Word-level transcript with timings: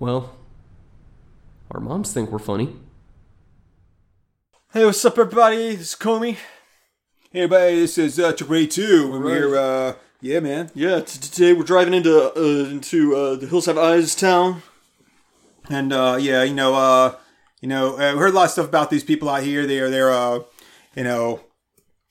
Well, 0.00 0.34
our 1.70 1.78
moms 1.78 2.10
think 2.12 2.30
we're 2.30 2.38
funny. 2.38 2.74
Hey, 4.72 4.84
what's 4.86 5.04
up, 5.04 5.18
everybody? 5.18 5.76
This 5.76 5.92
is 5.92 5.94
Comey. 5.94 6.38
Hey 7.32 7.42
everybody, 7.42 7.76
this 7.80 7.96
is 7.98 8.18
uh, 8.18 8.32
Ray 8.48 8.66
Two, 8.66 9.10
and 9.14 9.22
Right. 9.22 9.40
we're 9.40 9.56
uh, 9.56 9.94
yeah, 10.22 10.40
man. 10.40 10.70
Yeah, 10.74 11.00
t- 11.00 11.20
today 11.20 11.52
we're 11.52 11.64
driving 11.64 11.92
into 11.94 12.32
uh, 12.34 12.68
into 12.70 13.14
uh, 13.14 13.36
the 13.36 13.46
Hills 13.46 13.66
Have 13.66 13.76
Eyes 13.78 14.14
town. 14.14 14.62
And 15.68 15.92
uh, 15.92 16.16
yeah, 16.18 16.42
you 16.44 16.54
know, 16.54 16.74
uh, 16.74 17.14
you 17.60 17.68
know, 17.68 17.94
uh, 17.98 18.14
we 18.14 18.18
heard 18.20 18.30
a 18.32 18.36
lot 18.36 18.46
of 18.46 18.50
stuff 18.52 18.66
about 18.68 18.88
these 18.90 19.04
people 19.04 19.28
out 19.28 19.42
here. 19.44 19.66
They're 19.66 19.90
they're 19.90 20.10
uh, 20.10 20.40
you 20.96 21.04
know, 21.04 21.40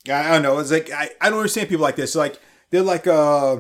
I, 0.08 0.30
I 0.30 0.32
don't 0.34 0.44
know. 0.44 0.60
It's 0.60 0.72
like 0.72 0.92
I, 0.92 1.10
I 1.20 1.30
don't 1.30 1.40
understand 1.40 1.68
people 1.70 1.84
like 1.84 1.96
this. 1.96 2.14
Like 2.16 2.40
they're 2.70 2.82
like 2.84 3.08
uh, 3.08 3.58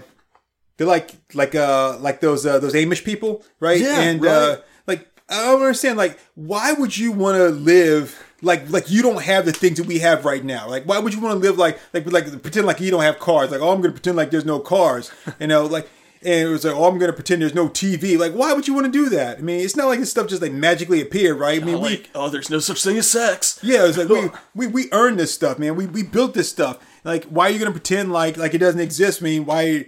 they're 0.80 0.88
like 0.88 1.12
like 1.34 1.56
uh 1.56 1.98
like 2.00 2.22
those 2.22 2.46
uh, 2.46 2.58
those 2.58 2.74
Amish 2.74 3.04
people, 3.04 3.44
right? 3.60 3.80
Yeah, 3.80 4.00
and 4.00 4.22
right. 4.24 4.32
uh, 4.32 4.58
like 4.88 5.08
I 5.28 5.44
don't 5.48 5.62
understand. 5.62 5.98
Like 5.98 6.18
why 6.36 6.72
would 6.72 6.98
you 6.98 7.12
want 7.12 7.38
to 7.38 7.50
live? 7.50 8.18
Like, 8.42 8.70
like 8.70 8.90
you 8.90 9.02
don't 9.02 9.22
have 9.22 9.46
the 9.46 9.52
things 9.52 9.80
that 9.80 9.86
we 9.86 10.00
have 10.00 10.24
right 10.24 10.46
now. 10.46 10.70
Like, 10.70 10.86
why 10.86 10.98
would 10.98 11.14
you 11.14 11.20
want 11.20 11.34
to 11.34 11.40
live 11.40 11.58
like, 11.58 11.78
like, 11.92 12.10
like 12.10 12.42
pretend 12.42 12.66
like 12.66 12.80
you 12.80 12.90
don't 12.90 13.02
have 13.02 13.20
cars? 13.20 13.52
Like, 13.52 13.60
oh, 13.60 13.74
I'm 13.74 13.82
gonna 13.82 13.92
pretend 13.92 14.16
like 14.16 14.32
there's 14.32 14.46
no 14.46 14.62
cars. 14.62 15.12
You 15.42 15.48
know, 15.48 15.66
like, 15.66 15.90
and 16.22 16.48
it 16.48 16.50
was 16.50 16.64
like, 16.64 16.74
oh, 16.74 16.86
I'm 16.86 16.98
gonna 16.98 17.12
pretend 17.12 17.42
there's 17.42 17.54
no 17.54 17.68
TV. 17.68 18.18
Like, 18.18 18.32
why 18.32 18.54
would 18.54 18.66
you 18.66 18.74
want 18.74 18.86
to 18.86 18.92
do 18.94 19.10
that? 19.10 19.40
I 19.40 19.42
mean, 19.42 19.60
it's 19.60 19.76
not 19.76 19.88
like 19.88 20.00
this 20.00 20.10
stuff 20.12 20.30
just 20.30 20.42
like 20.42 20.54
magically 20.54 21.02
appeared, 21.02 21.38
right? 21.38 21.62
I 21.62 21.66
mean, 21.66 21.82
we, 21.82 22.06
oh, 22.16 22.30
there's 22.30 22.50
no 22.50 22.60
such 22.60 22.82
thing 22.82 22.96
as 22.98 23.12
sex. 23.12 23.60
yeah, 23.62 23.86
it's 23.86 23.98
like 23.98 24.08
we, 24.08 24.30
we 24.56 24.68
we 24.68 24.90
earned 24.94 25.20
this 25.20 25.34
stuff, 25.34 25.60
man. 25.60 25.76
We 25.76 25.88
we 25.88 26.04
built 26.04 26.34
this 26.34 26.48
stuff. 26.48 26.78
Like, 27.04 27.26
why 27.26 27.48
are 27.48 27.50
you 27.50 27.60
gonna 27.60 27.72
pretend 27.72 28.14
like 28.14 28.38
like 28.38 28.54
it 28.54 28.60
doesn't 28.60 28.80
exist? 28.80 29.22
I 29.22 29.26
mean, 29.26 29.46
why? 29.46 29.88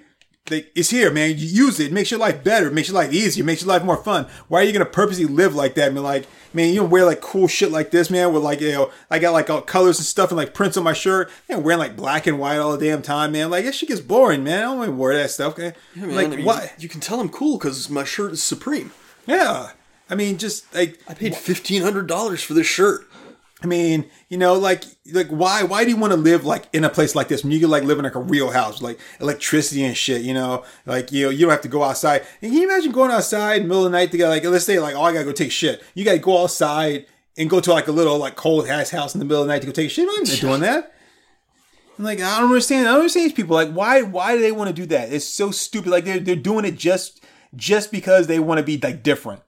Like, 0.50 0.72
it's 0.76 0.90
here, 0.90 1.12
man. 1.12 1.30
You 1.30 1.46
use 1.46 1.80
it. 1.80 1.88
It 1.88 1.94
makes 1.94 2.10
your 2.10 2.20
life 2.20 2.44
better. 2.44 2.68
It 2.68 2.74
makes 2.74 2.88
your 2.90 2.96
life 2.96 3.14
easier. 3.14 3.44
It 3.44 3.46
makes 3.46 3.62
your 3.62 3.70
life 3.70 3.84
more 3.84 3.96
fun. 4.04 4.28
Why 4.48 4.62
are 4.62 4.64
you 4.64 4.74
gonna 4.74 4.86
purposely 4.86 5.26
live 5.26 5.56
like 5.56 5.76
that? 5.76 5.92
I 5.92 5.94
mean, 5.94 6.04
like, 6.04 6.26
man, 6.54 6.70
you 6.70 6.82
don't 6.82 6.90
wear 6.90 7.06
like 7.06 7.22
cool 7.22 7.48
shit 7.48 7.72
like 7.72 7.92
this, 7.92 8.10
man. 8.10 8.34
With 8.34 8.44
like, 8.44 8.60
you 8.60 8.72
know, 8.72 8.92
I 9.10 9.20
got 9.20 9.34
like 9.34 9.50
all 9.50 9.62
colors 9.62 10.00
and 10.00 10.06
stuff 10.06 10.30
and 10.32 10.38
like 10.38 10.54
prints 10.54 10.78
on 10.78 10.84
my 10.84 10.94
shirt. 10.94 11.30
Man, 11.48 11.64
wearing 11.64 11.80
like 11.80 11.96
black 11.96 12.28
and 12.28 12.40
white 12.40 12.58
all 12.58 12.76
the 12.76 12.86
damn 12.86 13.02
time, 13.02 13.34
man. 13.34 13.50
Like, 13.50 13.66
that 13.66 13.76
shit 13.76 13.90
gets 13.90 14.02
boring, 14.02 14.44
man. 14.44 14.60
I 14.60 14.62
don't 14.62 14.86
to 14.86 14.92
wear 14.92 15.16
that 15.16 15.30
stuff. 15.30 15.54
Okay? 15.54 15.74
Yeah, 15.96 16.08
man, 16.08 16.16
like, 16.16 16.28
I 16.28 16.36
mean, 16.36 16.46
why? 16.46 16.72
You 16.80 16.90
can 16.90 17.02
tell 17.02 17.20
I'm 17.20 17.30
cool 17.30 17.58
because 17.58 17.90
my 17.90 18.04
shirt 18.04 18.32
is 18.32 18.42
Supreme. 18.44 18.92
Yeah. 19.28 19.72
I 20.10 20.16
mean, 20.16 20.38
just 20.38 20.74
like 20.76 21.00
I 21.08 21.14
paid 21.14 21.36
fifteen 21.36 21.84
hundred 21.84 22.08
dollars 22.08 22.44
for 22.44 22.54
this 22.54 22.68
shirt. 22.68 23.08
I 23.64 23.68
mean, 23.68 24.10
you 24.28 24.38
know, 24.38 24.56
like, 24.56 24.84
like 25.14 25.28
why, 25.28 25.62
why 25.64 25.84
do 25.84 25.92
you 25.92 25.98
want 25.98 26.14
to 26.14 26.18
live 26.18 26.46
like 26.46 26.66
in 26.74 26.84
a 26.84 26.90
place 26.90 27.14
like 27.14 27.28
this 27.28 27.44
when 27.44 27.52
you 27.52 27.60
could 27.60 27.70
like 27.70 27.84
live 27.84 28.00
in 28.00 28.04
like 28.04 28.16
a 28.16 28.22
real 28.22 28.50
house, 28.50 28.82
like 28.82 29.00
electricity 29.20 29.84
and 29.84 29.96
shit, 29.96 30.24
you 30.24 30.34
know, 30.34 30.64
like, 30.88 31.12
you 31.12 31.26
know, 31.26 31.30
you 31.30 31.42
don't 31.42 31.52
have 31.52 31.62
to 31.62 31.68
go 31.68 31.84
outside. 31.84 32.24
And 32.42 32.52
can 32.52 32.54
you 32.54 32.64
imagine 32.64 32.92
going 32.92 33.12
outside 33.12 33.58
in 33.58 33.64
the 33.64 33.68
middle 33.68 33.86
of 33.86 33.92
the 33.92 33.98
night 33.98 34.12
to 34.12 34.18
go 34.18 34.30
like, 34.30 34.44
let's 34.44 34.66
say 34.66 34.80
like, 34.80 34.96
oh, 34.96 35.04
I 35.04 35.14
gotta 35.14 35.26
go 35.26 35.32
take 35.32 35.52
shit. 35.52 35.84
You 35.94 36.04
gotta 36.04 36.18
go 36.18 36.42
outside 36.42 37.06
and 37.38 37.50
go 37.50 37.60
to 37.60 37.72
like 37.72 37.88
a 37.88 37.92
little 37.92 38.18
like 38.18 38.36
cold 38.36 38.68
ass 38.68 38.90
house 38.90 39.14
in 39.14 39.20
the 39.20 39.26
middle 39.26 39.44
of 39.44 39.48
the 39.48 39.54
night 39.54 39.62
to 39.62 39.68
go 39.68 39.74
take 39.74 39.92
shit. 39.92 40.10
I'm 40.10 40.24
not 40.24 40.40
doing 40.40 40.62
that. 40.62 40.94
I'm 42.00 42.06
like, 42.06 42.20
I 42.20 42.40
don't 42.40 42.50
understand. 42.50 42.88
I 42.88 42.92
don't 42.92 43.02
understand 43.02 43.26
these 43.26 43.34
people. 43.34 43.56
Like, 43.56 43.72
why, 43.72 44.02
why 44.02 44.36
do 44.36 44.42
they 44.42 44.52
want 44.52 44.70
to 44.70 44.74
do 44.74 44.88
that? 44.88 45.14
It's 45.14 45.26
so 45.26 45.52
stupid. 45.52 45.92
Like 45.92 46.06
they're, 46.06 46.20
they're 46.20 46.36
doing 46.36 46.66
it 46.66 46.78
just, 46.78 47.24
just 47.56 47.92
because 47.92 48.26
they 48.26 48.40
want 48.40 48.58
to 48.58 48.64
be 48.64 48.80
like 48.80 49.04
different. 49.04 49.44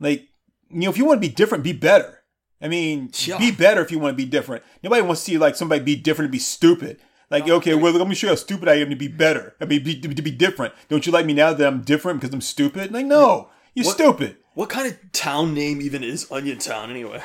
Like, 0.00 0.28
you 0.70 0.80
know, 0.80 0.90
if 0.90 0.96
you 0.96 1.04
want 1.04 1.20
to 1.20 1.28
be 1.28 1.34
different, 1.34 1.64
be 1.64 1.74
better. 1.74 2.17
I 2.60 2.68
mean, 2.68 3.10
Yeah. 3.24 3.38
be 3.38 3.50
better 3.52 3.80
if 3.82 3.90
you 3.90 3.98
want 3.98 4.12
to 4.16 4.24
be 4.24 4.28
different. 4.28 4.62
Nobody 4.82 5.02
wants 5.02 5.20
to 5.24 5.30
see 5.30 5.38
like 5.38 5.54
somebody 5.56 5.82
be 5.82 5.96
different 5.96 6.26
and 6.26 6.32
be 6.32 6.38
stupid. 6.38 6.98
Like, 7.30 7.46
okay, 7.48 7.74
well, 7.74 7.92
let 7.92 8.08
me 8.08 8.14
show 8.14 8.26
you 8.28 8.30
how 8.32 8.36
stupid 8.36 8.68
I 8.68 8.74
am 8.76 8.88
to 8.90 8.96
be 8.96 9.06
better. 9.08 9.54
I 9.60 9.66
mean, 9.66 9.84
be, 9.84 10.00
to 10.00 10.22
be 10.22 10.30
different. 10.30 10.72
Don't 10.88 11.04
you 11.06 11.12
like 11.12 11.26
me 11.26 11.34
now 11.34 11.52
that 11.52 11.66
I'm 11.66 11.82
different 11.82 12.20
because 12.20 12.32
I'm 12.34 12.40
stupid? 12.40 12.90
Like, 12.90 13.04
no, 13.06 13.50
you're 13.74 13.84
What- 13.86 13.94
stupid. 13.94 14.36
What 14.54 14.70
kind 14.70 14.88
of 14.88 14.96
town 15.12 15.54
name 15.54 15.80
even 15.82 16.02
is 16.02 16.26
Onion 16.32 16.58
Town 16.58 16.90
anyway? 16.90 17.20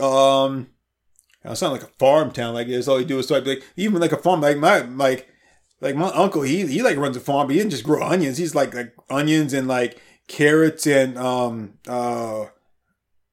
Um, 0.00 0.68
it's 1.44 1.62
not 1.62 1.72
like 1.72 1.82
a 1.82 1.90
farm 1.98 2.32
town. 2.32 2.54
Like, 2.54 2.68
it's 2.68 2.88
all 2.88 2.98
you 3.00 3.06
do 3.06 3.18
is 3.18 3.30
like, 3.30 3.46
like 3.46 3.62
even 3.76 4.00
like 4.00 4.12
a 4.12 4.16
farm. 4.16 4.40
Like 4.40 4.58
my 4.58 4.80
like 4.80 5.28
like 5.80 5.94
my 5.96 6.08
uncle, 6.08 6.42
he 6.42 6.66
he 6.66 6.82
like 6.82 6.96
runs 6.96 7.16
a 7.16 7.20
farm, 7.20 7.46
but 7.46 7.52
he 7.54 7.58
didn't 7.60 7.70
just 7.70 7.84
grow 7.84 8.02
onions. 8.02 8.36
He's 8.38 8.54
like 8.54 8.74
like 8.74 8.94
onions 9.10 9.52
and 9.52 9.68
like 9.68 10.00
carrots 10.26 10.86
and 10.86 11.16
um 11.18 11.74
uh. 11.86 12.46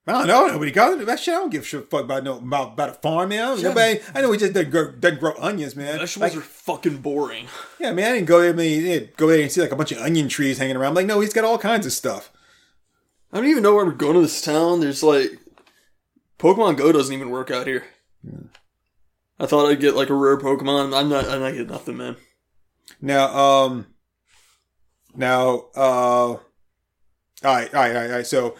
I 0.07 0.11
don't 0.11 0.27
know. 0.27 0.47
Nobody 0.47 0.69
got 0.71 1.03
that 1.03 1.19
shit. 1.19 1.33
I 1.33 1.37
don't 1.37 1.49
give 1.49 1.63
a 1.63 1.65
shit 1.65 1.89
fuck 1.89 2.03
about 2.03 2.23
no 2.23 2.37
about, 2.37 2.73
about 2.73 2.89
a 2.89 2.93
farm, 2.93 3.29
man. 3.29 3.59
Nobody. 3.61 3.99
I 4.13 4.21
know 4.21 4.31
he 4.31 4.37
just 4.37 4.53
doesn't 4.53 4.69
grow, 4.69 4.91
doesn't 4.91 5.19
grow 5.19 5.33
onions, 5.39 5.75
man. 5.75 5.97
Vegetables 5.97 6.31
Like, 6.35 6.37
are 6.37 6.45
fucking 6.45 6.97
boring. 6.97 7.47
yeah, 7.79 7.91
man. 7.91 8.11
I 8.11 8.15
didn't 8.15 8.27
go 8.27 8.39
there. 8.39 8.51
I 8.51 8.53
mean, 8.53 8.85
yeah, 8.85 8.99
go 9.17 9.27
there 9.27 9.41
and 9.41 9.51
see 9.51 9.61
like 9.61 9.71
a 9.71 9.75
bunch 9.75 9.91
of 9.91 9.97
onion 9.97 10.27
trees 10.29 10.59
hanging 10.59 10.75
around. 10.75 10.93
like, 10.93 11.07
no, 11.07 11.21
he's 11.21 11.33
got 11.33 11.43
all 11.43 11.57
kinds 11.57 11.87
of 11.87 11.91
stuff. 11.91 12.31
I 13.33 13.37
don't 13.37 13.47
even 13.49 13.63
know 13.63 13.73
where 13.73 13.85
we're 13.85 13.93
going 13.93 14.13
to 14.13 14.21
this 14.21 14.41
town. 14.41 14.79
There's 14.79 15.01
like 15.01 15.39
Pokemon 16.37 16.77
Go 16.77 16.91
doesn't 16.91 17.13
even 17.13 17.31
work 17.31 17.49
out 17.49 17.65
here. 17.65 17.83
I 19.39 19.47
thought 19.47 19.67
I'd 19.67 19.79
get 19.81 19.95
like 19.95 20.09
a 20.09 20.13
rare 20.13 20.37
Pokemon. 20.37 20.93
I'm 20.93 21.09
not. 21.09 21.25
I'm 21.27 21.39
not 21.41 21.51
getting 21.51 21.67
nothing, 21.67 21.97
man. 21.97 22.15
Now, 23.01 23.35
um, 23.35 23.87
now, 25.15 25.65
uh, 25.75 25.79
all 26.29 26.39
right, 27.43 27.73
all 27.73 27.81
right, 27.81 27.95
all 27.95 28.01
right, 28.01 28.09
all 28.09 28.15
right. 28.17 28.27
So, 28.27 28.55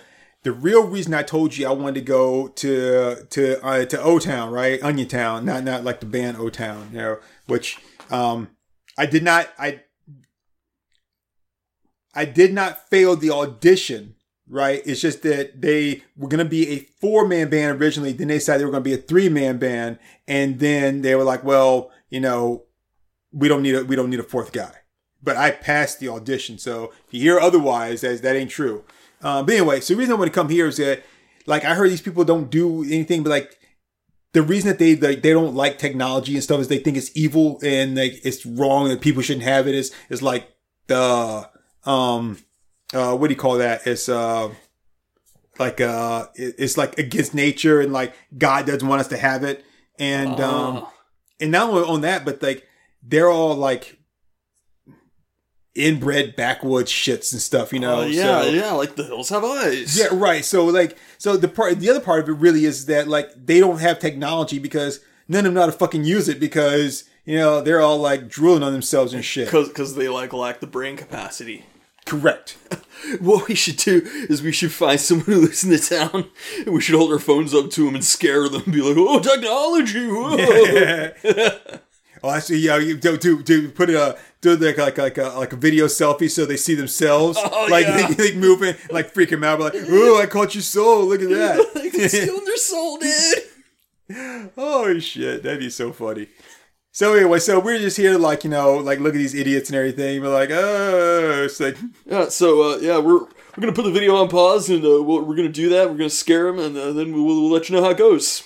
the 0.46 0.52
real 0.52 0.86
reason 0.86 1.16
I 1.16 1.24
told 1.24 1.58
you 1.58 1.68
I 1.68 1.72
wanted 1.72 1.96
to 1.96 2.02
go 2.02 2.50
to 2.50 3.26
to 3.32 3.66
uh, 3.66 3.86
to 3.86 4.00
O 4.00 4.20
Town, 4.20 4.52
right, 4.52 4.82
Onion 4.84 5.08
Town, 5.08 5.44
not 5.44 5.64
not 5.64 5.84
like 5.84 6.02
the 6.02 6.06
band 6.06 6.38
O 6.38 6.50
Town, 6.50 6.90
you 6.92 7.00
know, 7.00 7.18
which 7.48 7.80
um, 8.12 8.50
I 8.96 9.08
did 9.08 9.24
not, 9.24 9.50
I, 9.58 9.82
I 12.14 12.26
did 12.26 12.54
not 12.54 12.88
fail 12.90 13.16
the 13.16 13.32
audition. 13.32 14.14
Right, 14.48 14.84
it's 14.86 15.02
just 15.02 15.24
that 15.24 15.60
they 15.60 16.04
were 16.16 16.28
going 16.30 16.44
to 16.44 16.46
be 16.46 16.70
a 16.70 16.80
four 17.02 17.28
man 17.28 17.50
band 17.50 17.82
originally. 17.82 18.12
Then 18.12 18.28
they 18.28 18.36
decided 18.36 18.62
they 18.62 18.66
were 18.66 18.72
going 18.72 18.84
to 18.84 18.90
be 18.90 18.94
a 18.94 18.98
three 18.98 19.28
man 19.28 19.58
band, 19.58 19.98
and 20.28 20.60
then 20.60 21.02
they 21.02 21.16
were 21.16 21.24
like, 21.24 21.44
"Well, 21.44 21.90
you 22.12 22.20
know, 22.20 22.66
we 23.32 23.48
don't 23.48 23.64
need 23.64 23.74
a 23.74 23.84
we 23.84 23.96
don't 23.96 24.12
need 24.12 24.20
a 24.20 24.24
fourth 24.24 24.52
guy. 24.52 24.74
But 25.24 25.38
I 25.38 25.50
passed 25.50 26.00
the 26.00 26.10
audition, 26.10 26.60
so 26.60 26.94
if 27.08 27.14
you 27.16 27.22
hear 27.22 27.40
otherwise, 27.40 28.02
that 28.02 28.22
that 28.22 28.36
ain't 28.36 28.52
true. 28.52 28.84
Uh, 29.22 29.42
but 29.44 29.56
anyway, 29.56 29.80
so 29.80 29.94
the 29.94 29.98
reason 30.00 30.14
I 30.14 30.18
want 30.18 30.32
to 30.32 30.36
come 30.40 30.50
here 30.50 30.68
is 30.68 30.78
that, 30.78 31.04
like, 31.46 31.66
I 31.66 31.74
heard 31.74 31.90
these 31.90 32.02
people 32.02 32.24
don't 32.24 32.50
do 32.50 32.84
anything, 32.84 33.24
but 33.24 33.30
like, 33.30 33.58
the 34.34 34.42
reason 34.42 34.68
that 34.70 34.80
they 34.80 34.98
like 34.98 35.22
they 35.22 35.32
don't 35.32 35.56
like 35.56 35.78
technology 35.80 36.34
and 36.34 36.44
stuff 36.44 36.60
is 36.60 36.68
they 36.68 36.78
think 36.80 36.98
it's 36.98 37.10
evil 37.16 37.58
and 37.64 37.96
like 37.96 38.20
it's 38.26 38.46
wrong 38.46 38.92
and 38.92 39.00
people 39.00 39.22
shouldn't 39.22 39.46
have 39.46 39.66
it. 39.66 39.74
Is 39.74 39.94
is 40.10 40.22
like 40.22 40.50
the 40.88 41.50
um 41.86 42.38
uh 42.94 43.16
what 43.16 43.28
do 43.30 43.34
you 43.34 43.40
call 43.40 43.60
that? 43.60 43.88
It's 43.88 44.10
uh 44.10 44.50
like 45.58 45.80
uh 45.80 46.28
it's 46.36 46.78
like 46.78 47.00
against 47.00 47.34
nature 47.34 47.80
and 47.80 47.94
like 47.94 48.14
God 48.38 48.66
doesn't 48.66 48.86
want 48.86 49.00
us 49.00 49.08
to 49.08 49.18
have 49.18 49.46
it 49.46 49.64
and 49.98 50.32
um 50.42 50.78
Oh. 50.80 50.94
and 51.40 51.52
not 51.52 51.70
only 51.70 51.84
on 51.88 52.02
that, 52.02 52.26
but 52.26 52.44
like 52.44 52.68
they're 53.02 53.30
all 53.30 53.56
like 53.56 53.98
inbred 55.76 56.36
backwoods 56.36 56.92
shits 56.92 57.34
and 57.34 57.42
stuff, 57.42 57.74
you 57.74 57.80
know. 57.80 58.02
Oh, 58.02 58.06
yeah, 58.06 58.42
so, 58.42 58.50
yeah, 58.50 58.72
like 58.72 58.96
the 58.96 59.04
hills 59.04 59.30
have 59.30 59.44
eyes. 59.44 59.98
yeah, 60.00 60.08
right. 60.12 60.44
So 60.44 60.66
like, 60.66 60.98
so 61.18 61.38
the 61.38 61.48
part, 61.48 61.80
the 61.80 61.90
other 61.90 62.00
part 62.00 62.22
of 62.24 62.30
it 62.30 62.34
really 62.34 62.66
is 62.66 62.86
that 62.88 63.08
like 63.08 63.30
they 63.46 63.60
don't 63.60 63.80
have 63.80 64.00
technology 64.00 64.58
because 64.60 65.02
none 65.28 65.40
of 65.40 65.46
them 65.46 65.54
know 65.56 65.62
how 65.62 65.66
to 65.68 65.72
fucking 65.72 66.06
use 66.06 66.30
it 66.30 66.40
because 66.40 67.04
you 67.26 67.38
know 67.38 67.62
they're 67.62 67.82
all 67.82 67.98
like 67.98 68.28
drooling 68.30 68.64
on 68.64 68.72
themselves 68.72 69.14
and 69.14 69.26
shit. 69.26 69.52
because 69.52 69.96
they 69.96 70.08
like 70.08 70.34
lack 70.34 70.60
the 70.62 70.68
brain 70.68 70.96
capacity. 70.98 71.66
Correct. 72.06 72.58
What 73.20 73.48
we 73.48 73.54
should 73.56 73.78
do 73.78 74.02
is 74.30 74.42
we 74.42 74.52
should 74.52 74.72
find 74.72 75.00
someone 75.00 75.26
who 75.28 75.42
lives 75.42 75.64
in 75.64 75.70
the 75.70 75.78
town, 75.78 76.28
and 76.60 76.74
we 76.74 76.82
should 76.82 76.96
hold 76.96 77.12
our 77.12 77.20
phones 77.20 77.54
up 77.54 77.70
to 77.72 77.86
them 77.86 77.94
and 77.94 78.04
scare 78.04 78.50
them, 78.50 78.64
and 78.64 78.74
be 78.74 78.82
like, 78.82 78.96
"Oh, 78.98 79.20
technology!" 79.20 80.08
Whoa. 80.08 81.10
Oh, 82.26 82.32
actually, 82.32 82.58
yeah, 82.58 82.78
you 82.78 82.98
do 82.98 83.18
do, 83.18 83.44
do 83.44 83.70
put 83.70 83.92
a 83.92 84.18
do 84.42 84.56
like 84.56 84.80
like 84.80 84.98
like 84.98 85.18
a 85.20 85.28
like 85.38 85.54
a 85.54 85.56
video 85.56 85.86
selfie 85.86 86.28
so 86.28 86.44
they 86.48 86.58
see 86.58 86.74
themselves 86.74 87.38
Oh, 87.40 87.68
like 87.70 87.86
yeah. 87.86 88.08
like 88.18 88.36
moving 88.36 88.74
like 88.90 89.14
freak 89.14 89.30
them 89.30 89.44
out, 89.44 89.60
but 89.60 89.76
like, 89.76 89.84
oh, 89.88 90.20
I 90.20 90.26
caught 90.26 90.56
your 90.56 90.64
soul. 90.64 91.06
Look 91.06 91.22
at 91.22 91.30
that. 91.30 92.10
stealing 92.10 92.46
their 92.46 92.58
soul, 92.58 92.98
dude. 92.98 94.50
oh 94.58 94.98
shit, 94.98 95.44
that'd 95.44 95.60
be 95.60 95.70
so 95.70 95.94
funny. 95.94 96.28
So 96.92 97.14
anyway, 97.14 97.38
so 97.38 97.60
we're 97.60 97.78
just 97.78 97.98
here 97.98 98.14
to 98.14 98.18
like 98.18 98.44
you 98.44 98.50
know 98.50 98.78
like 98.78 99.00
look 99.00 99.14
at 99.14 99.20
these 99.20 99.36
idiots 99.36 99.70
and 99.70 99.78
everything. 99.78 100.20
We're 100.24 100.30
like, 100.30 100.50
oh, 100.50 101.44
it's 101.44 101.60
like 101.60 101.78
Yeah, 102.08 102.30
so 102.30 102.72
uh, 102.74 102.78
yeah, 102.78 102.98
we're 102.98 103.20
we're 103.20 103.62
gonna 103.62 103.72
put 103.72 103.86
the 103.86 103.92
video 103.92 104.16
on 104.16 104.30
pause, 104.30 104.68
and 104.72 104.84
uh, 104.84 105.04
we're, 105.04 105.22
we're 105.22 105.36
gonna 105.36 105.50
do 105.50 105.70
that. 105.70 105.92
We're 105.92 105.98
gonna 105.98 106.10
scare 106.10 106.46
them, 106.52 106.58
and 106.58 106.76
uh, 106.76 106.92
then 106.92 107.14
we'll, 107.14 107.24
we'll 107.24 107.52
let 107.52 107.70
you 107.70 107.76
know 107.76 107.84
how 107.84 107.92
it 107.92 107.98
goes. 107.98 108.42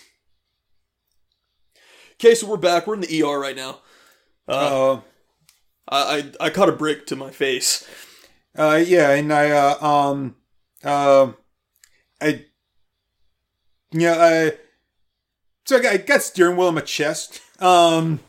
Okay, 2.21 2.35
so 2.35 2.47
we're 2.47 2.57
back. 2.57 2.85
We're 2.85 2.95
in 2.95 2.99
the 3.01 3.23
ER 3.23 3.39
right 3.39 3.55
now. 3.55 3.79
uh, 4.47 4.95
I 5.87 6.17
I, 6.17 6.31
I 6.41 6.49
caught 6.49 6.67
a 6.67 6.73
brick 6.73 7.07
to 7.07 7.15
my 7.15 7.31
face. 7.31 7.87
uh 8.57 8.83
yeah, 8.85 9.11
and 9.11 9.31
I 9.33 9.51
uh 9.51 9.85
um 9.85 10.35
um 10.83 11.37
I 12.21 12.45
yeah 13.91 14.15
I 14.19 14.51
so 15.65 15.77
I 15.77 15.81
got, 15.81 15.93
I 15.93 15.97
got 15.97 16.21
steering 16.21 16.57
wheel 16.57 16.67
in 16.69 16.75
my 16.75 16.81
chest. 16.81 17.41
Um, 17.61 18.19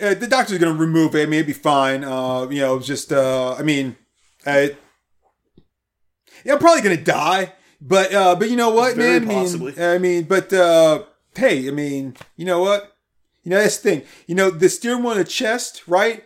uh, 0.00 0.14
the 0.14 0.26
doctor's 0.28 0.58
gonna 0.58 0.74
remove 0.74 1.14
it. 1.16 1.22
I 1.22 1.26
mean, 1.26 1.34
it'd 1.40 1.46
be 1.46 1.52
fine. 1.52 2.04
Uh, 2.04 2.48
you 2.48 2.60
know, 2.60 2.78
just 2.78 3.12
uh, 3.12 3.54
I 3.58 3.62
mean, 3.62 3.96
I 4.46 4.76
yeah, 6.44 6.52
I'm 6.52 6.58
probably 6.60 6.82
gonna 6.82 6.96
die, 7.02 7.54
but 7.80 8.14
uh, 8.14 8.36
but 8.36 8.50
you 8.50 8.56
know 8.56 8.70
what, 8.70 8.94
Very 8.94 9.18
man? 9.18 9.28
I 9.28 9.34
mean- 9.34 9.44
possibly. 9.44 9.84
I 9.84 9.98
mean, 9.98 10.24
but 10.24 10.52
uh, 10.52 11.04
hey, 11.36 11.68
I 11.68 11.70
mean, 11.70 12.16
you 12.36 12.44
know 12.44 12.60
what? 12.60 12.96
You 13.42 13.50
know 13.50 13.58
that's 13.58 13.78
the 13.78 13.90
thing. 13.90 14.02
You 14.26 14.34
know 14.34 14.50
the 14.50 14.68
steering 14.68 15.02
wheel 15.02 15.12
in 15.12 15.18
the 15.18 15.24
chest, 15.24 15.82
right? 15.86 16.24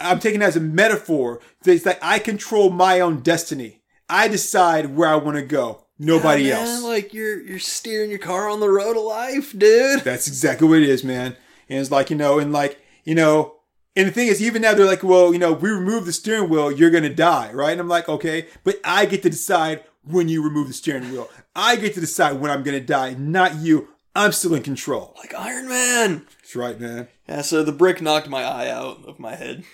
I'm 0.00 0.18
taking 0.18 0.42
it 0.42 0.44
as 0.44 0.56
a 0.56 0.60
metaphor. 0.60 1.40
It's 1.64 1.86
like 1.86 1.98
I 2.02 2.18
control 2.18 2.70
my 2.70 3.00
own 3.00 3.20
destiny. 3.20 3.82
I 4.08 4.28
decide 4.28 4.96
where 4.96 5.08
I 5.08 5.16
want 5.16 5.36
to 5.36 5.42
go. 5.42 5.86
Nobody 5.98 6.44
Yeah, 6.44 6.56
man, 6.56 6.66
else. 6.66 6.82
Like 6.82 7.14
you're 7.14 7.40
you're 7.40 7.58
steering 7.58 8.10
your 8.10 8.18
car 8.18 8.48
on 8.48 8.60
the 8.60 8.68
road 8.68 8.96
of 8.96 9.04
life, 9.04 9.56
dude. 9.56 10.00
That's 10.02 10.26
exactly 10.26 10.66
what 10.68 10.78
it 10.78 10.88
is, 10.88 11.04
man. 11.04 11.36
And 11.68 11.78
it's 11.80 11.90
like, 11.90 12.10
you 12.10 12.16
know, 12.16 12.38
and 12.38 12.52
like, 12.52 12.80
you 13.04 13.14
know, 13.14 13.54
and 13.96 14.08
the 14.08 14.12
thing 14.12 14.26
is, 14.28 14.42
even 14.42 14.62
now 14.62 14.74
they're 14.74 14.86
like, 14.86 15.04
well, 15.04 15.32
you 15.32 15.38
know, 15.38 15.52
we 15.52 15.70
remove 15.70 16.04
the 16.04 16.12
steering 16.12 16.50
wheel, 16.50 16.72
you're 16.72 16.90
going 16.90 17.04
to 17.04 17.14
die, 17.14 17.52
right? 17.52 17.70
And 17.72 17.80
I'm 17.80 17.88
like, 17.88 18.08
okay, 18.08 18.48
but 18.64 18.80
I 18.84 19.06
get 19.06 19.22
to 19.22 19.30
decide 19.30 19.84
when 20.02 20.28
you 20.28 20.42
remove 20.42 20.66
the 20.66 20.74
steering 20.74 21.10
wheel. 21.12 21.30
I 21.54 21.76
get 21.76 21.94
to 21.94 22.00
decide 22.00 22.40
when 22.40 22.50
I'm 22.50 22.64
going 22.64 22.78
to 22.78 22.84
die, 22.84 23.14
not 23.14 23.54
you. 23.56 23.88
I'm 24.14 24.32
still 24.32 24.54
in 24.54 24.62
control. 24.62 25.14
Like 25.18 25.34
Iron 25.34 25.68
Man. 25.68 26.26
That's 26.40 26.54
right, 26.56 26.78
man. 26.78 27.08
Yeah, 27.28 27.42
so 27.42 27.62
the 27.64 27.72
brick 27.72 28.00
knocked 28.00 28.28
my 28.28 28.42
eye 28.44 28.68
out 28.68 29.04
of 29.06 29.18
my 29.18 29.34
head. 29.34 29.64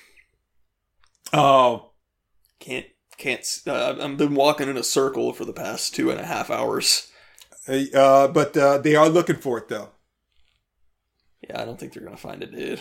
Oh, 1.32 1.90
Can't 2.58 2.87
can't. 3.19 3.46
Uh, 3.66 3.96
I've 4.00 4.16
been 4.16 4.34
walking 4.34 4.69
in 4.69 4.76
a 4.78 4.82
circle 4.82 5.32
for 5.34 5.44
the 5.44 5.52
past 5.52 5.94
two 5.94 6.10
and 6.10 6.19
a 6.19 6.25
half 6.25 6.50
hours. 6.50 7.10
uh, 7.69 8.28
but 8.28 8.56
uh, 8.56 8.78
they 8.78 8.96
are 8.96 9.08
looking 9.10 9.37
for 9.37 9.58
it, 9.58 9.69
though. 9.69 9.90
Yeah, 11.46 11.60
I 11.60 11.64
don't 11.66 11.78
think 11.78 11.92
they're 11.92 12.02
gonna 12.04 12.16
find 12.16 12.42
it, 12.42 12.50
dude. 12.54 12.81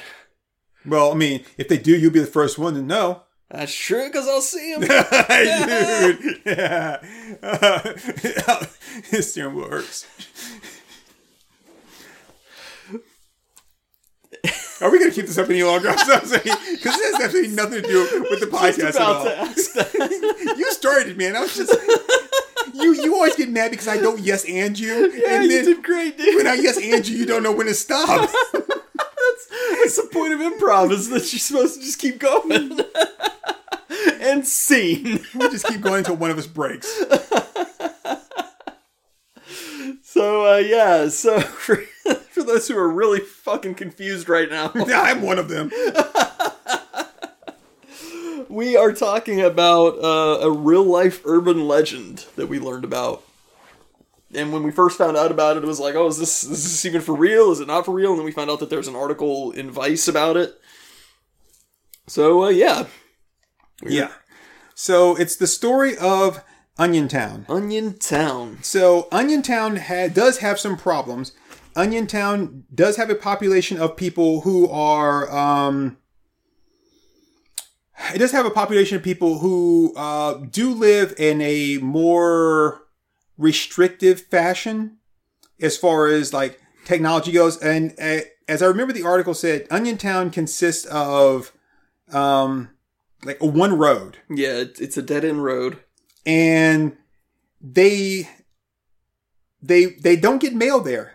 Well, 0.85 1.11
I 1.11 1.15
mean, 1.15 1.43
if 1.57 1.67
they 1.67 1.77
do, 1.77 1.91
you'll 1.97 2.13
be 2.13 2.21
the 2.21 2.25
first 2.25 2.57
one 2.57 2.73
to 2.75 2.81
know. 2.81 3.23
That's 3.51 3.73
true, 3.75 4.07
because 4.07 4.27
I'll 4.27 4.41
see 4.41 4.73
him. 4.73 4.81
Dude, 4.81 6.41
yeah. 6.45 6.97
His 9.05 9.31
steering 9.31 9.55
wheel 9.55 9.69
hurts. 9.69 10.05
Are 14.81 14.89
we 14.89 14.97
going 14.99 15.11
to 15.11 15.15
keep 15.15 15.25
this 15.27 15.37
up 15.37 15.49
any 15.49 15.63
longer? 15.63 15.89
Because 15.99 16.29
this 16.29 17.13
has 17.17 17.21
absolutely 17.25 17.55
nothing 17.55 17.81
to 17.81 17.87
do 17.87 18.25
with 18.29 18.39
the 18.39 18.45
podcast 18.51 18.95
at 18.95 19.01
all. 19.01 19.23
to 19.25 19.37
ask 19.37 19.73
that. 19.73 20.55
You 20.57 20.71
started, 20.71 21.17
man. 21.17 21.35
I 21.35 21.41
was 21.41 21.55
just 21.55 21.73
you. 22.73 22.93
You 22.93 23.15
always 23.15 23.35
get 23.35 23.49
mad 23.49 23.71
because 23.71 23.87
I 23.87 23.97
don't 23.97 24.19
yes 24.19 24.45
and 24.47 24.77
you, 24.79 25.11
Yeah, 25.11 25.33
and 25.35 25.43
you 25.43 25.49
then 25.49 25.65
did 25.65 25.83
great, 25.83 26.17
dude. 26.17 26.35
when 26.35 26.47
I 26.47 26.53
yes 26.55 26.77
and 26.81 27.05
you, 27.07 27.17
you 27.17 27.25
don't 27.25 27.43
know 27.43 27.51
when 27.51 27.67
to 27.67 27.73
stop. 27.73 28.07
That's, 28.53 29.47
that's 29.47 29.95
the 29.97 30.09
point 30.11 30.33
of 30.33 30.39
improv 30.39 30.91
is 30.91 31.09
that 31.09 31.31
you're 31.33 31.39
supposed 31.39 31.75
to 31.75 31.81
just 31.81 31.99
keep 31.99 32.19
going. 32.19 32.79
and 34.21 34.47
scene. 34.47 35.19
we 35.35 35.49
just 35.49 35.65
keep 35.65 35.81
going 35.81 35.99
until 35.99 36.15
one 36.15 36.31
of 36.31 36.37
us 36.37 36.47
breaks. 36.47 36.87
So 40.11 40.55
uh, 40.55 40.57
yeah, 40.57 41.07
so 41.09 41.39
for, 41.39 41.75
for 42.31 42.41
those 42.41 42.67
who 42.67 42.75
are 42.75 42.89
really 42.89 43.19
fucking 43.19 43.75
confused 43.75 44.27
right 44.27 44.49
now, 44.49 44.71
Yeah, 44.75 45.01
I'm 45.01 45.21
one 45.21 45.37
of 45.37 45.49
them. 45.49 45.69
we 48.49 48.75
are 48.75 48.91
talking 48.91 49.39
about 49.39 50.03
uh, 50.03 50.47
a 50.47 50.51
real 50.51 50.83
life 50.83 51.21
urban 51.25 51.67
legend 51.67 52.25
that 52.37 52.47
we 52.47 52.57
learned 52.57 52.85
about. 52.85 53.21
And 54.33 54.51
when 54.51 54.63
we 54.63 54.71
first 54.71 54.97
found 54.97 55.15
out 55.15 55.29
about 55.29 55.57
it, 55.57 55.63
it 55.63 55.67
was 55.67 55.79
like, 55.79 55.93
oh, 55.93 56.07
is 56.07 56.17
this 56.17 56.43
is 56.43 56.63
this 56.63 56.85
even 56.85 57.01
for 57.01 57.13
real? 57.13 57.51
Is 57.51 57.59
it 57.59 57.67
not 57.67 57.85
for 57.85 57.93
real? 57.93 58.09
And 58.09 58.17
then 58.17 58.25
we 58.25 58.31
found 58.31 58.49
out 58.49 58.61
that 58.61 58.71
there's 58.71 58.87
an 58.87 58.95
article 58.95 59.51
in 59.51 59.69
Vice 59.69 60.07
about 60.07 60.37
it. 60.37 60.59
So 62.07 62.45
uh, 62.45 62.49
yeah, 62.49 62.87
Yeah. 63.83 64.09
So 64.73 65.15
it's 65.15 65.35
the 65.35 65.45
story 65.45 65.95
of 65.99 66.43
Onion 66.79 67.09
Town. 67.09 67.45
Onion 67.49 67.97
Town. 67.99 68.59
So 68.61 69.09
Onion 69.11 69.41
Town 69.41 69.75
ha- 69.75 70.07
does 70.07 70.37
have 70.39 70.59
some 70.59 70.77
problems. 70.77 71.33
Onion 71.75 72.07
Town 72.07 72.63
does 72.73 72.95
have 72.95 73.09
a 73.09 73.15
population 73.15 73.79
of 73.79 73.97
people 73.97 74.41
who 74.41 74.69
are. 74.69 75.29
Um, 75.29 75.97
it 78.13 78.19
does 78.19 78.31
have 78.31 78.45
a 78.45 78.49
population 78.49 78.95
of 78.95 79.03
people 79.03 79.39
who 79.39 79.93
uh, 79.95 80.35
do 80.49 80.73
live 80.73 81.13
in 81.17 81.41
a 81.41 81.77
more 81.79 82.81
restrictive 83.37 84.21
fashion 84.21 84.97
as 85.61 85.77
far 85.77 86.07
as 86.07 86.33
like 86.33 86.61
technology 86.85 87.33
goes. 87.33 87.61
And 87.61 87.93
uh, 88.01 88.21
as 88.47 88.61
I 88.61 88.67
remember, 88.67 88.93
the 88.93 89.03
article 89.03 89.33
said 89.33 89.67
Onion 89.69 89.97
Town 89.97 90.31
consists 90.31 90.85
of 90.85 91.51
um, 92.11 92.69
like 93.23 93.41
a 93.41 93.45
one 93.45 93.77
road 93.77 94.17
Yeah, 94.29 94.63
it's 94.79 94.97
a 94.97 95.01
dead 95.01 95.25
end 95.25 95.43
road. 95.43 95.79
And 96.29 96.95
they 97.61 98.29
they 99.61 99.85
they 99.85 100.15
don't 100.15 100.41
get 100.41 100.53
mail 100.53 100.79
there 100.79 101.13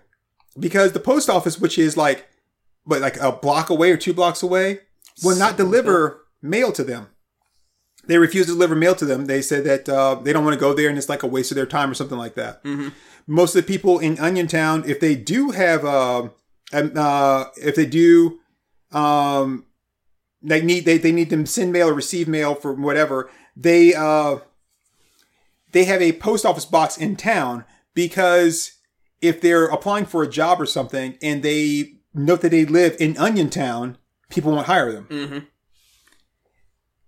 because 0.58 0.92
the 0.92 1.00
post 1.00 1.30
office 1.30 1.58
which 1.60 1.78
is 1.78 1.96
like 1.96 2.26
but 2.86 3.00
like 3.00 3.16
a 3.20 3.32
block 3.32 3.70
away 3.70 3.90
or 3.92 3.96
two 3.96 4.12
blocks 4.12 4.42
away 4.42 4.80
will 5.22 5.36
not 5.38 5.56
deliver 5.56 6.20
mail 6.42 6.70
to 6.72 6.84
them. 6.84 7.06
They 8.06 8.18
refuse 8.18 8.46
to 8.46 8.52
deliver 8.52 8.74
mail 8.74 8.94
to 8.96 9.06
them. 9.06 9.24
They 9.24 9.40
said 9.40 9.64
that 9.64 9.88
uh, 9.88 10.16
they 10.16 10.32
don't 10.34 10.44
want 10.44 10.52
to 10.54 10.60
go 10.60 10.74
there 10.74 10.90
and 10.90 10.98
it's 10.98 11.08
like 11.08 11.22
a 11.22 11.26
waste 11.26 11.50
of 11.50 11.54
their 11.54 11.64
time 11.64 11.90
or 11.90 11.94
something 11.94 12.18
like 12.18 12.34
that. 12.34 12.62
Mhm. 12.64 12.92
most 13.26 13.54
of 13.56 13.62
the 13.64 13.72
people 13.72 13.98
in 14.00 14.18
onion 14.18 14.46
town 14.46 14.84
if 14.86 15.00
they 15.00 15.14
do 15.16 15.50
have 15.52 15.82
uh, 15.84 16.28
uh 16.74 17.44
if 17.56 17.74
they 17.74 17.86
do 17.86 18.38
um 18.92 19.64
they 20.42 20.60
need 20.60 20.84
they, 20.84 20.98
they 20.98 21.12
need 21.12 21.30
to 21.30 21.46
send 21.46 21.72
mail 21.72 21.88
or 21.88 21.94
receive 21.94 22.28
mail 22.28 22.54
for 22.54 22.74
whatever 22.74 23.30
they 23.56 23.94
uh 23.94 24.36
they 25.74 25.84
have 25.84 26.00
a 26.00 26.12
post 26.12 26.46
office 26.46 26.64
box 26.64 26.96
in 26.96 27.16
town 27.16 27.64
because 27.94 28.78
if 29.20 29.40
they're 29.40 29.66
applying 29.66 30.06
for 30.06 30.22
a 30.22 30.30
job 30.30 30.60
or 30.60 30.66
something 30.66 31.18
and 31.20 31.42
they 31.42 31.94
note 32.14 32.42
that 32.42 32.50
they 32.50 32.64
live 32.64 32.96
in 33.00 33.18
Onion 33.18 33.50
Town, 33.50 33.98
people 34.30 34.52
won't 34.52 34.68
hire 34.68 34.92
them. 34.92 35.06
Mm-hmm. 35.10 35.38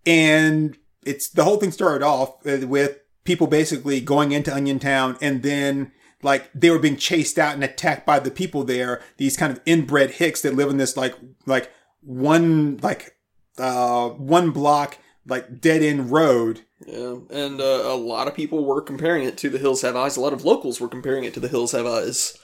And 0.04 0.76
it's 1.04 1.28
the 1.28 1.44
whole 1.44 1.58
thing 1.58 1.70
started 1.70 2.04
off 2.04 2.44
with 2.44 2.98
people 3.22 3.46
basically 3.46 4.00
going 4.00 4.32
into 4.32 4.52
Onion 4.52 4.80
Town 4.80 5.16
and 5.20 5.44
then 5.44 5.92
like 6.22 6.50
they 6.52 6.70
were 6.70 6.80
being 6.80 6.96
chased 6.96 7.38
out 7.38 7.54
and 7.54 7.62
attacked 7.62 8.04
by 8.04 8.18
the 8.18 8.32
people 8.32 8.64
there, 8.64 9.00
these 9.16 9.36
kind 9.36 9.52
of 9.52 9.60
inbred 9.64 10.12
hicks 10.12 10.42
that 10.42 10.56
live 10.56 10.70
in 10.70 10.76
this 10.76 10.96
like 10.96 11.14
like 11.44 11.70
one 12.00 12.78
like 12.78 13.16
uh 13.58 14.08
one 14.08 14.50
block 14.50 14.98
like 15.24 15.60
dead 15.60 15.82
end 15.82 16.10
road 16.10 16.62
Yeah, 16.84 17.16
and 17.30 17.60
uh, 17.60 17.82
a 17.84 17.96
lot 17.96 18.28
of 18.28 18.34
people 18.34 18.64
were 18.64 18.82
comparing 18.82 19.24
it 19.24 19.38
to 19.38 19.48
the 19.48 19.58
Hills 19.58 19.82
Have 19.82 19.96
Eyes. 19.96 20.16
A 20.16 20.20
lot 20.20 20.34
of 20.34 20.44
locals 20.44 20.80
were 20.80 20.88
comparing 20.88 21.24
it 21.24 21.32
to 21.34 21.40
the 21.40 21.48
Hills 21.48 21.72
Have 21.72 21.86
Eyes, 21.86 22.36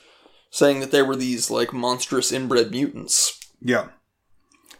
saying 0.51 0.81
that 0.81 0.91
they 0.91 1.03
were 1.03 1.17
these 1.17 1.51
like 1.51 1.73
monstrous 1.73 2.33
inbred 2.33 2.71
mutants. 2.71 3.39
Yeah. 3.61 3.89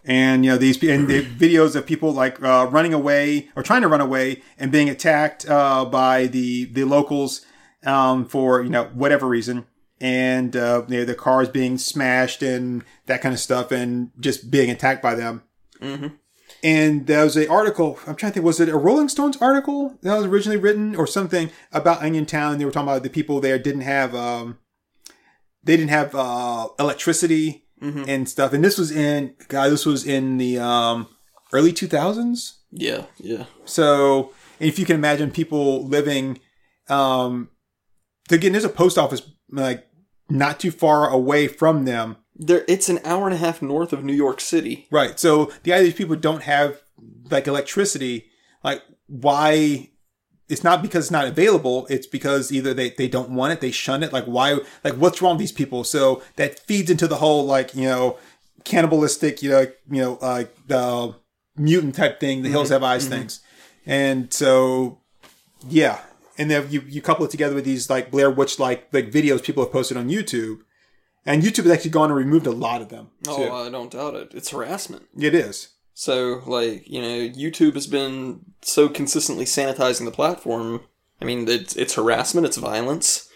And 0.05 0.45
you 0.45 0.51
know 0.51 0.59
these 0.59 0.83
and 0.83 1.07
the 1.07 1.25
videos 1.25 1.77
of 1.77 1.87
people 1.87 2.13
like 2.13 2.43
uh, 2.43 2.67
running 2.71 2.93
away 2.93 3.51
or 3.55 3.63
trying 3.63 3.83
to 3.83 3.89
run 3.89 4.01
away 4.01 4.43
and 4.59 4.73
being 4.73 4.89
attacked 4.89 5.49
uh, 5.49 5.85
by 5.85 6.27
the 6.27 6.65
the 6.65 6.85
locals 6.85 7.47
um, 7.85 8.25
for 8.25 8.63
you 8.63 8.71
know 8.71 8.91
whatever 8.95 9.29
reason, 9.29 9.67
and 10.01 10.57
uh, 10.57 10.83
you 10.89 10.99
know, 10.99 11.05
the 11.05 11.15
cars 11.15 11.49
being 11.49 11.79
smashed 11.79 12.43
and 12.43 12.85
that 13.07 13.21
kind 13.23 13.33
of 13.33 13.39
stuff, 13.39 13.71
and 13.71 14.11
just 14.19 14.51
being 14.51 14.71
attacked 14.71 15.03
by 15.03 15.15
them. 15.15 15.45
Mm-hmm. 15.81 16.17
And 16.63 17.07
there 17.09 17.25
was 17.25 17.37
an 17.37 17.49
article. 17.49 17.99
I'm 18.07 18.15
trying 18.15 18.31
to 18.33 18.35
think. 18.35 18.47
Was 18.47 18.61
it 18.61 18.69
a 18.69 18.77
Rolling 18.77 19.09
Stones 19.09 19.37
article 19.39 19.99
that 20.03 20.17
was 20.17 20.27
originally 20.27 20.59
written, 20.59 20.95
or 20.95 21.07
something 21.07 21.51
about 21.73 22.03
Onion 22.03 22.25
Town? 22.27 22.59
They 22.59 22.65
were 22.65 22.71
talking 22.71 22.89
about 22.89 23.03
the 23.03 23.11
people 23.11 23.41
there 23.41 23.59
didn't 23.59 23.81
have 23.83 24.15
um, 24.15 24.59
they 25.65 25.77
didn't 25.77 25.91
have 25.91 26.15
uh, 26.15 26.69
electricity 26.79 27.65
Mhm. 27.83 28.07
and 28.07 28.29
stuff. 28.29 28.53
And 28.53 28.63
this 28.65 28.79
was 28.79 28.93
in 28.93 29.35
God. 29.49 29.71
This 29.71 29.85
was 29.85 30.07
in 30.07 30.39
the 30.39 30.57
um, 30.61 31.09
early 31.53 31.73
2000s. 31.73 32.59
Yeah, 32.71 33.07
yeah. 33.19 33.47
So 33.65 34.33
if 34.61 34.79
you 34.79 34.87
can 34.87 34.95
imagine 34.95 35.33
people 35.33 35.85
living, 35.89 36.39
um, 36.89 37.49
again, 38.31 38.53
there's 38.53 38.65
a 38.65 38.69
post 38.69 38.99
office 38.99 39.23
like 39.51 39.85
not 40.31 40.61
too 40.61 40.71
far 40.71 41.11
away 41.11 41.49
from 41.49 41.85
them. 41.85 42.19
There, 42.35 42.65
it's 42.67 42.89
an 42.89 43.01
hour 43.05 43.27
and 43.27 43.35
a 43.35 43.39
half 43.39 43.61
north 43.61 43.93
of 43.93 44.05
New 44.05 44.15
York 44.15 44.41
City. 44.41 44.87
Right. 44.91 45.19
So 45.21 45.53
the 45.63 45.73
idea 45.73 45.85
these 45.85 45.95
people 45.95 46.17
don't 46.17 46.43
have 46.43 46.81
like 47.31 47.47
electricity, 47.47 48.31
like 48.65 48.83
why? 49.07 49.91
It's 50.49 50.65
not 50.65 50.83
because 50.83 51.07
it's 51.07 51.11
not 51.11 51.27
available. 51.27 51.87
It's 51.89 52.07
because 52.07 52.53
either 52.53 52.75
they, 52.75 52.91
they 52.91 53.09
don't 53.09 53.31
want 53.31 53.53
it, 53.53 53.61
they 53.61 53.71
shun 53.71 54.03
it. 54.03 54.13
Like 54.13 54.25
why? 54.25 54.59
Like 54.85 54.95
what's 54.95 55.23
wrong 55.23 55.35
with 55.35 55.41
these 55.41 55.53
people? 55.53 55.85
So 55.85 56.23
that 56.37 56.59
feeds 56.61 56.91
into 56.91 57.07
the 57.07 57.17
whole 57.17 57.45
like 57.45 57.75
you 57.75 57.85
know 57.85 58.19
cannibalistic, 58.65 59.43
you 59.43 59.51
know, 59.51 59.67
you 59.91 60.03
know, 60.03 60.17
uh, 60.17 60.45
the 60.67 61.15
mutant 61.57 61.95
type 61.95 62.21
thing. 62.21 62.43
The 62.43 62.49
hills 62.49 62.71
have 62.71 62.83
eyes 62.83 63.07
things, 63.07 63.41
and 63.87 64.33
so 64.33 65.01
yeah. 65.69 66.01
And 66.39 66.51
then 66.51 66.67
you 66.71 66.83
you 66.89 67.03
couple 67.03 67.25
it 67.25 67.31
together 67.31 67.55
with 67.55 67.65
these 67.65 67.91
like 67.91 68.11
Blair 68.11 68.31
Witch 68.31 68.59
like 68.59 68.89
like 68.93 69.11
videos 69.11 69.43
people 69.43 69.63
have 69.63 69.73
posted 69.73 69.97
on 69.97 70.09
YouTube, 70.09 70.61
and 71.25 71.43
YouTube 71.43 71.65
has 71.65 71.73
actually 71.73 71.91
gone 71.91 72.11
and 72.11 72.17
removed 72.17 72.47
a 72.47 72.53
lot 72.53 72.83
of 72.83 72.89
them. 72.89 73.11
Oh, 73.27 73.37
too. 73.37 73.53
I 73.53 73.71
don't 73.71 73.91
doubt 73.91 74.15
it. 74.15 74.33
It's 74.35 74.51
harassment. 74.51 75.07
it 75.19 75.35
is. 75.35 75.69
So, 75.95 76.43
like, 76.47 76.89
you 76.89 77.03
know, 77.03 77.29
YouTube 77.29 77.75
has 77.75 77.87
been 77.87 78.47
so 78.63 78.89
consistently 78.89 79.45
sanitizing 79.45 80.05
the 80.05 80.11
platform. 80.11 80.81
I 81.21 81.25
mean, 81.25 81.49
it's 81.49 81.77
it's 81.77 81.95
harassment, 81.95 82.47
it's 82.47 82.57
violence. 82.57 83.29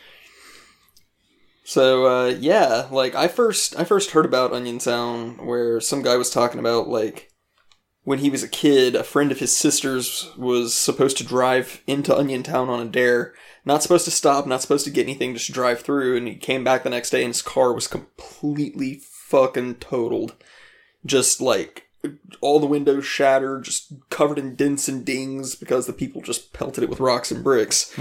So 1.64 2.06
uh, 2.06 2.28
yeah, 2.28 2.86
like 2.92 3.16
I 3.16 3.26
first 3.26 3.76
I 3.76 3.82
first 3.82 4.12
heard 4.12 4.24
about 4.24 4.52
Onion 4.52 4.78
Town 4.78 5.44
where 5.44 5.80
some 5.80 6.02
guy 6.02 6.16
was 6.16 6.30
talking 6.30 6.60
about 6.60 6.88
like 6.88 7.32
when 8.04 8.20
he 8.20 8.30
was 8.30 8.44
a 8.44 8.48
kid, 8.48 8.94
a 8.94 9.02
friend 9.02 9.32
of 9.32 9.40
his 9.40 9.54
sister's 9.56 10.30
was 10.38 10.72
supposed 10.74 11.16
to 11.18 11.24
drive 11.24 11.82
into 11.88 12.16
Onion 12.16 12.44
Town 12.44 12.68
on 12.68 12.80
a 12.80 12.88
dare, 12.88 13.34
not 13.66 13.82
supposed 13.82 14.04
to 14.06 14.10
stop, 14.10 14.46
not 14.46 14.62
supposed 14.62 14.84
to 14.86 14.90
get 14.90 15.02
anything, 15.04 15.34
just 15.34 15.52
drive 15.52 15.80
through, 15.80 16.16
and 16.16 16.26
he 16.26 16.36
came 16.36 16.64
back 16.64 16.84
the 16.84 16.90
next 16.90 17.10
day 17.10 17.22
and 17.24 17.34
his 17.34 17.42
car 17.42 17.72
was 17.74 17.88
completely 17.88 19.00
fucking 19.02 19.74
totaled, 19.74 20.34
just 21.04 21.40
like 21.40 21.88
all 22.40 22.60
the 22.60 22.66
windows 22.66 23.04
shattered, 23.04 23.64
just 23.64 23.92
covered 24.08 24.38
in 24.38 24.54
dents 24.54 24.86
and 24.88 25.04
dings 25.04 25.56
because 25.56 25.86
the 25.86 25.92
people 25.92 26.22
just 26.22 26.52
pelted 26.52 26.84
it 26.84 26.88
with 26.90 27.00
rocks 27.00 27.32
and 27.32 27.42
bricks. 27.42 27.92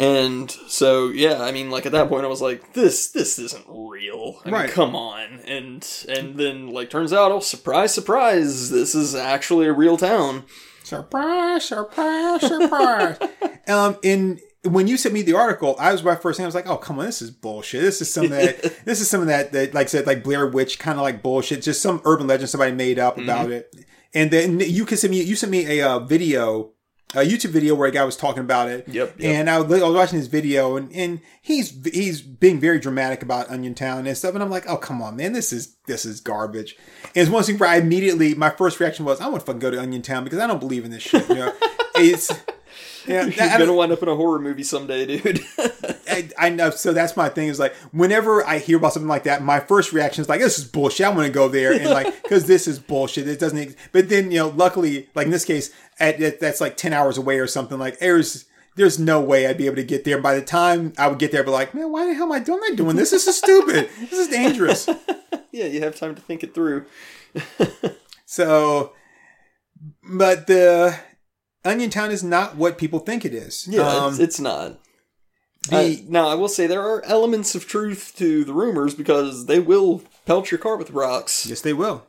And 0.00 0.48
so, 0.68 1.08
yeah, 1.08 1.42
I 1.42 1.50
mean, 1.50 1.70
like 1.70 1.84
at 1.84 1.90
that 1.90 2.08
point, 2.08 2.24
I 2.24 2.28
was 2.28 2.40
like, 2.40 2.74
"This, 2.74 3.10
this 3.10 3.36
isn't 3.40 3.64
real. 3.66 4.38
I 4.44 4.44
mean, 4.44 4.54
Right. 4.54 4.70
come 4.70 4.94
on!" 4.94 5.40
And 5.44 5.84
and 6.08 6.36
then, 6.36 6.68
like, 6.68 6.88
turns 6.88 7.12
out, 7.12 7.32
oh, 7.32 7.40
surprise, 7.40 7.94
surprise, 7.94 8.70
this 8.70 8.94
is 8.94 9.16
actually 9.16 9.66
a 9.66 9.72
real 9.72 9.96
town. 9.96 10.44
Surprise, 10.84 11.64
surprise, 11.64 12.42
surprise. 12.42 13.18
um, 13.66 13.98
in 14.04 14.38
when 14.64 14.88
you 14.88 14.96
sent 14.96 15.14
me 15.14 15.22
the 15.22 15.34
article, 15.34 15.76
I 15.78 15.92
was 15.92 16.02
my 16.02 16.16
first 16.16 16.36
thing. 16.36 16.44
I 16.44 16.48
was 16.48 16.54
like, 16.54 16.68
"Oh, 16.68 16.76
come 16.76 16.98
on, 16.98 17.06
this 17.06 17.22
is 17.22 17.30
bullshit. 17.30 17.82
This 17.82 18.00
is 18.00 18.12
some 18.12 18.24
of 18.24 18.30
that. 18.30 18.62
this 18.84 19.00
is 19.00 19.08
some 19.08 19.20
of 19.20 19.28
that 19.28 19.52
that, 19.52 19.74
like 19.74 19.88
said, 19.88 20.06
like 20.06 20.24
Blair 20.24 20.46
Witch, 20.48 20.78
kind 20.78 20.98
of 20.98 21.02
like 21.02 21.22
bullshit. 21.22 21.62
Just 21.62 21.82
some 21.82 22.02
urban 22.04 22.26
legend 22.26 22.50
somebody 22.50 22.72
made 22.72 22.98
up 22.98 23.18
about 23.18 23.50
it." 23.50 23.74
And 24.14 24.30
then 24.30 24.60
you 24.60 24.84
can 24.84 24.96
send 24.96 25.12
me. 25.12 25.22
You 25.22 25.36
sent 25.36 25.52
me 25.52 25.78
a 25.78 25.88
uh, 25.88 25.98
video. 26.00 26.72
A 27.14 27.20
YouTube 27.20 27.52
video 27.52 27.74
where 27.74 27.88
a 27.88 27.90
guy 27.90 28.04
was 28.04 28.18
talking 28.18 28.42
about 28.42 28.68
it. 28.68 28.86
Yep, 28.86 29.18
yep. 29.18 29.34
And 29.34 29.48
I 29.48 29.60
was, 29.60 29.80
I 29.80 29.86
was 29.86 29.96
watching 29.96 30.18
his 30.18 30.26
video, 30.26 30.76
and, 30.76 30.92
and 30.92 31.22
he's 31.40 31.70
he's 31.90 32.20
being 32.20 32.60
very 32.60 32.78
dramatic 32.78 33.22
about 33.22 33.48
Onion 33.48 33.74
Town 33.74 34.06
and 34.06 34.14
stuff. 34.14 34.34
And 34.34 34.42
I'm 34.42 34.50
like, 34.50 34.68
oh 34.68 34.76
come 34.76 35.00
on, 35.00 35.16
man, 35.16 35.32
this 35.32 35.50
is 35.50 35.78
this 35.86 36.04
is 36.04 36.20
garbage. 36.20 36.76
And 37.04 37.22
it's 37.22 37.30
one 37.30 37.42
thing 37.44 37.56
where 37.56 37.70
I 37.70 37.76
immediately 37.76 38.34
my 38.34 38.50
first 38.50 38.78
reaction 38.78 39.06
was, 39.06 39.22
I 39.22 39.28
want 39.28 39.40
to 39.40 39.46
fucking 39.46 39.58
go 39.58 39.70
to 39.70 39.80
Onion 39.80 40.02
Town 40.02 40.22
because 40.22 40.38
I 40.38 40.46
don't 40.46 40.60
believe 40.60 40.84
in 40.84 40.90
this 40.90 41.02
shit. 41.02 41.26
You 41.30 41.36
know, 41.36 41.54
it's 41.94 42.30
yeah, 43.06 43.24
You're 43.26 43.44
I, 43.44 43.58
gonna 43.58 43.74
wind 43.74 43.92
up 43.92 44.02
in 44.02 44.08
a 44.08 44.14
horror 44.14 44.38
movie 44.38 44.62
someday, 44.62 45.06
dude. 45.06 45.40
I, 46.08 46.28
I 46.38 46.48
know. 46.48 46.70
So 46.70 46.92
that's 46.92 47.16
my 47.16 47.28
thing. 47.28 47.48
Is 47.48 47.58
like 47.58 47.74
whenever 47.92 48.44
I 48.46 48.58
hear 48.58 48.76
about 48.78 48.92
something 48.92 49.08
like 49.08 49.24
that, 49.24 49.42
my 49.42 49.60
first 49.60 49.92
reaction 49.92 50.22
is 50.22 50.28
like, 50.28 50.40
"This 50.40 50.58
is 50.58 50.64
bullshit." 50.64 51.06
I 51.06 51.10
want 51.10 51.26
to 51.26 51.32
go 51.32 51.48
there 51.48 51.72
and 51.72 51.90
like 51.90 52.22
because 52.22 52.46
this 52.46 52.66
is 52.66 52.78
bullshit. 52.78 53.28
It 53.28 53.38
doesn't. 53.38 53.76
But 53.92 54.08
then 54.08 54.30
you 54.30 54.38
know, 54.38 54.48
luckily, 54.48 55.08
like 55.14 55.26
in 55.26 55.32
this 55.32 55.44
case, 55.44 55.72
at, 55.98 56.20
at, 56.20 56.40
that's 56.40 56.60
like 56.60 56.76
ten 56.76 56.92
hours 56.92 57.18
away 57.18 57.38
or 57.38 57.46
something. 57.46 57.78
Like 57.78 57.98
there's 57.98 58.44
there's 58.76 58.98
no 58.98 59.20
way 59.20 59.46
I'd 59.46 59.58
be 59.58 59.66
able 59.66 59.76
to 59.76 59.84
get 59.84 60.04
there. 60.04 60.20
By 60.20 60.34
the 60.34 60.42
time 60.42 60.92
I 60.98 61.08
would 61.08 61.18
get 61.18 61.32
there, 61.32 61.40
I'd 61.40 61.46
be 61.46 61.52
like, 61.52 61.74
"Man, 61.74 61.90
why 61.90 62.06
the 62.06 62.14
hell 62.14 62.26
am 62.26 62.32
I 62.32 62.40
doing? 62.40 62.60
Not 62.60 62.76
doing 62.76 62.96
this. 62.96 63.10
This 63.10 63.26
is 63.26 63.36
stupid. 63.36 63.88
this 63.98 64.18
is 64.18 64.28
dangerous." 64.28 64.88
yeah, 65.52 65.66
you 65.66 65.80
have 65.80 65.96
time 65.96 66.14
to 66.14 66.20
think 66.20 66.42
it 66.42 66.54
through. 66.54 66.86
So, 68.30 68.92
but 70.02 70.46
the 70.46 70.94
Onion 71.64 71.90
Town 71.90 72.10
is 72.10 72.22
not 72.22 72.56
what 72.56 72.78
people 72.78 72.98
think 73.00 73.24
it 73.24 73.34
is. 73.34 73.66
Yeah, 73.68 73.82
Um, 73.88 74.10
it's, 74.12 74.18
it's 74.20 74.40
not. 74.40 74.78
the- 75.68 75.76
Uh, 75.76 75.96
now, 76.08 76.28
I 76.28 76.34
will 76.34 76.48
say 76.48 76.66
there 76.66 76.82
are 76.82 77.04
elements 77.04 77.54
of 77.54 77.66
truth 77.66 78.12
to 78.16 78.44
the 78.44 78.52
rumors 78.52 78.94
because 78.94 79.46
they 79.46 79.58
will 79.58 80.02
pelt 80.26 80.50
your 80.50 80.58
car 80.58 80.76
with 80.76 80.90
rocks, 80.90 81.46
yes, 81.46 81.60
they 81.60 81.72
will. 81.72 82.06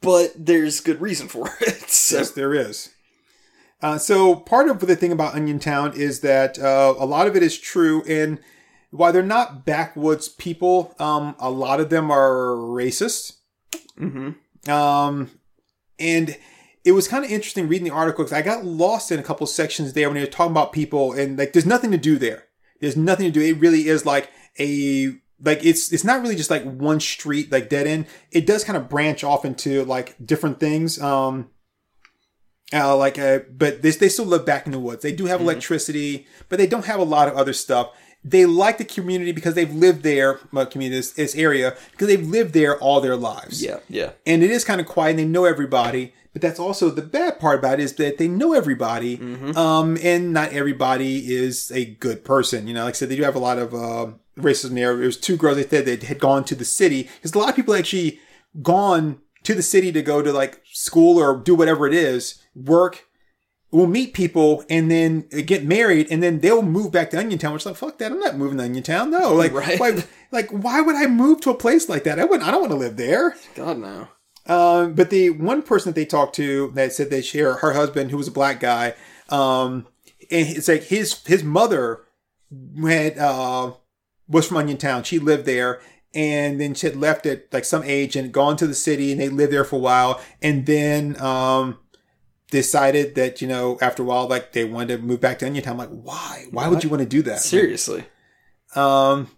but 0.00 0.32
there's 0.36 0.80
good 0.80 1.00
reason 1.00 1.28
for 1.28 1.48
it. 1.60 1.90
So, 1.90 2.18
Yes, 2.18 2.30
there 2.30 2.54
is. 2.54 2.90
Uh, 3.80 3.98
so 3.98 4.36
part 4.36 4.68
of 4.68 4.78
the 4.80 4.94
thing 4.96 5.10
about 5.12 5.34
Onion 5.34 5.58
Town 5.58 5.92
is 5.94 6.20
that 6.20 6.56
uh, 6.58 6.94
a 6.98 7.04
lot 7.06 7.26
of 7.26 7.34
it 7.36 7.42
is 7.42 7.58
true, 7.58 8.02
and 8.08 8.38
while 8.90 9.12
they're 9.12 9.22
not 9.24 9.64
backwoods 9.64 10.28
people, 10.28 10.94
um, 11.00 11.34
a 11.40 11.50
lot 11.50 11.80
of 11.80 11.90
them 11.90 12.10
are 12.10 12.54
racist. 12.54 13.38
Mhm. 13.98 14.36
Um, 14.68 15.30
and 15.98 16.36
it 16.84 16.92
was 16.92 17.08
kind 17.08 17.24
of 17.24 17.30
interesting 17.30 17.68
reading 17.68 17.86
the 17.86 17.94
article 17.94 18.24
because 18.24 18.36
I 18.36 18.42
got 18.42 18.64
lost 18.64 19.12
in 19.12 19.18
a 19.18 19.22
couple 19.22 19.46
sections 19.46 19.92
there 19.92 20.08
when 20.08 20.16
they 20.16 20.20
were 20.20 20.26
talking 20.26 20.52
about 20.52 20.72
people, 20.72 21.12
and 21.12 21.38
like 21.38 21.52
there's 21.52 21.66
nothing 21.66 21.90
to 21.92 21.98
do 21.98 22.18
there. 22.18 22.44
There's 22.80 22.96
nothing 22.96 23.26
to 23.26 23.32
do. 23.32 23.40
It 23.40 23.60
really 23.60 23.88
is 23.88 24.04
like 24.04 24.30
a 24.58 25.14
like 25.40 25.64
it's 25.64 25.92
it's 25.92 26.04
not 26.04 26.22
really 26.22 26.36
just 26.36 26.50
like 26.50 26.64
one 26.64 27.00
street 27.00 27.52
like 27.52 27.68
dead 27.68 27.86
end. 27.86 28.06
It 28.30 28.46
does 28.46 28.64
kind 28.64 28.76
of 28.76 28.88
branch 28.88 29.22
off 29.22 29.44
into 29.44 29.84
like 29.84 30.16
different 30.24 30.58
things. 30.60 31.00
Um, 31.00 31.50
uh, 32.72 32.96
like, 32.96 33.18
uh, 33.18 33.40
but 33.50 33.82
they, 33.82 33.90
they 33.90 34.08
still 34.08 34.24
live 34.24 34.46
back 34.46 34.64
in 34.66 34.72
the 34.72 34.78
woods. 34.78 35.02
They 35.02 35.12
do 35.12 35.26
have 35.26 35.40
electricity, 35.40 36.26
but 36.48 36.58
they 36.58 36.66
don't 36.66 36.86
have 36.86 37.00
a 37.00 37.04
lot 37.04 37.28
of 37.28 37.34
other 37.36 37.52
stuff. 37.52 37.90
They 38.24 38.46
like 38.46 38.78
the 38.78 38.84
community 38.84 39.32
because 39.32 39.54
they've 39.54 39.72
lived 39.74 40.04
there, 40.04 40.38
well, 40.52 40.64
community, 40.64 40.96
this, 40.96 41.12
this 41.12 41.34
area, 41.34 41.76
because 41.90 42.06
they've 42.06 42.26
lived 42.26 42.54
there 42.54 42.78
all 42.78 43.00
their 43.00 43.16
lives. 43.16 43.62
yeah, 43.62 43.80
yeah. 43.88 44.12
And 44.24 44.42
it 44.42 44.50
is 44.50 44.64
kind 44.64 44.80
of 44.80 44.86
quiet 44.86 45.10
and 45.10 45.18
they 45.18 45.24
know 45.24 45.44
everybody. 45.44 46.14
But 46.32 46.40
that's 46.42 46.58
also 46.58 46.88
the 46.90 47.02
bad 47.02 47.38
part 47.38 47.58
about 47.58 47.78
it 47.78 47.82
is 47.82 47.94
that 47.96 48.16
they 48.18 48.26
know 48.28 48.54
everybody. 48.54 49.16
Um, 49.56 49.98
and 50.02 50.32
not 50.32 50.52
everybody 50.52 51.34
is 51.34 51.70
a 51.72 51.84
good 51.84 52.24
person. 52.24 52.66
You 52.66 52.74
know, 52.74 52.84
like 52.84 52.94
I 52.94 52.96
said, 52.96 53.08
they 53.10 53.16
do 53.16 53.22
have 53.22 53.34
a 53.36 53.38
lot 53.40 53.58
of, 53.58 53.74
uh, 53.74 54.12
racism 54.38 54.70
there. 54.74 54.96
There 54.96 55.04
was 55.06 55.18
two 55.18 55.36
girls 55.36 55.56
they 55.56 55.66
said 55.66 55.84
that 55.84 56.04
had 56.04 56.18
gone 56.18 56.44
to 56.44 56.54
the 56.54 56.64
city 56.64 57.02
because 57.16 57.34
a 57.34 57.38
lot 57.38 57.50
of 57.50 57.56
people 57.56 57.74
actually 57.74 58.18
gone 58.62 59.18
to 59.42 59.54
the 59.54 59.62
city 59.62 59.92
to 59.92 60.00
go 60.02 60.22
to 60.22 60.32
like 60.32 60.60
school 60.72 61.18
or 61.18 61.36
do 61.36 61.54
whatever 61.54 61.86
it 61.86 61.92
is, 61.94 62.42
work, 62.54 63.04
will 63.70 63.86
meet 63.86 64.14
people 64.14 64.64
and 64.70 64.90
then 64.90 65.22
get 65.46 65.64
married 65.64 66.06
and 66.10 66.22
then 66.22 66.40
they'll 66.40 66.62
move 66.62 66.92
back 66.92 67.10
to 67.10 67.18
Onion 67.18 67.38
Town. 67.38 67.52
Which 67.52 67.62
is 67.62 67.66
like, 67.66 67.76
fuck 67.76 67.98
that. 67.98 68.10
I'm 68.12 68.20
not 68.20 68.36
moving 68.36 68.56
to 68.58 68.64
Onion 68.64 68.82
Town. 68.82 69.10
No. 69.10 69.34
Like, 69.36 69.52
Right. 69.52 69.78
why, 69.78 70.02
like, 70.30 70.50
why 70.50 70.80
would 70.80 70.96
I 70.96 71.06
move 71.08 71.40
to 71.42 71.50
a 71.50 71.54
place 71.54 71.88
like 71.90 72.04
that? 72.04 72.18
I 72.18 72.24
wouldn't, 72.24 72.46
I 72.48 72.50
don't 72.52 72.60
want 72.60 72.72
to 72.72 72.78
live 72.78 72.96
there. 72.96 73.34
God, 73.54 73.78
no. 73.78 74.08
Um, 74.46 74.94
but 74.94 75.10
the 75.10 75.30
one 75.30 75.62
person 75.62 75.90
that 75.90 75.94
they 75.94 76.04
talked 76.04 76.34
to 76.36 76.72
that 76.74 76.92
said 76.92 77.10
they 77.10 77.22
share 77.22 77.54
her 77.54 77.72
husband, 77.72 78.10
who 78.10 78.16
was 78.16 78.28
a 78.28 78.32
black 78.32 78.58
guy, 78.58 78.94
um, 79.28 79.86
and 80.30 80.48
it's 80.48 80.68
like 80.68 80.84
his 80.84 81.22
his 81.26 81.44
mother 81.44 82.04
had 82.84 83.18
uh, 83.18 83.72
was 84.28 84.48
from 84.48 84.56
Onion 84.56 84.78
Town. 84.78 85.04
She 85.04 85.18
lived 85.18 85.46
there, 85.46 85.80
and 86.12 86.60
then 86.60 86.74
she 86.74 86.86
had 86.86 86.96
left 86.96 87.24
at 87.26 87.52
like 87.52 87.64
some 87.64 87.84
age 87.84 88.16
and 88.16 88.32
gone 88.32 88.56
to 88.56 88.66
the 88.66 88.74
city, 88.74 89.12
and 89.12 89.20
they 89.20 89.28
lived 89.28 89.52
there 89.52 89.64
for 89.64 89.76
a 89.76 89.80
while, 89.80 90.20
and 90.40 90.66
then 90.66 91.20
um, 91.20 91.78
decided 92.50 93.14
that 93.14 93.40
you 93.40 93.46
know 93.46 93.78
after 93.80 94.02
a 94.02 94.06
while, 94.06 94.26
like 94.26 94.52
they 94.52 94.64
wanted 94.64 94.96
to 94.96 95.02
move 95.02 95.20
back 95.20 95.38
to 95.38 95.46
Onion 95.46 95.62
Town. 95.62 95.72
I'm 95.72 95.78
like, 95.78 96.02
why? 96.02 96.46
Why 96.50 96.66
would 96.68 96.82
you 96.82 96.90
want 96.90 97.02
to 97.02 97.08
do 97.08 97.22
that? 97.22 97.38
Seriously. 97.38 98.04
Um, 98.74 99.30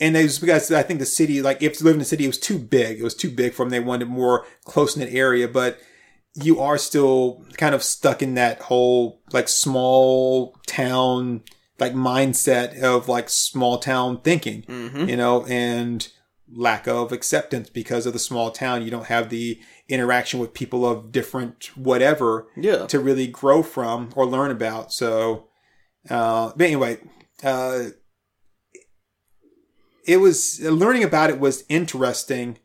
and 0.00 0.16
it 0.16 0.22
was 0.22 0.38
because 0.38 0.70
I 0.70 0.82
think 0.82 1.00
the 1.00 1.06
city, 1.06 1.42
like 1.42 1.62
if 1.62 1.78
to 1.78 1.84
live 1.84 1.94
in 1.94 1.98
the 2.00 2.04
city, 2.04 2.24
it 2.24 2.28
was 2.28 2.38
too 2.38 2.58
big. 2.58 2.98
It 3.00 3.04
was 3.04 3.14
too 3.14 3.30
big 3.30 3.52
for 3.54 3.64
them. 3.64 3.70
They 3.70 3.80
wanted 3.80 4.08
more 4.08 4.46
close 4.64 4.96
knit 4.96 5.12
area, 5.12 5.48
but 5.48 5.78
you 6.34 6.60
are 6.60 6.78
still 6.78 7.44
kind 7.56 7.74
of 7.74 7.82
stuck 7.82 8.22
in 8.22 8.34
that 8.34 8.60
whole 8.62 9.22
like 9.32 9.48
small 9.48 10.56
town 10.66 11.42
like 11.80 11.94
mindset 11.94 12.80
of 12.82 13.08
like 13.08 13.28
small 13.28 13.78
town 13.78 14.20
thinking, 14.22 14.62
Mhm. 14.62 15.08
you 15.08 15.16
know, 15.16 15.44
and 15.46 16.08
lack 16.52 16.86
of 16.88 17.12
acceptance 17.12 17.68
because 17.70 18.04
of 18.06 18.12
the 18.12 18.18
small 18.18 18.50
town. 18.50 18.82
You 18.82 18.90
don't 18.90 19.06
have 19.06 19.28
the 19.30 19.60
interaction 19.88 20.40
with 20.40 20.54
people 20.54 20.84
of 20.86 21.12
different 21.12 21.70
whatever 21.76 22.48
Yeah. 22.56 22.86
to 22.86 22.98
really 22.98 23.26
grow 23.26 23.62
from 23.62 24.10
or 24.16 24.26
learn 24.26 24.50
about. 24.50 24.92
So, 24.92 25.48
uh, 26.10 26.52
but 26.56 26.64
anyway, 26.66 26.98
uh, 27.44 27.90
it 30.08 30.16
was 30.16 30.60
learning 30.60 31.04
about 31.04 31.30
it 31.30 31.38
was 31.38 31.64
interesting. 31.68 32.58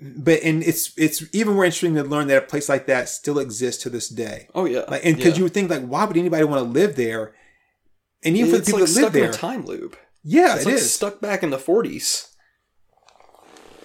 But 0.00 0.42
and 0.42 0.62
it's 0.64 0.92
it's 0.96 1.22
even 1.32 1.54
more 1.54 1.64
interesting 1.64 1.94
to 1.94 2.02
learn 2.02 2.26
that 2.28 2.38
a 2.42 2.46
place 2.46 2.68
like 2.68 2.86
that 2.86 3.08
still 3.08 3.38
exists 3.38 3.82
to 3.84 3.90
this 3.90 4.08
day. 4.08 4.48
Oh 4.54 4.64
yeah. 4.64 4.84
Like, 4.88 5.04
and 5.04 5.16
because 5.16 5.32
Yeah. 5.32 5.38
you 5.38 5.42
would 5.44 5.54
think 5.54 5.70
like, 5.70 5.84
why 5.86 6.04
would 6.04 6.16
anybody 6.16 6.44
want 6.44 6.58
to 6.64 6.68
live 6.80 6.96
there? 6.96 7.34
And 8.24 8.36
even 8.36 8.50
for 8.50 8.56
the 8.56 8.58
it's 8.58 8.66
people 8.68 8.80
like 8.80 8.88
that 8.88 8.92
stuck 8.94 9.04
live 9.04 9.16
in 9.16 9.20
there, 9.22 9.30
a 9.30 9.34
time 9.34 9.64
loop. 9.64 9.96
yeah, 10.24 10.54
It's 10.56 10.62
it 10.62 10.66
like 10.66 10.74
is. 10.76 10.92
stuck 10.92 11.20
back 11.20 11.42
in 11.42 11.50
the 11.50 11.56
40s. 11.58 12.28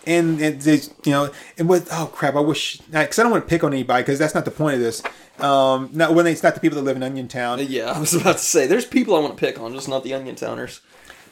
and 0.08 0.40
and 0.42 0.62
they, 0.62 0.76
you 1.06 1.12
know, 1.12 1.30
and 1.58 1.68
with 1.70 1.90
oh 1.92 2.08
crap, 2.14 2.36
I 2.36 2.40
wish 2.40 2.78
because 2.80 3.20
I 3.20 3.24
don't 3.24 3.32
want 3.32 3.44
to 3.46 3.50
pick 3.50 3.64
on 3.64 3.74
anybody 3.74 4.02
because 4.04 4.18
that's 4.20 4.34
not 4.34 4.46
the 4.46 4.52
point 4.52 4.76
of 4.76 4.80
this. 4.82 5.04
Um, 5.40 5.90
not 5.94 6.16
when 6.16 6.26
it's 6.26 6.42
not 6.42 6.56
the 6.56 6.62
people 6.62 6.78
that 6.78 6.84
live 6.84 6.96
in 6.98 7.04
Onion 7.04 7.28
Town, 7.28 7.60
Yeah, 7.68 7.92
I 7.92 8.00
was 8.00 8.14
about 8.16 8.38
to 8.38 8.44
say, 8.44 8.66
there's 8.66 8.86
people 8.86 9.16
I 9.16 9.20
want 9.20 9.38
to 9.38 9.40
pick 9.46 9.60
on, 9.60 9.72
just 9.74 9.88
not 9.90 10.04
the 10.04 10.14
Onion 10.16 10.36
Towners. 10.36 10.82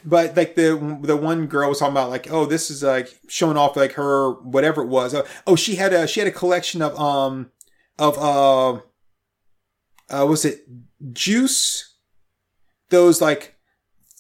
But 0.06 0.38
like 0.38 0.56
the 0.56 1.00
the 1.02 1.18
one 1.18 1.48
girl 1.48 1.70
was 1.70 1.80
talking 1.80 1.94
about 1.94 2.10
like 2.10 2.32
oh 2.32 2.46
this 2.46 2.70
is 2.70 2.84
like 2.84 3.20
showing 3.28 3.58
off 3.58 3.76
like 3.76 3.94
her 3.94 4.34
whatever 4.42 4.84
it 4.84 4.88
was. 4.88 5.14
Uh, 5.14 5.26
oh, 5.48 5.56
she 5.56 5.76
had 5.76 5.94
a 5.94 6.08
she 6.08 6.20
had 6.20 6.28
a 6.28 6.32
collection 6.32 6.82
of 6.82 6.98
um 7.00 7.52
of 7.98 8.18
uh 8.18 8.82
uh 10.10 10.26
was 10.26 10.46
it 10.46 10.68
Joose 11.14 11.96
those 12.90 13.22
like 13.22 13.56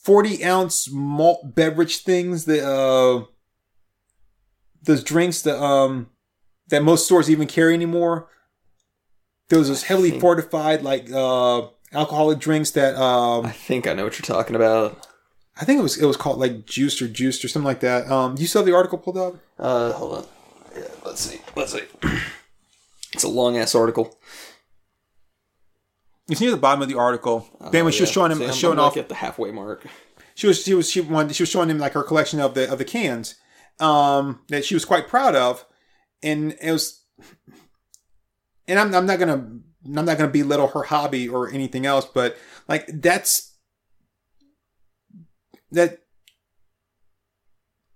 40 0.04 0.44
ounce 0.44 0.90
malt 0.92 1.56
beverage 1.56 2.00
things 2.00 2.46
that 2.46 2.68
uh 2.68 3.26
those 4.84 5.04
drinks 5.04 5.42
that 5.44 5.62
um 5.62 6.10
that 6.70 6.84
most 6.84 7.06
stores 7.06 7.30
even 7.30 7.48
carry 7.48 7.74
anymore 7.74 8.28
those 9.50 9.68
those 9.68 9.84
heavily 9.84 10.20
fortified 10.20 10.82
like 10.82 11.12
uh 11.12 11.68
alcoholic 11.94 12.40
drinks 12.40 12.72
that 12.72 12.96
um 12.96 13.46
I 13.46 13.52
think 13.52 13.88
I 13.88 13.94
know 13.94 14.04
what 14.04 14.18
you're 14.18 14.26
talking 14.26 14.56
about. 14.56 15.08
I 15.58 15.64
think 15.66 15.80
it 15.80 15.84
was 15.84 15.98
it 15.98 16.06
was 16.06 16.18
called 16.18 16.40
like 16.40 16.66
juiced 16.66 17.02
or 17.02 17.08
juiced 17.08 17.46
or 17.46 17.48
something 17.48 17.66
like 17.66 17.80
that. 17.80 18.10
Um, 18.12 18.36
do 18.36 18.42
you 18.42 18.48
still 18.48 18.62
have 18.62 18.68
the 18.68 18.76
article 18.76 18.98
pulled 18.98 19.18
up? 19.18 19.36
Uh, 19.58 19.94
hold 19.94 20.18
on. 20.18 20.26
Yeah, 20.76 20.88
let's 21.06 21.22
see. 21.22 21.40
Let's 21.56 21.72
see. 21.72 21.84
it's 23.14 23.24
a 23.24 23.30
long 23.30 23.58
ass 23.58 23.74
article. 23.74 24.18
It's 26.28 26.42
near 26.42 26.52
the 26.52 26.58
bottom 26.58 26.82
of 26.82 26.90
the 26.90 26.98
article. 26.98 27.48
then 27.72 27.84
when 27.86 27.94
she 27.94 28.02
was 28.02 28.12
showing 28.12 28.32
him, 28.32 28.40
See, 28.40 28.52
showing 28.52 28.80
I'm, 28.80 28.86
like, 28.86 28.92
off, 28.94 28.98
at 28.98 29.10
the 29.10 29.16
halfway 29.16 29.52
mark. 29.52 29.86
she 30.34 30.48
was 30.48 30.64
she 30.64 30.74
was 30.74 30.90
she 30.90 31.00
wanted 31.02 31.36
she 31.36 31.44
was 31.44 31.50
showing 31.50 31.70
him 31.70 31.78
like 31.78 31.94
her 31.94 32.04
collection 32.04 32.40
of 32.40 32.54
the 32.54 32.70
of 32.70 32.78
the 32.78 32.86
cans, 32.86 33.36
um, 33.80 34.42
that 34.50 34.66
she 34.66 34.74
was 34.74 34.84
quite 34.84 35.08
proud 35.08 35.36
of, 35.36 35.66
and 36.24 36.58
it 36.62 36.72
was, 36.72 37.04
and 38.68 38.80
I'm 38.80 38.94
I'm 38.94 39.06
not 39.06 39.20
gonna 39.20 39.34
I'm 39.34 39.62
not 40.06 40.18
gonna 40.18 40.28
belittle 40.28 40.68
her 40.70 40.84
hobby 40.84 41.30
or 41.30 41.50
anything 41.50 41.86
else, 41.86 42.06
but 42.06 42.36
like 42.68 42.88
that's 42.92 43.55
that 45.72 46.00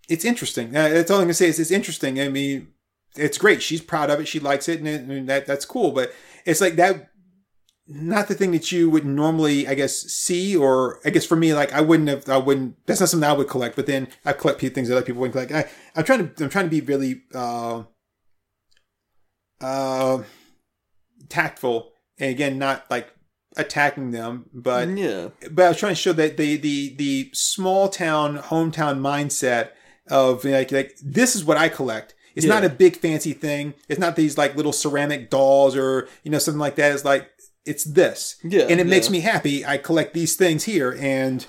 it's 0.08 0.26
interesting. 0.26 0.76
Uh, 0.76 0.90
That's 0.90 1.12
all 1.12 1.18
I'm 1.18 1.26
gonna 1.26 1.34
say 1.34 1.48
is 1.48 1.60
it's 1.60 1.72
interesting. 1.72 2.20
I 2.20 2.30
mean, 2.30 2.70
it's 3.16 3.38
great. 3.38 3.62
She's 3.62 3.82
proud 3.82 4.10
of 4.10 4.20
it. 4.20 4.28
She 4.28 4.40
likes 4.40 4.68
it, 4.68 4.80
and, 4.80 4.88
it, 4.88 5.02
and 5.02 5.30
that 5.30 5.46
that's 5.46 5.66
cool. 5.66 5.92
But 5.92 6.14
it's 6.46 6.62
like 6.62 6.76
that, 6.76 7.10
not 7.88 8.28
the 8.28 8.36
thing 8.36 8.52
that 8.52 8.72
you 8.72 8.90
would 8.90 9.06
normally, 9.06 9.68
I 9.68 9.76
guess, 9.76 9.96
see. 9.96 10.56
Or 10.56 11.00
I 11.06 11.10
guess 11.10 11.26
for 11.26 11.36
me, 11.36 11.54
like 11.54 11.74
I 11.74 11.82
wouldn't 11.82 12.10
have, 12.10 12.28
I 12.30 12.38
wouldn't. 12.38 12.86
That's 12.86 13.00
not 13.00 13.10
something 13.10 13.30
I 13.30 13.34
would 13.34 13.48
collect. 13.48 13.76
But 13.76 13.86
then 13.86 14.08
I 14.26 14.34
collect 14.34 14.60
things 14.60 14.88
that 14.88 14.96
other 14.96 15.06
people 15.06 15.22
wouldn't 15.22 15.34
collect. 15.34 15.52
I, 15.52 15.70
I'm 15.96 16.04
trying 16.04 16.30
to, 16.34 16.44
I'm 16.44 16.50
trying 16.50 16.66
to 16.66 16.72
be 16.72 16.82
really, 16.82 17.24
uh, 17.34 17.84
uh, 19.62 20.24
tactful, 21.28 21.92
and 22.18 22.32
again, 22.32 22.58
not 22.58 22.90
like 22.90 23.14
attacking 23.58 24.12
them, 24.12 24.46
but 24.54 24.90
yeah. 24.90 25.30
but 25.52 25.66
I 25.66 25.70
was 25.70 25.78
trying 25.78 25.92
to 25.92 26.02
show 26.02 26.14
that 26.14 26.38
the 26.38 26.58
the 26.58 26.96
the 26.96 27.30
small 27.34 27.90
town 27.90 28.38
hometown 28.38 29.00
mindset 29.00 29.70
of 30.10 30.44
like 30.46 30.72
like 30.72 30.98
this 31.04 31.36
is 31.36 31.44
what 31.44 31.58
I 31.58 31.70
collect. 31.70 32.16
It's 32.36 32.46
not 32.46 32.64
a 32.64 32.70
big 32.70 32.96
fancy 32.96 33.34
thing. 33.34 33.74
It's 33.90 34.00
not 34.00 34.16
these 34.16 34.38
like 34.38 34.56
little 34.56 34.72
ceramic 34.72 35.30
dolls 35.30 35.76
or 35.76 36.08
you 36.24 36.32
know 36.32 36.40
something 36.40 36.60
like 36.60 36.76
that. 36.76 36.94
It's 36.94 37.04
like 37.04 37.30
it's 37.66 37.84
this, 37.84 38.38
Yeah, 38.44 38.64
and 38.70 38.80
it 38.80 38.88
makes 38.88 39.10
me 39.10 39.20
happy. 39.20 39.66
I 39.66 39.78
collect 39.78 40.14
these 40.14 40.36
things 40.36 40.64
here, 40.64 40.98
and 41.00 41.46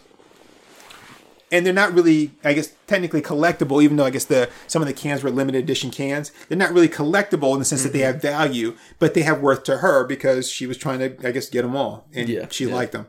and 1.53 1.65
they're 1.67 1.73
not 1.73 1.93
really, 1.95 2.33
I 2.45 2.53
guess, 2.53 2.73
technically 2.87 3.23
collectible. 3.23 3.83
Even 3.83 3.97
though 3.97 4.05
I 4.07 4.11
guess 4.11 4.25
the 4.25 4.49
some 4.67 4.83
of 4.83 4.89
the 4.89 4.95
cans 4.95 5.23
were 5.23 5.31
limited 5.31 5.63
edition 5.65 5.91
cans, 5.91 6.33
they're 6.49 6.59
not 6.59 6.73
really 6.73 6.89
collectible 6.89 7.53
in 7.55 7.59
the 7.59 7.65
sense 7.65 7.83
that 7.83 7.93
they 7.93 8.01
Mm-hmm. 8.01 8.13
have 8.13 8.23
value, 8.23 8.77
but 8.99 9.15
they 9.15 9.23
have 9.23 9.41
worth 9.41 9.65
to 9.65 9.79
her 9.79 10.07
because 10.07 10.51
she 10.51 10.67
was 10.67 10.77
trying 10.77 10.99
to, 11.01 11.27
I 11.27 11.33
guess, 11.33 11.49
get 11.49 11.63
them 11.63 11.77
all, 11.77 12.09
and 12.15 12.29
Yeah, 12.29 12.47
she 12.51 12.67
yeah. 12.67 12.75
liked 12.75 12.93
them. 12.93 13.07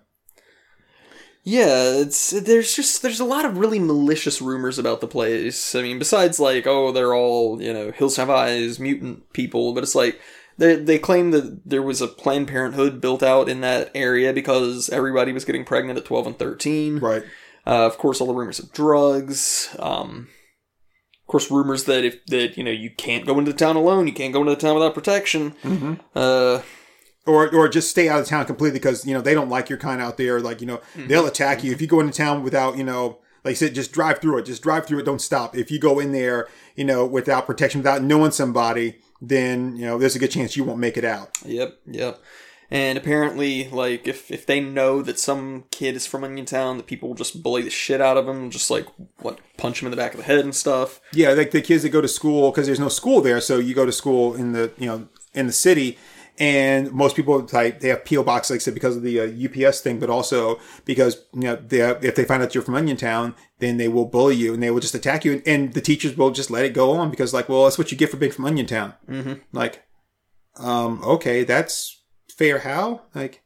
Yeah, 1.43 1.93
it's 2.01 2.29
there's 2.29 2.75
just 2.75 3.01
there's 3.01 3.19
a 3.19 3.25
lot 3.25 3.45
of 3.45 3.57
really 3.57 3.79
malicious 3.79 4.41
rumors 4.41 4.77
about 4.77 5.01
the 5.01 5.07
place. 5.07 5.73
I 5.73 5.81
mean, 5.81 5.97
besides 5.97 6.39
like 6.39 6.67
oh 6.67 6.91
they're 6.91 7.15
all 7.15 7.59
you 7.61 7.73
know 7.73 7.91
hills 7.91 8.17
have 8.17 8.29
eyes 8.29 8.79
mutant 8.79 9.31
people, 9.33 9.73
but 9.73 9.81
it's 9.83 9.95
like 9.95 10.19
they 10.59 10.75
they 10.75 10.99
claim 10.99 11.31
that 11.31 11.61
there 11.67 11.81
was 11.81 11.99
a 11.99 12.07
Planned 12.07 12.47
Parenthood 12.47 13.01
built 13.01 13.23
out 13.23 13.49
in 13.49 13.61
that 13.61 13.89
area 13.95 14.33
because 14.33 14.87
everybody 14.89 15.31
was 15.31 15.43
getting 15.45 15.65
pregnant 15.65 15.97
at 15.97 16.05
twelve 16.05 16.27
and 16.27 16.37
thirteen. 16.37 16.99
Right. 16.99 17.23
Uh, 17.65 17.85
of 17.85 17.97
course, 17.97 18.19
all 18.19 18.27
the 18.27 18.33
rumors 18.33 18.59
of 18.59 18.71
drugs. 18.71 19.75
Um, 19.79 20.29
of 21.23 21.27
course, 21.27 21.51
rumors 21.51 21.85
that 21.85 22.03
if 22.03 22.25
that 22.27 22.57
you 22.57 22.63
know 22.63 22.71
you 22.71 22.89
can't 22.89 23.25
go 23.25 23.37
into 23.39 23.51
the 23.51 23.57
town 23.57 23.75
alone, 23.75 24.07
you 24.07 24.13
can't 24.13 24.33
go 24.33 24.41
into 24.41 24.55
the 24.55 24.61
town 24.61 24.75
without 24.75 24.93
protection. 24.93 25.55
Uh, 26.15 26.61
or 27.25 27.53
or 27.55 27.69
just 27.69 27.89
stay 27.91 28.09
out 28.09 28.19
of 28.19 28.25
town 28.27 28.45
completely 28.45 28.79
because 28.79 29.05
you 29.05 29.13
know 29.13 29.21
they 29.21 29.33
don't 29.33 29.49
like 29.49 29.69
your 29.69 29.77
kind 29.77 30.01
out 30.01 30.17
there. 30.17 30.39
Like 30.39 30.59
you 30.61 30.67
know 30.67 30.81
they'll 30.95 31.27
attack 31.27 31.63
you 31.63 31.71
if 31.71 31.81
you 31.81 31.87
go 31.87 31.99
into 31.99 32.13
town 32.13 32.43
without 32.43 32.77
you 32.77 32.83
know 32.83 33.19
like 33.43 33.53
I 33.53 33.55
said, 33.55 33.73
just 33.73 33.91
drive 33.91 34.19
through 34.19 34.37
it. 34.39 34.45
Just 34.45 34.61
drive 34.61 34.85
through 34.85 34.99
it. 34.99 35.05
Don't 35.05 35.21
stop. 35.21 35.57
If 35.57 35.71
you 35.71 35.79
go 35.79 35.99
in 35.99 36.11
there, 36.11 36.47
you 36.75 36.83
know, 36.83 37.05
without 37.05 37.47
protection, 37.47 37.79
without 37.79 38.03
knowing 38.03 38.31
somebody, 38.31 38.99
then 39.19 39.75
you 39.75 39.85
know 39.85 39.97
there's 39.97 40.15
a 40.15 40.19
good 40.19 40.31
chance 40.31 40.55
you 40.55 40.63
won't 40.63 40.79
make 40.79 40.97
it 40.97 41.05
out. 41.05 41.37
Yep, 41.45 41.79
yep. 41.87 42.19
And 42.73 42.97
apparently, 42.97 43.67
like, 43.69 44.07
if 44.07 44.31
if 44.31 44.45
they 44.45 44.61
know 44.61 45.01
that 45.01 45.19
some 45.19 45.65
kid 45.71 45.97
is 45.97 46.07
from 46.07 46.23
Onion 46.23 46.45
Town, 46.45 46.77
that 46.77 46.87
people 46.87 47.09
will 47.09 47.15
just 47.15 47.43
bully 47.43 47.63
the 47.63 47.69
shit 47.69 47.99
out 47.99 48.15
of 48.15 48.29
him, 48.29 48.49
just 48.49 48.71
like 48.71 48.87
what 49.19 49.39
punch 49.57 49.81
him 49.81 49.87
in 49.87 49.91
the 49.91 49.97
back 49.97 50.13
of 50.13 50.19
the 50.19 50.23
head 50.23 50.39
and 50.39 50.55
stuff. 50.55 51.01
Yeah, 51.11 51.31
like 51.31 51.51
the 51.51 51.61
kids 51.61 51.83
that 51.83 51.89
go 51.89 51.99
to 51.99 52.07
school 52.07 52.49
because 52.49 52.67
there's 52.67 52.79
no 52.79 52.87
school 52.87 53.19
there, 53.19 53.41
so 53.41 53.59
you 53.59 53.75
go 53.75 53.85
to 53.85 53.91
school 53.91 54.35
in 54.35 54.53
the 54.53 54.71
you 54.77 54.85
know 54.85 55.09
in 55.33 55.47
the 55.47 55.53
city, 55.53 55.97
and 56.39 56.93
most 56.93 57.17
people 57.17 57.45
like 57.51 57.81
they 57.81 57.89
have 57.89 58.05
PO 58.05 58.23
box 58.23 58.49
like 58.49 58.57
I 58.57 58.59
said 58.59 58.73
because 58.73 58.95
of 58.95 59.03
the 59.03 59.19
uh, 59.19 59.67
UPS 59.67 59.81
thing, 59.81 59.99
but 59.99 60.09
also 60.09 60.57
because 60.85 61.25
you 61.33 61.41
know 61.41 61.57
they 61.57 61.81
if 61.81 62.15
they 62.15 62.23
find 62.23 62.41
out 62.41 62.55
you're 62.55 62.63
from 62.63 62.75
Onion 62.75 62.95
Town, 62.95 63.35
then 63.59 63.75
they 63.75 63.89
will 63.89 64.05
bully 64.05 64.37
you 64.37 64.53
and 64.53 64.63
they 64.63 64.71
will 64.71 64.79
just 64.79 64.95
attack 64.95 65.25
you, 65.25 65.33
and, 65.33 65.43
and 65.45 65.73
the 65.73 65.81
teachers 65.81 66.15
will 66.15 66.31
just 66.31 66.49
let 66.49 66.63
it 66.63 66.73
go 66.73 66.91
on 66.91 67.11
because 67.11 67.33
like 67.33 67.49
well 67.49 67.65
that's 67.65 67.77
what 67.77 67.91
you 67.91 67.97
get 67.97 68.11
for 68.11 68.15
being 68.15 68.31
from 68.31 68.45
Onion 68.45 68.65
Town. 68.65 68.93
Mm-hmm. 69.09 69.33
Like, 69.51 69.83
um, 70.55 71.03
okay, 71.03 71.43
that's 71.43 72.00
fair. 72.41 72.59
How 72.59 73.01
like. 73.15 73.41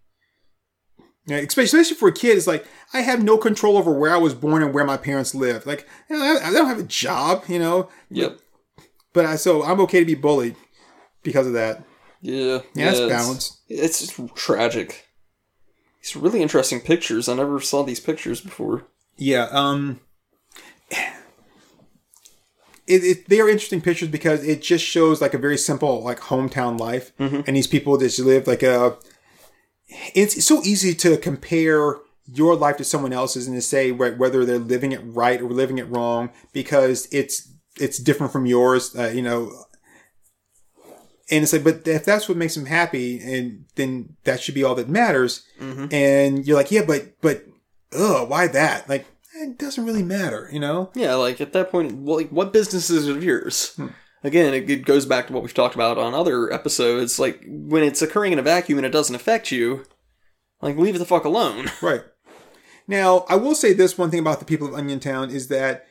Especially 1.27 1.83
for 1.95 2.09
a 2.09 2.13
kid, 2.13 2.37
it's 2.37 2.45
like 2.45 2.67
I 2.93 3.01
have 3.01 3.23
no 3.23 3.37
control 3.39 3.77
over 3.77 3.91
where 3.91 4.13
I 4.13 4.17
was 4.17 4.35
born 4.35 4.61
and 4.61 4.75
where 4.75 4.85
my 4.85 4.95
parents 4.95 5.33
live. 5.33 5.65
Like, 5.65 5.87
I, 6.07 6.37
I 6.37 6.53
don't 6.53 6.67
have 6.67 6.77
a 6.77 6.83
job, 6.83 7.45
you 7.47 7.57
know. 7.57 7.89
Yep. 8.11 8.37
But 9.11 9.25
I, 9.25 9.35
so 9.35 9.63
I'm 9.63 9.81
okay 9.81 9.99
to 10.01 10.05
be 10.05 10.13
bullied 10.13 10.55
because 11.23 11.47
of 11.47 11.53
that. 11.53 11.83
Yeah. 12.21 12.59
Yeah, 12.75 12.89
it's 12.91 12.99
it's- 12.99 13.09
balance. 13.09 13.61
It's 13.67 13.99
just 14.01 14.35
tragic. 14.35 15.07
These 15.99 16.15
really 16.15 16.43
interesting 16.43 16.79
pictures. 16.79 17.27
I 17.27 17.33
never 17.33 17.59
saw 17.59 17.81
these 17.81 17.99
pictures 17.99 18.39
before. 18.39 18.85
Yeah. 19.17 19.47
Um. 19.49 20.01
It, 22.87 23.03
it, 23.03 23.29
they 23.29 23.39
are 23.39 23.49
interesting 23.49 23.81
pictures 23.81 24.09
because 24.09 24.43
it 24.43 24.61
just 24.61 24.85
shows 24.85 25.19
like 25.21 25.33
a 25.33 25.39
very 25.39 25.57
simple 25.57 26.03
like 26.03 26.19
hometown 26.19 26.79
life, 26.79 27.11
and 27.17 27.55
these 27.55 27.67
people 27.67 27.97
just 27.97 28.19
live 28.19 28.45
like 28.47 28.63
a. 28.63 28.97
It's, 30.13 30.35
it's 30.35 30.45
so 30.45 30.61
easy 30.63 30.93
to 30.95 31.17
compare 31.17 31.97
your 32.27 32.55
life 32.55 32.77
to 32.77 32.83
someone 32.83 33.13
else's 33.13 33.47
and 33.47 33.55
to 33.55 33.61
say 33.61 33.91
wh- 33.91 34.19
whether 34.19 34.45
they're 34.45 34.57
living 34.57 34.91
it 34.91 35.01
right 35.03 35.41
or 35.41 35.49
living 35.49 35.77
it 35.77 35.89
wrong 35.89 36.31
because 36.53 37.07
it's 37.11 37.51
it's 37.79 37.97
different 37.99 38.31
from 38.31 38.45
yours. 38.45 38.95
Uh, 38.97 39.09
you 39.09 39.21
know, 39.21 39.51
and 41.31 41.43
it's 41.43 41.53
like, 41.53 41.63
but 41.63 41.87
if 41.87 42.05
that's 42.05 42.27
what 42.29 42.37
makes 42.37 42.55
them 42.55 42.65
happy, 42.65 43.19
and 43.19 43.65
then 43.75 44.15
that 44.25 44.41
should 44.41 44.55
be 44.55 44.63
all 44.63 44.75
that 44.75 44.89
matters. 44.89 45.43
And 45.91 46.45
you're 46.45 46.57
like, 46.57 46.71
yeah, 46.71 46.83
but 46.85 47.19
but, 47.21 47.45
ugh, 47.97 48.29
why 48.29 48.47
that? 48.47 48.87
Like, 48.89 49.05
it 49.35 49.57
doesn't 49.57 49.85
really 49.85 50.03
matter, 50.03 50.49
you 50.51 50.59
know? 50.59 50.91
Yeah, 50.95 51.15
like 51.15 51.39
at 51.41 51.53
that 51.53 51.71
point, 51.71 51.93
well, 51.97 52.17
like, 52.17 52.29
what 52.29 52.53
business 52.53 52.89
is 52.89 53.07
it 53.07 53.15
of 53.17 53.23
yours? 53.23 53.73
Hmm. 53.75 53.87
Again, 54.23 54.53
it, 54.55 54.69
it 54.69 54.85
goes 54.85 55.05
back 55.05 55.27
to 55.27 55.33
what 55.33 55.43
we've 55.43 55.53
talked 55.53 55.75
about 55.75 55.97
on 55.99 56.13
other 56.15 56.51
episodes. 56.51 57.19
Like 57.19 57.43
when 57.47 57.83
it's 57.83 58.01
occurring 58.01 58.33
in 58.33 58.39
a 58.39 58.43
vacuum 58.43 58.79
and 58.79 58.85
it 58.85 58.91
doesn't 58.91 59.13
affect 59.15 59.51
you, 59.51 59.85
like 60.61 60.77
leave 60.77 60.95
it 60.95 60.99
the 60.99 61.05
fuck 61.05 61.25
alone. 61.25 61.69
Right. 61.81 62.01
Now, 62.87 63.25
I 63.29 63.35
will 63.35 63.55
say 63.55 63.73
this 63.73 63.97
one 63.97 64.09
thing 64.11 64.19
about 64.19 64.39
the 64.39 64.45
people 64.45 64.67
of 64.67 64.73
Onion 64.75 64.99
Town 64.99 65.29
is 65.31 65.47
that 65.49 65.85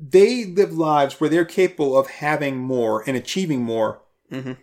they 0.00 0.44
live 0.44 0.72
lives 0.72 1.20
where 1.20 1.30
they're 1.30 1.44
capable 1.44 1.96
of 1.98 2.08
having 2.08 2.56
more 2.58 3.02
and 3.06 3.16
achieving 3.16 3.62
more, 3.62 4.02
Mhm. 4.32 4.56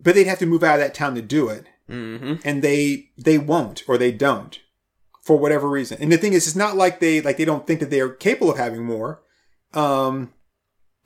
but 0.00 0.14
they'd 0.14 0.26
have 0.26 0.38
to 0.40 0.46
move 0.46 0.62
out 0.64 0.74
of 0.74 0.80
that 0.80 0.94
town 0.94 1.14
to 1.16 1.22
do 1.22 1.48
it, 1.48 1.66
Mm-hmm. 1.88 2.34
and 2.44 2.62
they 2.62 3.10
they 3.18 3.38
won't 3.38 3.82
or 3.88 3.96
they 3.98 4.10
don't 4.12 4.58
for 5.20 5.38
whatever 5.38 5.68
reason. 5.68 5.98
And 6.00 6.10
the 6.10 6.18
thing 6.18 6.32
is, 6.32 6.46
it's 6.46 6.56
not 6.56 6.76
like 6.76 7.00
they 7.00 7.20
like 7.20 7.36
they 7.36 7.44
don't 7.44 7.66
think 7.66 7.80
that 7.80 7.90
they 7.90 8.00
are 8.00 8.08
capable 8.08 8.52
of 8.52 8.58
having 8.58 8.84
more. 8.84 9.22
Um, 9.74 10.32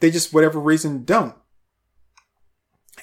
they 0.00 0.10
just 0.10 0.32
whatever 0.32 0.60
reason 0.60 1.04
don't. 1.04 1.34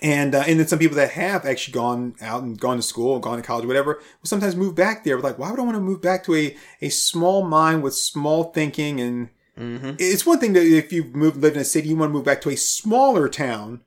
And 0.02 0.34
uh, 0.34 0.44
and 0.48 0.60
then 0.60 0.68
some 0.68 0.80
people 0.80 0.96
that 0.98 1.12
have 1.12 1.46
actually 1.46 1.74
gone 1.74 2.16
out 2.22 2.44
and 2.44 2.60
gone 2.60 2.78
to 2.78 2.82
school, 2.84 3.16
and 3.16 3.24
gone 3.24 3.38
to 3.38 3.44
college, 3.44 3.66
whatever, 3.66 3.96
will 3.96 4.28
sometimes 4.28 4.56
move 4.56 4.74
back 4.74 5.04
there. 5.04 5.18
But 5.18 5.24
Like, 5.24 5.40
why 5.40 5.52
would 5.52 5.60
I 5.60 5.64
want 5.64 5.76
to 5.76 5.82
move 5.82 6.02
back 6.02 6.24
to 6.26 6.36
a, 6.36 6.56
a 6.82 6.90
small 6.90 7.44
mind 7.46 7.84
with 7.84 7.94
small 7.94 8.46
thinking? 8.46 9.00
And 9.00 9.30
Mm-hmm. 9.60 9.96
it's 10.00 10.26
one 10.26 10.40
thing 10.40 10.54
that 10.54 10.66
if 10.66 10.94
you've 10.94 11.14
moved 11.14 11.38
lived 11.38 11.58
in 11.58 11.62
a 11.62 11.66
city, 11.66 11.90
you 11.90 11.98
want 11.98 12.10
to 12.10 12.14
move 12.14 12.24
back 12.24 12.42
to 12.42 12.50
a 12.50 12.56
smaller 12.56 13.28
town, 13.28 13.82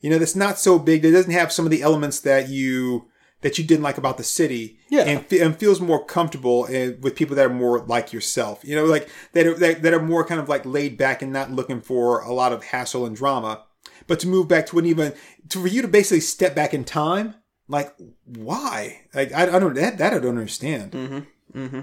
you 0.00 0.08
know, 0.08 0.18
that's 0.18 0.34
not 0.34 0.58
so 0.58 0.78
big, 0.78 1.02
that 1.02 1.12
doesn't 1.12 1.30
have 1.30 1.52
some 1.52 1.66
of 1.66 1.70
the 1.70 1.82
elements 1.82 2.20
that 2.20 2.48
you 2.48 3.06
that 3.42 3.56
you 3.58 3.64
didn't 3.64 3.82
like 3.82 3.96
about 3.98 4.16
the 4.18 4.24
city, 4.24 4.78
Yeah. 4.90 5.02
and, 5.04 5.32
and 5.32 5.56
feels 5.56 5.80
more 5.80 6.04
comfortable 6.04 6.62
with 7.00 7.16
people 7.16 7.36
that 7.36 7.46
are 7.46 7.54
more 7.54 7.80
like 7.86 8.12
yourself, 8.12 8.60
you 8.64 8.74
know, 8.76 8.84
like 8.84 9.08
that 9.32 9.46
are, 9.46 9.54
that, 9.54 9.82
that 9.82 9.94
are 9.94 10.02
more 10.02 10.24
kind 10.26 10.40
of 10.40 10.48
like 10.48 10.66
laid 10.66 10.98
back 10.98 11.22
and 11.22 11.32
not 11.32 11.50
looking 11.50 11.80
for 11.80 12.20
a 12.20 12.32
lot 12.32 12.52
of 12.52 12.64
hassle 12.64 13.06
and 13.06 13.16
drama. 13.16 13.64
But 14.06 14.20
to 14.20 14.28
move 14.28 14.46
back 14.48 14.66
to 14.66 14.78
an 14.78 14.86
even 14.86 15.14
to 15.50 15.60
for 15.62 15.68
you 15.68 15.80
to 15.82 15.88
basically 15.88 16.20
step 16.20 16.54
back 16.54 16.74
in 16.74 16.84
time, 16.84 17.34
like 17.68 17.94
why? 18.26 19.02
Like 19.14 19.32
I, 19.32 19.42
I 19.56 19.58
don't 19.58 19.74
that 19.74 19.98
that 19.98 20.12
I 20.12 20.18
don't 20.18 20.36
understand. 20.36 20.92
Mm-hmm. 20.92 21.58
Mm-hmm. 21.58 21.80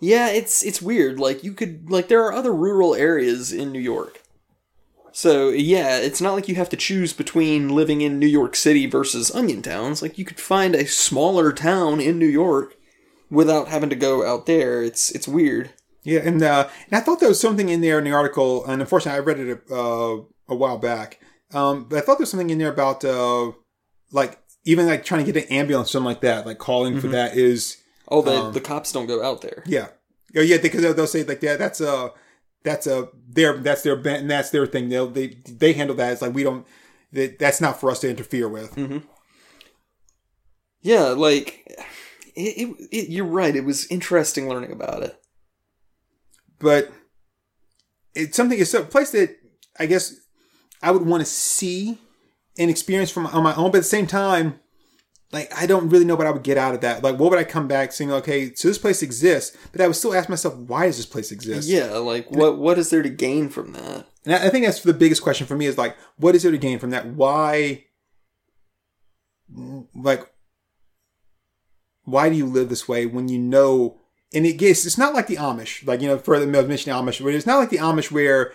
Yeah, 0.00 0.28
it's 0.28 0.64
it's 0.64 0.82
weird. 0.82 1.18
Like 1.18 1.42
you 1.44 1.52
could 1.52 1.90
like 1.90 2.08
there 2.08 2.24
are 2.24 2.32
other 2.32 2.52
rural 2.52 2.94
areas 2.94 3.52
in 3.52 3.72
New 3.72 3.80
York. 3.80 4.22
So 5.12 5.48
yeah, 5.50 5.98
it's 5.98 6.20
not 6.20 6.34
like 6.34 6.48
you 6.48 6.54
have 6.56 6.68
to 6.70 6.76
choose 6.76 7.12
between 7.12 7.68
living 7.68 8.00
in 8.00 8.18
New 8.18 8.26
York 8.26 8.54
City 8.56 8.86
versus 8.86 9.34
Onion 9.34 9.62
Towns. 9.62 10.02
Like 10.02 10.18
you 10.18 10.24
could 10.24 10.40
find 10.40 10.74
a 10.74 10.86
smaller 10.86 11.52
town 11.52 12.00
in 12.00 12.18
New 12.18 12.26
York 12.26 12.74
without 13.30 13.68
having 13.68 13.90
to 13.90 13.96
go 13.96 14.26
out 14.26 14.46
there. 14.46 14.82
It's 14.82 15.10
it's 15.10 15.28
weird. 15.28 15.70
Yeah, 16.04 16.20
and 16.20 16.42
uh, 16.42 16.68
and 16.90 16.98
I 16.98 17.00
thought 17.00 17.20
there 17.20 17.28
was 17.28 17.40
something 17.40 17.68
in 17.68 17.80
there 17.80 17.98
in 17.98 18.04
the 18.04 18.12
article, 18.12 18.64
and 18.64 18.80
unfortunately, 18.80 19.18
I 19.18 19.22
read 19.22 19.38
it 19.40 19.62
uh, 19.70 20.16
a 20.48 20.54
while 20.54 20.78
back. 20.78 21.20
Um, 21.52 21.84
but 21.84 21.98
I 21.98 22.00
thought 22.00 22.18
there 22.18 22.22
was 22.22 22.30
something 22.30 22.50
in 22.50 22.58
there 22.58 22.72
about 22.72 23.04
uh, 23.04 23.52
like 24.12 24.38
even 24.64 24.86
like 24.86 25.04
trying 25.04 25.24
to 25.24 25.32
get 25.32 25.44
an 25.44 25.50
ambulance, 25.52 25.90
or 25.90 25.92
something 25.92 26.06
like 26.06 26.20
that, 26.22 26.46
like 26.46 26.58
calling 26.58 27.00
for 27.00 27.08
that 27.08 27.36
is 27.36 27.78
Oh, 28.10 28.22
the 28.22 28.32
Um, 28.32 28.52
the 28.54 28.60
cops 28.60 28.92
don't 28.92 29.06
go 29.06 29.22
out 29.22 29.42
there. 29.42 29.62
yeah, 29.66 29.88
oh 30.36 30.40
yeah, 30.40 30.56
because 30.58 30.80
they'll, 30.82 30.94
they'll 30.94 31.06
say 31.06 31.24
like 31.24 31.42
yeah, 31.42 31.56
that's 31.56 31.80
a 31.80 32.12
that's 32.64 32.86
a 32.86 33.08
their 33.28 33.56
that's 33.58 33.82
their 33.82 33.96
ban- 33.96 34.20
and 34.22 34.30
that's 34.30 34.50
their 34.50 34.66
thing. 34.66 34.88
They'll 34.88 35.08
they 35.08 35.38
they 35.46 35.72
handle 35.72 35.96
that. 35.96 36.12
It's 36.12 36.22
like 36.22 36.34
we 36.34 36.42
don't. 36.42 36.66
That, 37.12 37.38
that's 37.38 37.60
not 37.60 37.80
for 37.80 37.90
us 37.90 38.00
to 38.00 38.10
interfere 38.10 38.48
with. 38.48 38.74
Mm-hmm. 38.76 38.98
Yeah, 40.82 41.04
like 41.08 41.64
it, 42.36 42.68
it, 42.68 42.88
it, 42.92 43.08
you're 43.08 43.24
right. 43.24 43.56
It 43.56 43.64
was 43.64 43.86
interesting 43.90 44.48
learning 44.48 44.72
about 44.72 45.02
it. 45.02 45.18
but 46.58 46.90
it's 48.14 48.36
something 48.36 48.58
it's 48.58 48.74
a 48.74 48.82
place 48.82 49.10
that 49.12 49.36
I 49.78 49.86
guess 49.86 50.14
I 50.82 50.90
would 50.90 51.06
want 51.06 51.20
to 51.20 51.26
see 51.26 51.98
and 52.58 52.70
experience 52.70 53.10
from 53.10 53.26
on 53.26 53.42
my 53.42 53.54
own, 53.54 53.70
but 53.70 53.78
at 53.78 53.82
the 53.82 53.84
same 53.84 54.06
time, 54.06 54.60
like 55.32 55.52
I 55.56 55.66
don't 55.66 55.88
really 55.88 56.04
know 56.04 56.14
what 56.14 56.26
I 56.26 56.30
would 56.30 56.42
get 56.42 56.58
out 56.58 56.74
of 56.74 56.80
that. 56.80 57.02
Like, 57.02 57.18
what 57.18 57.30
would 57.30 57.38
I 57.38 57.44
come 57.44 57.68
back 57.68 57.92
saying? 57.92 58.12
Okay, 58.12 58.54
so 58.54 58.68
this 58.68 58.78
place 58.78 59.02
exists, 59.02 59.56
but 59.72 59.80
I 59.80 59.86
would 59.86 59.96
still 59.96 60.14
ask 60.14 60.28
myself, 60.28 60.56
why 60.56 60.86
does 60.86 60.96
this 60.96 61.06
place 61.06 61.32
exist? 61.32 61.68
Yeah, 61.68 61.96
like 61.96 62.30
what 62.30 62.58
what 62.58 62.78
is 62.78 62.90
there 62.90 63.02
to 63.02 63.10
gain 63.10 63.48
from 63.48 63.72
that? 63.72 64.06
And 64.24 64.34
I 64.34 64.48
think 64.48 64.64
that's 64.64 64.82
the 64.82 64.94
biggest 64.94 65.22
question 65.22 65.46
for 65.46 65.56
me 65.56 65.66
is 65.66 65.78
like, 65.78 65.96
what 66.16 66.34
is 66.34 66.42
there 66.42 66.52
to 66.52 66.58
gain 66.58 66.78
from 66.78 66.90
that? 66.90 67.06
Why, 67.06 67.84
like, 69.94 70.30
why 72.04 72.28
do 72.28 72.36
you 72.36 72.46
live 72.46 72.68
this 72.68 72.88
way 72.88 73.06
when 73.06 73.28
you 73.28 73.38
know? 73.38 74.00
And 74.34 74.44
it 74.44 74.58
gets, 74.58 74.84
it's 74.84 74.98
not 74.98 75.14
like 75.14 75.26
the 75.26 75.36
Amish, 75.36 75.86
like, 75.86 76.02
you 76.02 76.08
know, 76.08 76.18
further 76.18 76.46
mentioning 76.46 76.94
Amish, 76.94 77.24
but 77.24 77.32
it's 77.32 77.46
not 77.46 77.56
like 77.56 77.70
the 77.70 77.78
Amish 77.78 78.10
where 78.10 78.52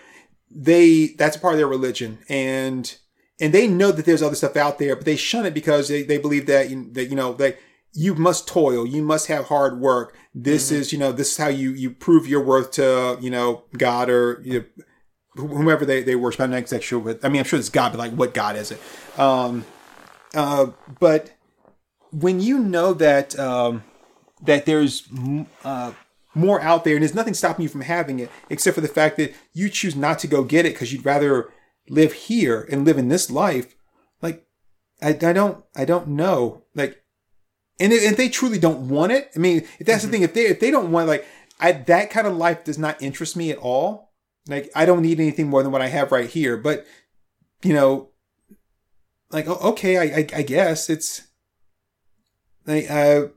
they, 0.52 1.08
that's 1.18 1.36
a 1.36 1.40
part 1.40 1.56
of 1.56 1.58
their 1.58 1.68
religion. 1.68 2.20
And, 2.30 2.96
and 3.40 3.54
they 3.54 3.68
know 3.68 3.92
that 3.92 4.06
there's 4.06 4.22
other 4.22 4.36
stuff 4.36 4.56
out 4.56 4.80
there, 4.80 4.96
but 4.96 5.06
they 5.06 5.16
shun 5.16 5.46
it 5.46 5.54
because 5.54 5.88
they, 5.88 6.04
they 6.04 6.18
believe 6.18 6.46
that, 6.46 6.70
you- 6.70 6.90
that, 6.94 7.06
you 7.06 7.16
know, 7.16 7.34
that 7.34 7.58
you 7.94 8.16
must 8.16 8.48
toil, 8.48 8.88
you 8.88 9.04
must 9.04 9.28
have 9.28 9.46
hard 9.46 9.80
work. 9.80 10.16
This 10.34 10.72
is, 10.72 10.92
you 10.92 10.98
know, 10.98 11.12
this 11.12 11.32
is 11.32 11.38
how 11.38 11.48
you, 11.48 11.72
you 11.72 11.92
prove 11.92 12.28
your 12.28 12.44
worth 12.44 12.72
to, 12.72 13.18
you 13.22 13.30
know, 13.30 13.64
God 13.78 14.10
or, 14.10 14.42
you 14.44 14.60
know, 14.60 15.46
whomever 15.48 15.86
they, 15.86 16.02
they 16.02 16.16
worship. 16.16 16.42
I'm 16.42 16.52
not 16.52 16.58
exactly 16.58 16.86
sure 16.86 17.00
what, 17.00 17.24
I 17.24 17.30
mean, 17.30 17.40
I'm 17.40 17.46
sure 17.46 17.60
it's 17.60 17.70
God, 17.70 17.92
but 17.92 18.00
like, 18.00 18.14
what 18.14 18.34
God 18.34 18.56
is 18.56 18.72
it? 18.72 18.80
Um, 19.20 19.66
uh, 20.34 20.68
but 21.00 21.32
when 22.12 22.40
you 22.40 22.58
know 22.60 22.94
that, 22.94 23.38
um, 23.38 23.84
that 24.42 24.66
there's 24.66 25.08
uh, 25.64 25.94
more 26.34 26.62
out 26.62 26.84
there 26.84 26.96
and 26.96 27.04
there's 27.04 27.14
nothing 27.14 27.34
stopping 27.34 27.64
you 27.64 27.70
from 27.70 27.82
having 27.82 28.20
it 28.20 28.32
except 28.50 28.76
for 28.76 28.82
the 28.82 28.88
fact 28.88 29.18
that 29.18 29.34
you 29.54 29.70
choose 29.70 29.96
not 29.96 30.18
to 30.20 30.28
go 30.28 30.44
get 30.44 30.66
it 30.66 30.74
because 30.74 30.92
you'd 30.92 31.06
rather 31.06 31.52
live 31.90 32.14
here 32.14 32.68
and 32.72 32.86
live 32.86 32.98
in 32.98 33.10
this 33.10 33.30
life. 33.30 33.76
Like, 34.22 34.46
I, 35.02 35.10
I 35.10 35.34
don't, 35.34 35.64
I 35.76 35.86
don't 35.86 36.10
know. 36.10 36.64
Like, 36.76 37.04
and 37.80 37.92
if, 37.92 38.04
if 38.04 38.18
they 38.18 38.30
truly 38.30 38.60
don't 38.60 38.90
want 38.90 39.12
it, 39.12 39.32
I 39.36 39.40
mean, 39.40 39.68
if 39.80 39.88
that's 39.88 40.04
the 40.04 40.10
thing, 40.10 40.22
if 40.22 40.34
they, 40.34 40.46
if 40.48 40.60
they 40.60 40.72
don't 40.72 40.92
want, 40.92 41.08
like, 41.08 41.26
I, 41.60 41.72
that 41.72 42.10
kind 42.10 42.28
of 42.28 42.36
life 42.36 42.64
does 42.64 42.78
not 42.78 43.02
interest 43.02 43.36
me 43.36 43.52
at 43.52 43.58
all. 43.58 44.12
Like, 44.48 44.70
I 44.76 44.86
don't 44.86 45.02
need 45.02 45.20
anything 45.20 45.48
more 45.48 45.64
than 45.64 45.72
what 45.72 45.82
I 45.82 45.88
have 45.88 46.12
right 46.12 46.30
here. 46.30 46.58
But, 46.58 46.86
you 47.64 47.74
know, 47.74 48.10
like, 49.32 49.48
okay, 49.48 49.98
I, 49.98 50.20
I, 50.20 50.28
I 50.40 50.42
guess 50.44 50.90
it's, 50.90 51.28
like, 52.66 52.90
uh, 52.90 53.28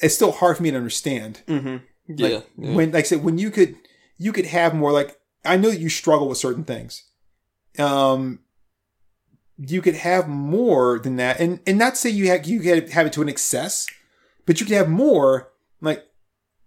it's 0.00 0.14
still 0.14 0.32
hard 0.32 0.56
for 0.56 0.62
me 0.62 0.70
to 0.70 0.76
understand. 0.76 1.42
Mm-hmm. 1.46 1.76
Like, 2.22 2.32
Yeah, 2.32 2.40
yeah. 2.56 2.74
When, 2.74 2.92
like 2.92 3.04
I 3.04 3.08
said, 3.08 3.24
when 3.24 3.38
you 3.38 3.50
could, 3.50 3.76
you 4.18 4.32
could 4.32 4.46
have 4.46 4.74
more. 4.74 4.92
Like 4.92 5.18
I 5.44 5.56
know 5.56 5.70
that 5.70 5.80
you 5.80 5.88
struggle 5.88 6.28
with 6.28 6.38
certain 6.38 6.62
things. 6.64 7.02
Um, 7.78 8.40
you 9.58 9.80
could 9.82 9.94
have 9.94 10.28
more 10.28 10.98
than 10.98 11.16
that, 11.16 11.40
and 11.40 11.60
and 11.66 11.78
not 11.78 11.96
say 11.96 12.10
you 12.10 12.28
have 12.28 12.46
you 12.46 12.60
could 12.60 12.90
have 12.90 13.06
it 13.06 13.12
to 13.14 13.22
an 13.22 13.28
excess, 13.28 13.86
but 14.46 14.60
you 14.60 14.66
could 14.66 14.76
have 14.76 14.88
more. 14.88 15.50
Like 15.80 16.04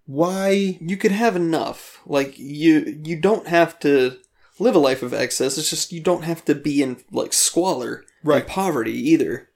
why? 0.05 0.77
you 0.81 0.97
could 0.97 1.11
have 1.11 1.35
enough. 1.35 2.01
Like 2.05 2.37
you 2.37 2.99
you 3.03 3.19
don't 3.19 3.47
have 3.47 3.79
to 3.79 4.17
live 4.59 4.75
a 4.75 4.79
life 4.79 5.01
of 5.03 5.13
excess. 5.13 5.57
It's 5.57 5.69
just 5.69 5.91
you 5.91 5.99
don't 5.99 6.23
have 6.23 6.45
to 6.45 6.55
be 6.55 6.81
in 6.81 6.97
like 7.11 7.33
squalor 7.33 8.03
Right. 8.23 8.41
and 8.43 8.47
poverty 8.49 8.93
either. 9.11 9.49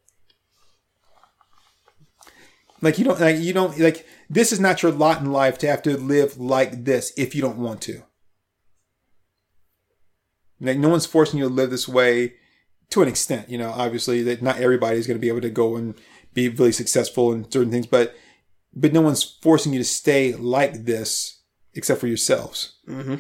Like 2.82 2.98
you 2.98 3.06
don't 3.06 3.20
like 3.20 3.38
you 3.38 3.54
don't 3.54 3.78
like 3.80 4.06
this 4.30 4.52
is 4.52 4.60
not 4.60 4.82
your 4.82 4.92
lot 4.92 5.20
in 5.22 5.32
life 5.32 5.58
to 5.60 5.68
have 5.68 5.82
to 5.84 5.98
live 5.98 6.38
like 6.40 6.86
this 6.86 7.12
if 7.18 7.36
you 7.36 7.42
don't 7.42 7.58
want 7.58 7.82
to. 7.84 8.04
Like 10.62 10.78
no 10.78 10.90
one's 10.90 11.06
forcing 11.06 11.40
you 11.40 11.48
to 11.48 11.54
live 11.54 11.70
this 11.70 11.88
way 11.88 12.34
to 12.90 13.02
an 13.02 13.08
extent, 13.08 13.50
you 13.50 13.58
know, 13.58 13.70
obviously 13.70 14.24
that 14.24 14.42
not 14.42 14.60
everybody 14.60 14.98
is 14.98 15.08
going 15.08 15.18
to 15.18 15.22
be 15.22 15.30
able 15.30 15.42
to 15.42 15.50
go 15.50 15.76
and 15.76 15.96
be 16.34 16.50
really 16.50 16.72
successful 16.72 17.32
in 17.32 17.50
certain 17.50 17.72
things, 17.72 17.88
but 17.88 18.16
but 18.74 18.94
no 18.94 19.02
one's 19.02 19.24
forcing 19.24 19.74
you 19.74 19.80
to 19.80 19.86
stay 19.86 20.34
like 20.34 20.86
this 20.86 21.42
except 21.74 22.00
for 22.00 22.08
yourselves. 22.08 22.78
Mm-hmm. 22.88 23.16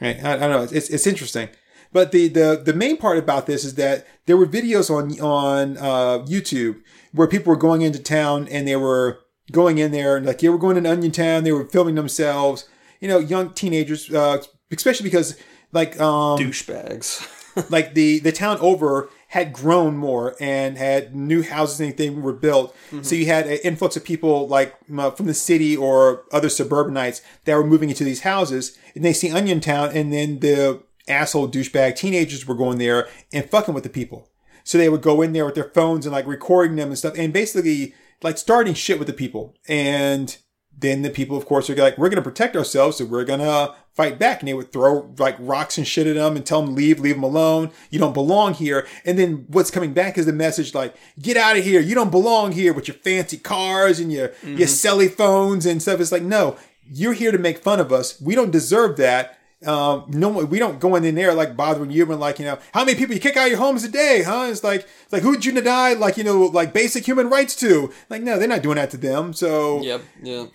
Right? 0.00 0.22
I, 0.24 0.34
I 0.34 0.38
don't 0.38 0.50
know. 0.50 0.62
It's 0.62 0.88
it's 0.88 1.06
interesting, 1.06 1.48
but 1.92 2.12
the 2.12 2.28
the 2.28 2.62
the 2.64 2.72
main 2.72 2.96
part 2.96 3.18
about 3.18 3.46
this 3.46 3.64
is 3.64 3.74
that 3.76 4.06
there 4.26 4.36
were 4.36 4.46
videos 4.46 4.90
on 4.90 5.18
on 5.20 5.76
uh, 5.78 6.24
YouTube 6.24 6.80
where 7.12 7.28
people 7.28 7.50
were 7.50 7.58
going 7.58 7.82
into 7.82 7.98
town 7.98 8.48
and 8.48 8.66
they 8.66 8.76
were 8.76 9.20
going 9.50 9.78
in 9.78 9.92
there 9.92 10.16
and 10.16 10.24
like 10.24 10.38
they 10.38 10.48
were 10.48 10.58
going 10.58 10.76
in 10.76 10.86
Onion 10.86 11.12
Town. 11.12 11.44
They 11.44 11.52
were 11.52 11.66
filming 11.66 11.94
themselves. 11.94 12.68
You 13.00 13.08
know, 13.08 13.18
young 13.18 13.52
teenagers, 13.52 14.12
uh, 14.14 14.40
especially 14.70 15.04
because 15.04 15.36
like 15.72 15.98
um 16.00 16.38
Douchebags. 16.38 17.26
like 17.70 17.94
the 17.94 18.18
the 18.20 18.32
town 18.32 18.58
over 18.60 19.10
had 19.28 19.52
grown 19.54 19.96
more 19.96 20.36
and 20.40 20.76
had 20.76 21.14
new 21.16 21.42
houses 21.42 21.80
and 21.80 21.90
everything 21.90 22.20
were 22.20 22.34
built. 22.34 22.76
So 23.00 23.14
you 23.14 23.24
had 23.24 23.46
an 23.46 23.58
influx 23.64 23.96
of 23.96 24.04
people 24.04 24.46
like 24.46 24.74
uh, 24.98 25.10
from 25.10 25.24
the 25.24 25.32
city 25.32 25.74
or 25.74 26.24
other 26.30 26.50
suburbanites 26.50 27.22
that 27.46 27.56
were 27.56 27.64
moving 27.64 27.88
into 27.88 28.04
these 28.04 28.20
houses, 28.20 28.76
and 28.94 29.02
they 29.02 29.14
see 29.14 29.30
Onion 29.30 29.60
Town, 29.60 29.90
and 29.94 30.12
then 30.12 30.40
the 30.40 30.82
asshole 31.08 31.48
douchebag 31.48 31.96
teenagers 31.96 32.46
were 32.46 32.54
going 32.54 32.76
there 32.76 33.08
and 33.32 33.48
fucking 33.48 33.72
with 33.72 33.84
the 33.84 33.88
people. 33.88 34.28
So 34.64 34.76
they 34.76 34.90
would 34.90 35.00
go 35.00 35.22
in 35.22 35.32
there 35.32 35.46
with 35.46 35.54
their 35.54 35.70
phones 35.70 36.04
and 36.04 36.12
like 36.12 36.26
recording 36.26 36.76
them 36.76 36.88
and 36.88 36.98
stuff, 36.98 37.14
and 37.16 37.32
basically 37.32 37.94
like 38.22 38.36
starting 38.36 38.74
shit 38.74 38.98
with 38.98 39.08
the 39.08 39.14
people. 39.14 39.56
And 39.66 40.36
then 40.76 41.00
the 41.00 41.10
people, 41.10 41.38
of 41.38 41.46
course, 41.46 41.70
are 41.70 41.74
like, 41.74 41.96
we're 41.96 42.10
going 42.10 42.22
to 42.22 42.30
protect 42.30 42.54
ourselves, 42.54 42.98
so 42.98 43.06
we're 43.06 43.24
going 43.24 43.40
to 43.40 43.74
fight 43.94 44.18
back. 44.18 44.40
And 44.40 44.48
they 44.48 44.54
would 44.54 44.72
throw 44.72 45.14
like 45.18 45.36
rocks 45.38 45.78
and 45.78 45.86
shit 45.86 46.06
at 46.06 46.14
them 46.14 46.36
and 46.36 46.44
tell 46.44 46.62
them, 46.62 46.74
leave, 46.74 47.00
leave 47.00 47.14
them 47.14 47.24
alone. 47.24 47.70
You 47.90 47.98
don't 47.98 48.14
belong 48.14 48.54
here. 48.54 48.86
And 49.04 49.18
then 49.18 49.44
what's 49.48 49.70
coming 49.70 49.92
back 49.92 50.18
is 50.18 50.26
the 50.26 50.32
message 50.32 50.74
like, 50.74 50.94
get 51.20 51.36
out 51.36 51.56
of 51.56 51.64
here. 51.64 51.80
You 51.80 51.94
don't 51.94 52.10
belong 52.10 52.52
here 52.52 52.72
with 52.72 52.88
your 52.88 52.96
fancy 52.96 53.38
cars 53.38 54.00
and 54.00 54.12
your, 54.12 54.32
your 54.42 54.68
celly 54.68 55.10
phones 55.10 55.66
and 55.66 55.80
stuff. 55.80 56.00
It's 56.00 56.12
like, 56.12 56.22
no, 56.22 56.56
you're 56.84 57.12
here 57.12 57.32
to 57.32 57.38
make 57.38 57.58
fun 57.58 57.80
of 57.80 57.92
us. 57.92 58.20
We 58.20 58.34
don't 58.34 58.50
deserve 58.50 58.96
that. 58.96 59.38
Um, 59.64 60.06
no, 60.08 60.28
we 60.28 60.58
don't 60.58 60.80
go 60.80 60.96
in 60.96 61.14
there 61.14 61.34
like 61.34 61.56
bothering 61.56 61.92
you 61.92 62.10
and 62.10 62.18
like, 62.18 62.40
you 62.40 62.44
know, 62.44 62.58
how 62.74 62.84
many 62.84 62.98
people 62.98 63.14
you 63.14 63.20
kick 63.20 63.36
out 63.36 63.44
of 63.44 63.50
your 63.50 63.60
homes 63.60 63.84
a 63.84 63.88
day, 63.88 64.24
huh? 64.26 64.48
It's 64.50 64.64
like, 64.64 64.88
it's 65.04 65.12
like, 65.12 65.22
who'd 65.22 65.44
you 65.44 65.52
deny 65.52 65.92
like, 65.92 66.16
you 66.16 66.24
know, 66.24 66.46
like 66.46 66.72
basic 66.72 67.06
human 67.06 67.30
rights 67.30 67.54
to? 67.56 67.92
Like, 68.10 68.22
no, 68.22 68.38
they're 68.38 68.48
not 68.48 68.62
doing 68.62 68.74
that 68.74 68.90
to 68.90 68.96
them. 68.96 69.32
So, 69.32 69.80
yep. 69.82 70.02
Yeah. 70.20 70.46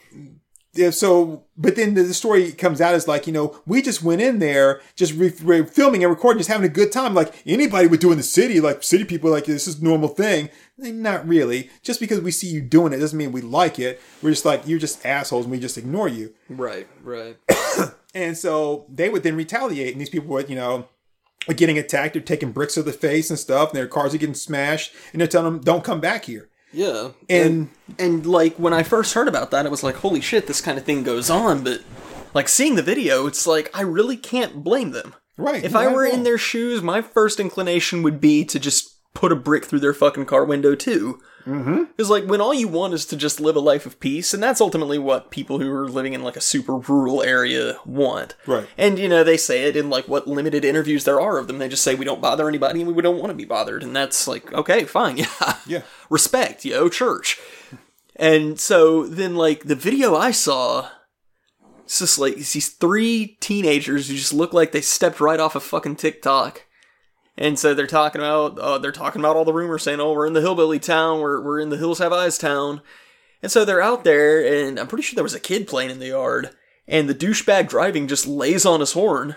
Yeah, 0.77 0.91
so, 0.91 1.43
but 1.57 1.75
then 1.75 1.93
the, 1.93 2.03
the 2.03 2.13
story 2.13 2.51
comes 2.51 2.79
out 2.81 2.93
as 2.93 3.07
like, 3.07 3.27
you 3.27 3.33
know, 3.33 3.59
we 3.65 3.81
just 3.81 4.03
went 4.03 4.21
in 4.21 4.39
there, 4.39 4.81
just 4.95 5.13
re- 5.13 5.33
re- 5.41 5.65
filming 5.65 6.03
and 6.03 6.11
recording, 6.11 6.39
just 6.39 6.49
having 6.49 6.65
a 6.65 6.73
good 6.73 6.91
time, 6.91 7.13
like 7.13 7.33
anybody 7.45 7.87
would 7.87 7.99
do 7.99 8.11
in 8.11 8.17
the 8.17 8.23
city. 8.23 8.59
Like 8.59 8.83
city 8.83 9.03
people, 9.03 9.31
like 9.31 9.45
this 9.45 9.67
is 9.67 9.79
a 9.79 9.83
normal 9.83 10.09
thing. 10.09 10.49
Eh, 10.83 10.91
Not 10.91 11.27
really. 11.27 11.69
Just 11.81 11.99
because 11.99 12.21
we 12.21 12.31
see 12.31 12.47
you 12.47 12.61
doing 12.61 12.93
it 12.93 12.97
doesn't 12.97 13.17
mean 13.17 13.31
we 13.31 13.41
like 13.41 13.79
it. 13.79 13.99
We're 14.21 14.31
just 14.31 14.45
like 14.45 14.67
you're 14.67 14.79
just 14.79 15.05
assholes, 15.05 15.45
and 15.45 15.51
we 15.51 15.59
just 15.59 15.77
ignore 15.77 16.07
you. 16.07 16.33
Right. 16.49 16.87
Right. 17.03 17.37
And 18.15 18.35
so 18.35 18.87
they 18.89 19.09
would 19.09 19.21
then 19.21 19.35
retaliate, 19.35 19.91
and 19.91 20.01
these 20.01 20.09
people 20.09 20.29
would, 20.29 20.49
you 20.49 20.55
know, 20.55 20.87
are 21.47 21.53
getting 21.53 21.77
attacked, 21.77 22.13
they're 22.13 22.21
taking 22.21 22.51
bricks 22.51 22.73
to 22.73 22.81
the 22.81 22.91
face 22.91 23.29
and 23.29 23.37
stuff, 23.37 23.69
and 23.69 23.77
their 23.77 23.85
cars 23.85 24.15
are 24.15 24.17
getting 24.17 24.33
smashed, 24.33 24.91
and 25.11 25.21
they're 25.21 25.27
telling 25.27 25.53
them, 25.53 25.61
"Don't 25.61 25.83
come 25.83 25.99
back 26.01 26.25
here." 26.25 26.49
Yeah. 26.71 27.09
And 27.29 27.69
and 27.97 28.25
like 28.25 28.57
when 28.57 28.73
I 28.73 28.83
first 28.83 29.13
heard 29.13 29.27
about 29.27 29.51
that, 29.51 29.65
it 29.65 29.71
was 29.71 29.83
like, 29.83 29.95
holy 29.95 30.21
shit, 30.21 30.47
this 30.47 30.61
kind 30.61 30.77
of 30.77 30.83
thing 30.85 31.03
goes 31.03 31.29
on. 31.29 31.63
But 31.63 31.81
like 32.33 32.47
seeing 32.49 32.75
the 32.75 32.83
video, 32.83 33.27
it's 33.27 33.47
like 33.47 33.69
I 33.73 33.81
really 33.81 34.17
can't 34.17 34.63
blame 34.63 34.91
them. 34.91 35.15
right, 35.37 35.63
If 35.63 35.75
I 35.75 35.87
were 35.87 36.05
in 36.05 36.23
their 36.23 36.37
shoes, 36.37 36.81
my 36.81 37.01
first 37.01 37.39
inclination 37.39 38.03
would 38.03 38.19
be 38.19 38.43
to 38.45 38.59
just 38.59 38.96
put 39.17 39.31
a 39.31 39.35
brick 39.35 39.65
through 39.65 39.79
their 39.79 39.93
fucking 39.93 40.25
car 40.25 40.45
window 40.45 40.75
too. 40.75 41.19
Mm-hmm. 41.45 41.85
Because 41.85 42.09
like 42.09 42.25
when 42.25 42.41
all 42.41 42.53
you 42.53 42.67
want 42.67 42.93
is 42.93 43.05
to 43.05 43.15
just 43.15 43.39
live 43.39 43.55
a 43.55 43.61
life 43.61 43.85
of 43.85 43.99
peace, 43.99 44.33
and 44.33 44.43
that's 44.43 44.59
ultimately 44.59 44.97
what 44.97 45.31
people 45.31 45.59
who 45.59 45.71
are 45.71 45.87
living 45.87 46.13
in 46.13 46.21
like 46.21 46.35
a 46.35 46.41
super 46.41 46.75
rural 46.77 47.23
area 47.23 47.77
want. 47.85 48.35
Right. 48.45 48.67
And 48.77 48.99
you 48.99 49.07
know 49.07 49.23
they 49.23 49.37
say 49.37 49.63
it 49.63 49.77
in 49.77 49.89
like 49.89 50.07
what 50.07 50.27
limited 50.27 50.65
interviews 50.65 51.05
there 51.05 51.21
are 51.21 51.37
of 51.37 51.47
them. 51.47 51.57
They 51.57 51.69
just 51.69 51.83
say 51.83 51.95
we 51.95 52.03
don't 52.05 52.21
bother 52.21 52.49
anybody 52.49 52.81
and 52.81 52.93
we 52.93 53.01
don't 53.01 53.17
want 53.19 53.29
to 53.29 53.33
be 53.35 53.45
bothered, 53.45 53.81
and 53.81 53.95
that's 53.95 54.27
like 54.27 54.51
okay, 54.53 54.83
fine, 54.83 55.17
yeah, 55.17 55.57
Yeah. 55.65 55.81
respect, 56.09 56.65
yo, 56.65 56.89
church. 56.89 57.39
And 58.19 58.59
so 58.59 59.05
then, 59.05 59.35
like, 59.35 59.65
the 59.65 59.75
video 59.75 60.15
I 60.15 60.31
saw, 60.31 60.89
it's 61.85 61.99
just 61.99 62.17
like 62.19 62.35
it's 62.37 62.53
these 62.53 62.69
three 62.69 63.37
teenagers 63.39 64.07
who 64.09 64.15
just 64.15 64.33
look 64.33 64.53
like 64.53 64.71
they 64.71 64.81
stepped 64.81 65.19
right 65.21 65.39
off 65.39 65.55
of 65.55 65.63
fucking 65.63 65.95
TikTok. 65.97 66.63
And 67.37 67.59
so 67.59 67.73
they're 67.73 67.85
talking 67.85 68.19
about, 68.19 68.57
uh, 68.57 68.77
they're 68.79 68.91
talking 68.91 69.21
about 69.21 69.35
all 69.35 69.45
the 69.45 69.53
rumors 69.53 69.83
saying, 69.83 69.99
oh, 69.99 70.13
we're 70.13 70.25
in 70.25 70.33
the 70.33 70.41
hillbilly 70.41 70.79
town, 70.79 71.19
we're, 71.19 71.39
we're 71.39 71.59
in 71.59 71.69
the 71.69 71.77
Hills 71.77 71.99
Have 71.99 72.11
Eyes 72.11 72.37
town. 72.37 72.81
And 73.43 73.51
so 73.51 73.63
they're 73.63 73.81
out 73.81 74.03
there, 74.03 74.43
and 74.43 74.79
I'm 74.79 74.87
pretty 74.87 75.03
sure 75.03 75.15
there 75.15 75.23
was 75.23 75.35
a 75.35 75.39
kid 75.39 75.67
playing 75.67 75.91
in 75.91 75.99
the 75.99 76.07
yard, 76.07 76.49
and 76.87 77.07
the 77.07 77.13
douchebag 77.13 77.69
driving 77.69 78.07
just 78.07 78.25
lays 78.25 78.65
on 78.65 78.79
his 78.79 78.93
horn. 78.93 79.35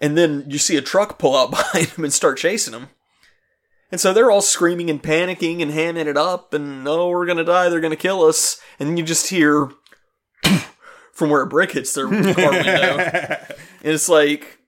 And 0.00 0.16
then 0.16 0.44
you 0.48 0.58
see 0.58 0.76
a 0.76 0.82
truck 0.82 1.18
pull 1.18 1.36
out 1.36 1.50
behind 1.50 1.88
him 1.88 2.04
and 2.04 2.12
start 2.12 2.38
chasing 2.38 2.74
him. 2.74 2.88
And 3.90 4.00
so 4.00 4.12
they're 4.12 4.30
all 4.30 4.40
screaming 4.40 4.88
and 4.88 5.02
panicking 5.02 5.60
and 5.60 5.72
hamming 5.72 6.06
it 6.06 6.16
up, 6.16 6.54
and 6.54 6.86
oh, 6.86 7.08
we're 7.08 7.26
gonna 7.26 7.42
die, 7.42 7.68
they're 7.68 7.80
gonna 7.80 7.96
kill 7.96 8.22
us. 8.22 8.60
And 8.78 8.88
then 8.88 8.96
you 8.96 9.02
just 9.02 9.30
hear 9.30 9.72
from 11.12 11.30
where 11.30 11.42
a 11.42 11.46
brick 11.48 11.72
hits 11.72 11.92
their 11.94 12.06
car 12.06 12.52
window. 12.52 13.36
And 13.82 13.94
it's 13.94 14.10
like, 14.10 14.59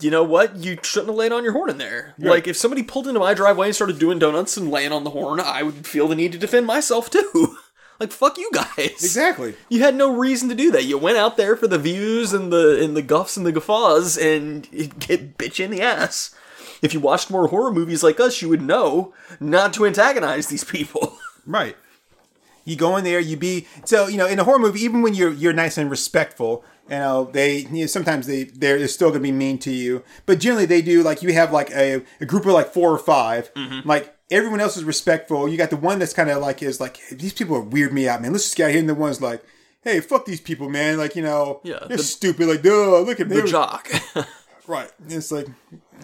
you 0.00 0.10
know 0.10 0.24
what? 0.24 0.56
You 0.56 0.78
shouldn't 0.82 1.10
have 1.10 1.16
laid 1.16 1.32
on 1.32 1.44
your 1.44 1.52
horn 1.52 1.70
in 1.70 1.78
there. 1.78 2.14
Like, 2.18 2.46
if 2.46 2.56
somebody 2.56 2.82
pulled 2.82 3.06
into 3.06 3.20
my 3.20 3.34
driveway 3.34 3.66
and 3.66 3.74
started 3.74 3.98
doing 3.98 4.18
donuts 4.18 4.56
and 4.56 4.70
laying 4.70 4.92
on 4.92 5.04
the 5.04 5.10
horn, 5.10 5.40
I 5.40 5.62
would 5.62 5.86
feel 5.86 6.08
the 6.08 6.14
need 6.14 6.32
to 6.32 6.38
defend 6.38 6.66
myself 6.66 7.08
too. 7.10 7.56
like, 8.00 8.12
fuck 8.12 8.36
you 8.38 8.50
guys. 8.52 9.02
Exactly. 9.02 9.54
You 9.68 9.80
had 9.80 9.94
no 9.94 10.14
reason 10.14 10.48
to 10.48 10.54
do 10.54 10.70
that. 10.72 10.84
You 10.84 10.98
went 10.98 11.18
out 11.18 11.36
there 11.36 11.56
for 11.56 11.66
the 11.66 11.78
views 11.78 12.32
and 12.32 12.52
the 12.52 12.82
and 12.82 12.96
the 12.96 13.02
guffs 13.02 13.36
and 13.36 13.46
the 13.46 13.52
guffaws 13.52 14.18
and 14.18 14.68
get 14.98 15.38
bitch 15.38 15.62
in 15.64 15.70
the 15.70 15.82
ass. 15.82 16.34
If 16.82 16.92
you 16.92 17.00
watched 17.00 17.30
more 17.30 17.48
horror 17.48 17.72
movies 17.72 18.02
like 18.02 18.20
us, 18.20 18.42
you 18.42 18.48
would 18.48 18.62
know 18.62 19.14
not 19.40 19.72
to 19.74 19.86
antagonize 19.86 20.48
these 20.48 20.64
people. 20.64 21.18
Right. 21.48 21.76
You 22.66 22.76
go 22.76 22.96
in 22.98 23.04
there, 23.04 23.18
you 23.18 23.38
be 23.38 23.66
so 23.84 24.08
you 24.08 24.18
know 24.18 24.26
in 24.26 24.38
a 24.38 24.44
horror 24.44 24.58
movie, 24.58 24.80
even 24.80 25.00
when 25.00 25.14
you're 25.14 25.32
you're 25.32 25.54
nice 25.54 25.78
and 25.78 25.90
respectful, 25.90 26.62
you 26.90 26.96
know 26.96 27.30
they 27.32 27.60
you 27.60 27.80
know, 27.82 27.86
sometimes 27.86 28.26
they 28.26 28.44
they're 28.44 28.86
still 28.88 29.08
gonna 29.08 29.20
be 29.20 29.32
mean 29.32 29.58
to 29.60 29.70
you, 29.70 30.02
but 30.26 30.38
generally 30.38 30.66
they 30.66 30.82
do 30.82 31.02
like 31.02 31.22
you 31.22 31.32
have 31.32 31.52
like 31.52 31.70
a, 31.70 32.02
a 32.20 32.26
group 32.26 32.44
of 32.44 32.52
like 32.52 32.74
four 32.74 32.92
or 32.92 32.98
5 32.98 33.54
mm-hmm. 33.54 33.88
like 33.88 34.14
everyone 34.30 34.60
else 34.60 34.76
is 34.76 34.84
respectful. 34.84 35.48
You 35.48 35.56
got 35.56 35.70
the 35.70 35.76
one 35.76 35.98
that's 35.98 36.12
kind 36.12 36.28
of 36.28 36.42
like 36.42 36.62
is 36.62 36.80
like 36.80 36.98
hey, 36.98 37.16
these 37.16 37.32
people 37.32 37.56
are 37.56 37.60
weird 37.62 37.92
me 37.94 38.08
out, 38.08 38.20
man. 38.20 38.32
Let's 38.32 38.44
just 38.44 38.56
get 38.56 38.66
out 38.66 38.70
here, 38.72 38.80
and 38.80 38.88
the 38.88 38.94
one's 38.94 39.22
like. 39.22 39.42
Hey, 39.82 40.00
fuck 40.00 40.24
these 40.24 40.40
people, 40.40 40.68
man! 40.68 40.98
Like 40.98 41.14
you 41.14 41.22
know, 41.22 41.60
Yeah, 41.62 41.78
they're 41.86 41.98
the- 41.98 42.02
stupid. 42.02 42.48
Like, 42.48 42.62
duh, 42.62 42.98
look 43.02 43.20
at 43.20 43.28
me. 43.28 43.36
The 43.36 43.42
them. 43.42 43.50
jock. 43.50 43.88
Right. 44.66 44.90
It's 45.08 45.30
like, 45.30 45.46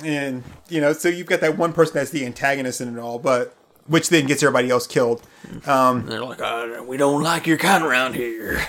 and 0.05 0.43
you 0.69 0.81
know, 0.81 0.93
so 0.93 1.09
you've 1.09 1.27
got 1.27 1.41
that 1.41 1.59
one 1.59 1.73
person 1.73 1.95
that's 1.95 2.11
the 2.11 2.25
antagonist 2.25 2.81
in 2.81 2.97
it 2.97 3.01
all, 3.01 3.19
but 3.19 3.57
which 3.93 4.09
then 4.09 4.27
gets 4.27 4.43
everybody 4.43 4.71
else 4.71 4.87
killed. 4.87 5.23
Um, 5.67 6.07
They're 6.07 6.25
like, 6.25 6.41
uh, 6.41 6.83
we 6.87 6.97
don't 6.97 7.23
like 7.23 7.47
your 7.47 7.59
kind 7.59 7.85
around 7.85 8.15
here. 8.15 8.67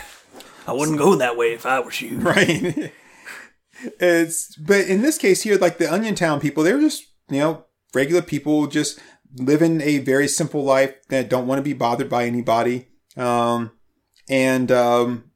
I 0.68 0.74
wouldn't 0.74 0.98
go 0.98 1.16
that 1.16 1.38
way 1.38 1.54
if 1.54 1.66
I 1.66 1.80
was 1.80 2.02
you. 2.02 2.18
right. 2.20 2.92
it's 4.02 4.54
but 4.58 4.82
in 4.82 5.02
this 5.02 5.18
case 5.18 5.44
here, 5.44 5.58
like 5.58 5.78
the 5.78 5.92
Onion 5.92 6.16
Town 6.16 6.42
people, 6.42 6.62
they're 6.62 6.80
just 6.80 7.06
you 7.30 7.40
know 7.40 7.64
regular 7.94 8.22
people 8.22 8.68
just 8.68 9.00
living 9.38 9.80
a 9.80 10.00
very 10.00 10.28
simple 10.28 10.62
life 10.64 10.94
that 11.08 11.30
don't 11.30 11.48
want 11.48 11.60
to 11.60 11.64
be 11.64 11.74
bothered 11.74 12.10
by 12.10 12.26
anybody. 12.26 12.90
Um, 13.16 13.72
and 14.30 14.74
um, 14.74 15.32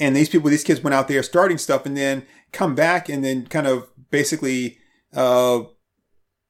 and 0.00 0.16
these 0.16 0.28
people, 0.28 0.50
these 0.50 0.64
kids 0.64 0.82
went 0.82 0.94
out 0.94 1.06
there 1.06 1.22
starting 1.22 1.58
stuff, 1.58 1.86
and 1.86 1.96
then 1.96 2.26
come 2.50 2.74
back, 2.74 3.08
and 3.08 3.24
then 3.24 3.46
kind 3.46 3.68
of 3.68 3.88
basically. 4.10 4.78
Uh, 5.14 5.62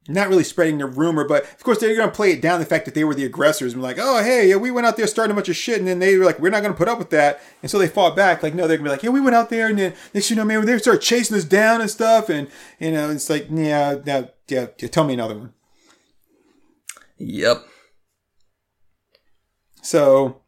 not 0.09 0.29
really 0.29 0.45
spreading 0.45 0.79
the 0.79 0.87
rumor, 0.87 1.27
but 1.27 1.45
of 1.45 1.63
course 1.63 1.79
they're 1.79 1.97
going 1.97 2.09
to 2.09 2.15
play 2.15 2.33
it 2.33 2.41
down 2.41 2.61
the 2.61 2.67
fact 2.67 2.85
that 2.85 2.95
they 2.95 3.05
were 3.05 3.15
the 3.15 3.25
aggressors 3.25 3.73
and 3.73 3.83
be 3.83 3.87
like, 3.87 3.99
oh, 3.99 4.23
hey, 4.23 4.49
yeah, 4.49 4.57
we 4.57 4.71
went 4.71 4.87
out 4.87 4.97
there 4.97 5.07
starting 5.07 5.33
a 5.33 5.35
bunch 5.35 5.49
of 5.49 5.57
shit. 5.57 5.79
And 5.79 5.89
then 5.89 5.99
they 5.99 6.17
were 6.17 6.25
like, 6.25 6.39
we're 6.39 6.51
not 6.51 6.63
going 6.63 6.73
to 6.73 6.79
put 6.79 6.89
up 6.89 6.99
with 6.99 7.11
that. 7.11 7.41
And 7.63 7.71
so 7.71 7.79
they 7.79 7.89
fought 7.89 8.15
back. 8.15 8.43
Like, 8.43 8.55
no, 8.55 8.67
they're 8.67 8.77
going 8.77 8.85
to 8.85 8.91
be 8.91 8.91
like, 8.91 9.03
yeah, 9.03 9.11
we 9.11 9.21
went 9.21 9.37
out 9.37 9.51
there 9.51 9.69
and 9.69 9.79
then 9.79 9.95
next 10.15 10.29
thing 10.29 10.37
you 10.37 10.43
know, 10.43 10.47
man, 10.47 10.65
they 10.65 10.79
start 10.79 11.03
chasing 11.03 11.37
us 11.37 11.45
down 11.45 11.81
and 11.81 11.91
stuff. 11.91 12.29
And, 12.29 12.49
you 12.79 12.93
know, 12.93 13.11
it's 13.11 13.29
like, 13.29 13.49
yeah, 13.51 13.97
yeah, 14.05 14.27
yeah, 14.49 14.67
yeah 14.79 14.89
tell 14.89 15.05
me 15.05 15.15
another 15.15 15.37
one. 15.39 15.53
Yep. 17.19 17.65
So, 19.83 20.43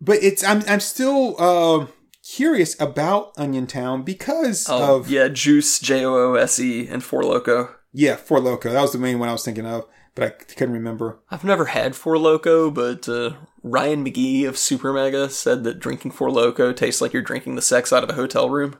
but 0.00 0.18
it's, 0.22 0.44
I'm, 0.44 0.62
I'm 0.68 0.80
still, 0.80 1.36
uh, 1.38 1.86
curious 2.22 2.80
about 2.80 3.32
Onion 3.36 3.66
Town 3.66 4.02
because 4.02 4.68
Oh, 4.68 4.96
of, 4.96 5.10
yeah, 5.10 5.28
Joose, 5.28 5.78
J 5.80 6.04
O 6.04 6.14
O 6.14 6.34
S 6.34 6.60
E, 6.60 6.86
and 6.86 7.02
Four 7.02 7.24
Loco. 7.24 7.74
Yeah, 7.92 8.16
Four 8.16 8.40
Loco. 8.40 8.70
That 8.72 8.80
was 8.82 8.92
the 8.92 8.98
main 8.98 9.18
one 9.18 9.28
I 9.28 9.32
was 9.32 9.44
thinking 9.44 9.66
of, 9.66 9.86
but 10.14 10.24
I 10.24 10.30
couldn't 10.30 10.72
remember. 10.74 11.18
I've 11.30 11.44
never 11.44 11.66
had 11.66 11.94
Four 11.94 12.18
Loco, 12.18 12.70
but 12.70 13.08
uh, 13.08 13.34
Ryan 13.62 14.02
Magee 14.02 14.44
of 14.44 14.56
Super 14.56 14.92
Mega 14.92 15.28
said 15.28 15.64
that 15.64 15.78
drinking 15.78 16.12
Four 16.12 16.30
Loco 16.30 16.72
tastes 16.72 17.00
like 17.00 17.12
you're 17.12 17.22
drinking 17.22 17.54
the 17.56 17.62
sex 17.62 17.92
out 17.92 18.02
of 18.02 18.10
a 18.10 18.14
hotel 18.14 18.48
room. 18.48 18.76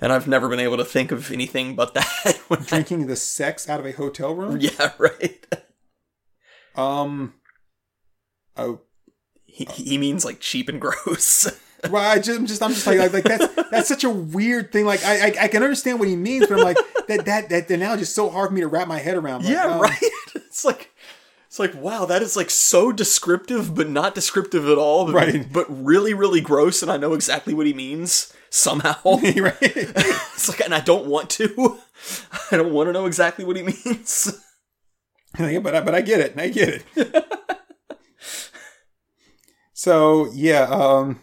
And 0.00 0.12
I've 0.12 0.28
never 0.28 0.48
been 0.48 0.60
able 0.60 0.76
to 0.76 0.84
think 0.84 1.10
of 1.10 1.32
anything 1.32 1.74
but 1.74 1.94
that. 1.94 2.40
when 2.48 2.60
I- 2.60 2.64
Drinking 2.64 3.06
the 3.06 3.16
sex 3.16 3.68
out 3.68 3.80
of 3.80 3.86
a 3.86 3.92
hotel 3.92 4.34
room? 4.34 4.58
yeah, 4.60 4.92
right. 4.98 5.44
Um, 6.76 7.34
oh, 8.56 8.80
He, 9.44 9.64
he 9.66 9.98
means 9.98 10.24
like 10.24 10.38
cheap 10.40 10.68
and 10.68 10.80
gross. 10.80 11.48
Well, 11.90 12.02
I 12.02 12.16
just, 12.18 12.38
I'm 12.38 12.46
just, 12.46 12.62
I'm 12.62 12.72
just 12.72 12.86
like, 12.86 12.98
like, 12.98 13.12
like 13.12 13.24
that's 13.24 13.70
that's 13.70 13.88
such 13.88 14.04
a 14.04 14.10
weird 14.10 14.72
thing. 14.72 14.84
Like, 14.84 15.04
I, 15.04 15.28
I, 15.28 15.34
I 15.42 15.48
can 15.48 15.62
understand 15.62 15.98
what 16.00 16.08
he 16.08 16.16
means, 16.16 16.46
but 16.48 16.58
I'm 16.58 16.64
like, 16.64 16.76
that, 17.06 17.24
that, 17.26 17.48
that, 17.50 17.70
analogy 17.70 18.02
is 18.02 18.12
so 18.12 18.28
hard 18.28 18.48
for 18.48 18.54
me 18.54 18.62
to 18.62 18.68
wrap 18.68 18.88
my 18.88 18.98
head 18.98 19.16
around. 19.16 19.44
Like, 19.44 19.52
yeah, 19.52 19.66
um, 19.66 19.80
right. 19.80 20.02
It's 20.34 20.64
like 20.64 20.90
it's 21.46 21.58
like 21.58 21.74
wow, 21.74 22.04
that 22.04 22.20
is 22.20 22.36
like 22.36 22.50
so 22.50 22.92
descriptive, 22.92 23.74
but 23.74 23.88
not 23.88 24.14
descriptive 24.14 24.68
at 24.68 24.76
all. 24.76 25.06
But, 25.06 25.14
Right. 25.14 25.52
But 25.52 25.66
really, 25.68 26.12
really 26.12 26.40
gross, 26.40 26.82
and 26.82 26.90
I 26.90 26.96
know 26.96 27.14
exactly 27.14 27.54
what 27.54 27.66
he 27.66 27.72
means 27.72 28.32
somehow. 28.50 28.96
right? 29.04 29.56
it's 29.62 30.48
like, 30.48 30.60
and 30.60 30.74
I 30.74 30.80
don't 30.80 31.06
want 31.06 31.30
to. 31.30 31.78
I 32.50 32.56
don't 32.56 32.72
want 32.72 32.88
to 32.88 32.92
know 32.92 33.06
exactly 33.06 33.44
what 33.44 33.56
he 33.56 33.62
means. 33.62 34.44
Yeah, 35.38 35.60
but 35.60 35.74
I, 35.74 35.80
but 35.80 35.94
I 35.94 36.00
get 36.00 36.20
it. 36.20 36.34
I 36.38 36.48
get 36.48 36.82
it. 36.96 37.24
so 39.72 40.28
yeah, 40.32 40.62
um, 40.64 41.20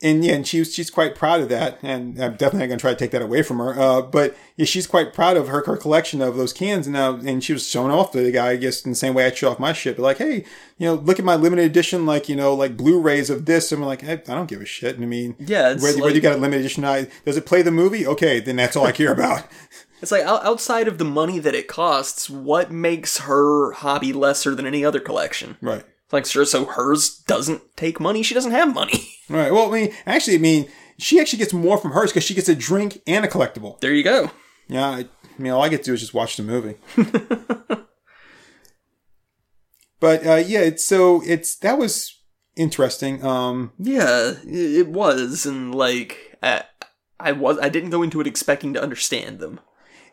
and 0.00 0.24
yeah, 0.24 0.34
and 0.34 0.46
she 0.46 0.60
was 0.60 0.72
she's 0.72 0.90
quite 0.90 1.14
proud 1.16 1.40
of 1.40 1.48
that, 1.48 1.78
and 1.82 2.22
I'm 2.22 2.32
definitely 2.36 2.60
not 2.60 2.66
going 2.66 2.78
to 2.78 2.82
try 2.82 2.90
to 2.92 2.96
take 2.96 3.10
that 3.10 3.22
away 3.22 3.42
from 3.42 3.58
her. 3.58 3.78
Uh, 3.78 4.00
but 4.02 4.36
yeah, 4.56 4.64
she's 4.64 4.86
quite 4.86 5.12
proud 5.12 5.36
of 5.36 5.48
her 5.48 5.64
her 5.66 5.76
collection 5.76 6.22
of 6.22 6.36
those 6.36 6.52
cans 6.52 6.86
And 6.86 6.94
now, 6.94 7.14
and 7.14 7.42
she 7.42 7.52
was 7.52 7.66
showing 7.68 7.90
off 7.90 8.12
to 8.12 8.22
the 8.22 8.30
guy, 8.30 8.50
I 8.50 8.56
guess, 8.56 8.84
in 8.84 8.92
the 8.92 8.96
same 8.96 9.14
way 9.14 9.26
I 9.26 9.32
show 9.32 9.50
off 9.50 9.58
my 9.58 9.72
shit. 9.72 9.96
But 9.96 10.04
like, 10.04 10.18
hey, 10.18 10.44
you 10.78 10.86
know, 10.86 10.94
look 10.94 11.18
at 11.18 11.24
my 11.24 11.34
limited 11.34 11.64
edition, 11.64 12.06
like 12.06 12.28
you 12.28 12.36
know, 12.36 12.54
like 12.54 12.76
Blu-rays 12.76 13.28
of 13.28 13.46
this. 13.46 13.72
And 13.72 13.82
I'm 13.82 13.88
like, 13.88 14.02
hey, 14.02 14.12
I 14.12 14.34
don't 14.34 14.48
give 14.48 14.60
a 14.60 14.64
shit. 14.66 14.94
And 14.94 15.04
I 15.04 15.08
mean, 15.08 15.34
Yeah, 15.40 15.70
it's 15.72 15.82
whether, 15.82 15.96
like- 15.96 16.04
whether 16.04 16.14
you 16.14 16.20
got 16.20 16.34
a 16.34 16.40
limited 16.40 16.60
edition, 16.60 16.84
I, 16.84 17.08
does 17.24 17.36
it 17.36 17.44
play 17.46 17.62
the 17.62 17.72
movie? 17.72 18.06
Okay, 18.06 18.38
then 18.38 18.54
that's 18.56 18.76
all 18.76 18.86
I 18.86 18.92
care 18.92 19.12
about. 19.12 19.44
It's 20.00 20.12
like 20.12 20.22
outside 20.22 20.86
of 20.86 20.98
the 20.98 21.04
money 21.04 21.40
that 21.40 21.56
it 21.56 21.66
costs, 21.66 22.30
what 22.30 22.70
makes 22.70 23.18
her 23.18 23.72
hobby 23.72 24.12
lesser 24.12 24.54
than 24.54 24.64
any 24.64 24.84
other 24.84 25.00
collection? 25.00 25.56
right. 25.60 25.84
It's 26.08 26.12
like 26.14 26.24
sure, 26.24 26.46
so 26.46 26.64
hers 26.64 27.18
doesn't 27.26 27.60
take 27.76 28.00
money. 28.00 28.22
She 28.22 28.32
doesn't 28.32 28.52
have 28.52 28.72
money. 28.74 29.08
Right. 29.30 29.52
Well, 29.52 29.68
I 29.68 29.78
mean, 29.82 29.94
actually, 30.06 30.36
I 30.36 30.38
mean, 30.38 30.70
she 30.96 31.20
actually 31.20 31.40
gets 31.40 31.52
more 31.52 31.76
from 31.76 31.90
hers 31.92 32.10
because 32.10 32.24
she 32.24 32.32
gets 32.32 32.48
a 32.48 32.54
drink 32.54 33.02
and 33.06 33.26
a 33.26 33.28
collectible. 33.28 33.78
There 33.80 33.92
you 33.92 34.02
go. 34.02 34.30
Yeah. 34.68 34.88
I, 34.88 35.00
I 35.00 35.06
mean, 35.42 35.52
all 35.52 35.62
I 35.62 35.68
get 35.68 35.82
to 35.82 35.90
do 35.90 35.92
is 35.92 36.00
just 36.00 36.14
watch 36.14 36.38
the 36.38 36.42
movie. 36.42 36.76
but 40.00 40.26
uh, 40.26 40.36
yeah, 40.36 40.60
it's 40.60 40.82
so 40.82 41.22
it's 41.26 41.56
that 41.56 41.76
was 41.76 42.18
interesting. 42.56 43.22
Um, 43.22 43.72
Yeah, 43.78 44.32
it 44.46 44.88
was, 44.88 45.44
and 45.44 45.74
like 45.74 46.38
I, 46.42 46.64
I 47.20 47.32
was, 47.32 47.58
I 47.58 47.68
didn't 47.68 47.90
go 47.90 48.02
into 48.02 48.22
it 48.22 48.26
expecting 48.26 48.72
to 48.72 48.82
understand 48.82 49.40
them. 49.40 49.60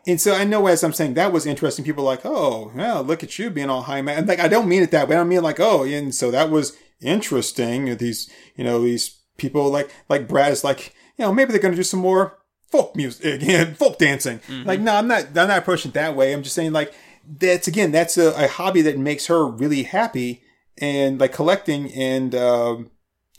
And 0.06 0.20
so 0.20 0.34
I 0.34 0.44
know 0.44 0.66
as 0.66 0.84
I'm 0.84 0.92
saying 0.92 1.14
that 1.14 1.32
was 1.32 1.46
interesting. 1.46 1.84
People 1.84 2.04
are 2.04 2.14
like, 2.14 2.24
oh, 2.24 2.70
well, 2.74 3.02
look 3.02 3.22
at 3.22 3.38
you 3.38 3.50
being 3.50 3.70
all 3.70 3.82
high 3.82 4.02
man. 4.02 4.18
And 4.18 4.28
like, 4.28 4.40
I 4.40 4.48
don't 4.48 4.68
mean 4.68 4.82
it 4.82 4.90
that 4.92 5.08
way. 5.08 5.16
I 5.16 5.18
don't 5.18 5.28
mean 5.28 5.42
like, 5.42 5.60
oh, 5.60 5.84
and 5.84 6.14
so 6.14 6.30
that 6.30 6.50
was 6.50 6.76
interesting. 7.00 7.96
These, 7.96 8.30
you 8.56 8.64
know, 8.64 8.82
these 8.82 9.18
people 9.36 9.68
like 9.70 9.90
like 10.08 10.28
Brad 10.28 10.52
is 10.52 10.64
like, 10.64 10.94
you 11.16 11.24
know, 11.24 11.32
maybe 11.32 11.52
they're 11.52 11.60
going 11.60 11.74
to 11.74 11.76
do 11.76 11.82
some 11.82 12.00
more 12.00 12.38
folk 12.70 12.94
music 12.94 13.42
again, 13.42 13.74
folk 13.74 13.98
dancing. 13.98 14.40
Like, 14.64 14.80
no, 14.80 14.94
I'm 14.94 15.08
not. 15.08 15.26
I'm 15.28 15.48
not 15.48 15.58
approaching 15.58 15.90
it 15.90 15.94
that 15.94 16.16
way. 16.16 16.32
I'm 16.32 16.42
just 16.42 16.54
saying 16.54 16.72
like 16.72 16.94
that's 17.26 17.66
again 17.66 17.90
that's 17.90 18.16
a, 18.16 18.28
a 18.44 18.46
hobby 18.46 18.82
that 18.82 18.98
makes 18.98 19.26
her 19.26 19.44
really 19.46 19.82
happy 19.82 20.42
and 20.78 21.20
like 21.20 21.32
collecting 21.32 21.92
and 21.92 22.34
um 22.34 22.90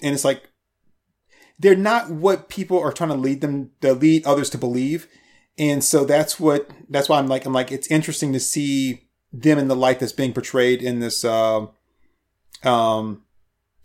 and 0.02 0.14
it's 0.14 0.26
like 0.26 0.50
they're 1.60 1.76
not 1.76 2.12
what 2.12 2.50
people 2.50 2.80
are 2.80 2.92
trying 2.92 3.10
to 3.10 3.16
lead 3.16 3.42
them 3.42 3.72
to 3.82 3.94
lead 3.94 4.26
others 4.26 4.50
to 4.50 4.58
believe 4.58 5.08
and 5.58 5.84
so 5.84 6.06
that's 6.06 6.40
what 6.40 6.70
that's 6.90 7.10
why 7.10 7.18
i'm 7.18 7.28
like 7.28 7.46
i'm 7.46 7.54
like 7.54 7.72
it's 7.72 7.88
interesting 7.88 8.34
to 8.34 8.40
see 8.40 9.08
them 9.32 9.58
in 9.58 9.68
the 9.68 9.76
light 9.76 10.00
that's 10.00 10.12
being 10.12 10.34
portrayed 10.34 10.82
in 10.82 11.00
this 11.00 11.24
um 11.26 11.70
um 12.64 13.24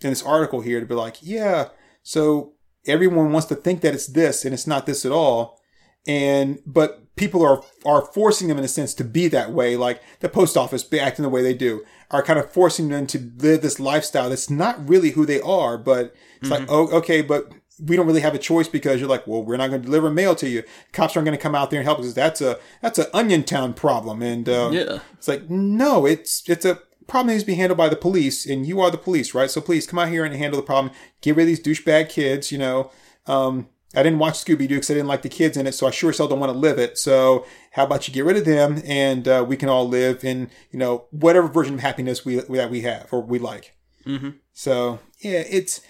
in 0.01 0.11
this 0.11 0.23
article 0.23 0.61
here 0.61 0.81
to 0.81 0.87
be 0.87 0.95
like 0.95 1.17
yeah 1.21 1.69
so 2.03 2.55
everyone 2.87 3.33
wants 3.33 3.47
to 3.47 3.55
think 3.55 3.81
that 3.81 3.95
it's 3.95 4.07
this 4.07 4.45
and 4.45 4.53
it's 4.53 4.67
not 4.67 4.87
this 4.87 5.05
at 5.05 5.13
all 5.13 5.61
and 6.07 6.59
but 6.67 7.03
people 7.17 7.45
are 7.45 7.63
are 7.85 8.03
forcing 8.03 8.49
them 8.49 8.59
in 8.59 8.65
a 8.65 8.69
sense 8.69 8.95
to 8.95 9.05
be 9.05 9.29
that 9.29 9.53
way. 9.53 9.77
Like 9.77 10.03
the 10.21 10.29
post 10.29 10.57
office 10.57 10.83
be 10.85 11.01
acting 11.01 11.23
the 11.23 11.29
way 11.29 11.43
they 11.43 11.55
do 11.55 11.85
are 12.11 12.23
kind 12.23 12.39
of 12.39 12.51
forcing 12.51 12.89
them 12.89 13.07
to 13.09 13.33
live 13.39 13.63
this 13.63 13.81
lifestyle 13.81 14.31
that's 14.31 14.51
not 14.51 14.89
really 14.89 15.11
who 15.11 15.27
they 15.27 15.41
are. 15.41 15.79
But 15.79 16.15
it's 16.41 16.51
like, 16.51 16.69
oh, 16.69 16.89
okay, 16.89 17.23
but 17.23 17.53
we 17.81 17.97
don't 17.97 18.07
really 18.07 18.21
have 18.21 18.35
a 18.35 18.39
choice 18.39 18.69
because 18.69 19.01
you're 19.01 19.09
like, 19.09 19.27
well, 19.27 19.43
we're 19.43 19.57
not 19.57 19.69
going 19.71 19.81
to 19.83 19.87
deliver 19.87 20.11
mail 20.11 20.35
to 20.37 20.49
you. 20.49 20.63
Cops 20.93 21.17
aren't 21.17 21.27
going 21.27 21.37
to 21.37 21.43
come 21.43 21.55
out 21.55 21.71
there 21.71 21.81
and 21.81 21.87
help 21.87 21.99
us. 22.01 22.13
That's 22.13 22.41
a 22.41 22.59
that's 22.81 22.99
an 22.99 23.07
Onion 23.15 23.45
Town 23.45 23.73
problem, 23.75 24.23
and 24.23 24.49
uh, 24.49 24.71
Yeah. 24.73 24.99
it's 25.15 25.29
like 25.29 25.49
no, 25.51 26.07
it's 26.07 26.49
it's 26.49 26.65
a 26.65 26.79
problem 27.09 27.29
that 27.29 27.33
needs 27.35 27.43
to 27.45 27.47
be 27.49 27.55
handled 27.55 27.79
by 27.79 27.89
the 27.89 27.97
police, 27.97 28.47
and 28.47 28.67
you 28.67 28.81
are 28.81 28.91
the 28.91 28.99
police, 28.99 29.35
right? 29.35 29.51
So 29.51 29.61
please 29.61 29.87
come 29.87 29.99
out 29.99 30.09
here 30.09 30.25
and 30.25 30.35
handle 30.35 30.61
the 30.61 30.67
problem. 30.67 30.95
Get 31.21 31.35
rid 31.37 31.43
of 31.45 31.49
these 31.49 31.61
douchebag 31.63 32.09
kids. 32.09 32.53
You 32.53 32.59
know, 32.59 32.91
um, 33.27 33.69
I 33.95 34.03
didn't 34.03 34.19
watch 34.21 34.35
Scooby 34.45 34.69
Doo 34.69 34.77
because 34.77 34.91
I 34.91 34.95
didn't 34.95 35.09
like 35.09 35.23
the 35.23 35.29
kids 35.29 35.57
in 35.57 35.67
it, 35.67 35.73
so 35.73 35.87
I 35.87 35.91
sure 35.91 36.11
as 36.11 36.19
hell 36.19 36.29
don't 36.29 36.41
want 36.41 36.53
to 36.53 36.59
live 36.59 36.79
it. 36.79 36.99
So 36.99 37.45
how 37.73 37.85
about 37.85 38.07
you 38.07 38.15
get 38.15 38.25
rid 38.25 38.37
of 38.37 38.45
them, 38.45 38.83
and 38.87 39.27
uh, 39.27 39.45
we 39.47 39.57
can 39.57 39.69
all 39.69 39.89
live 39.89 40.25
in 40.25 40.51
you 40.71 40.79
know 40.79 41.07
whatever 41.11 41.49
version 41.49 41.75
of 41.75 41.81
happiness 41.81 42.25
we 42.25 42.37
that 42.37 42.71
we 42.71 42.83
have 42.83 43.09
or 43.13 43.21
we 43.23 43.39
like. 43.39 43.75
Mm-hmm. 44.07 44.31
So 44.53 45.01
yeah, 45.21 45.43
it's. 45.51 45.81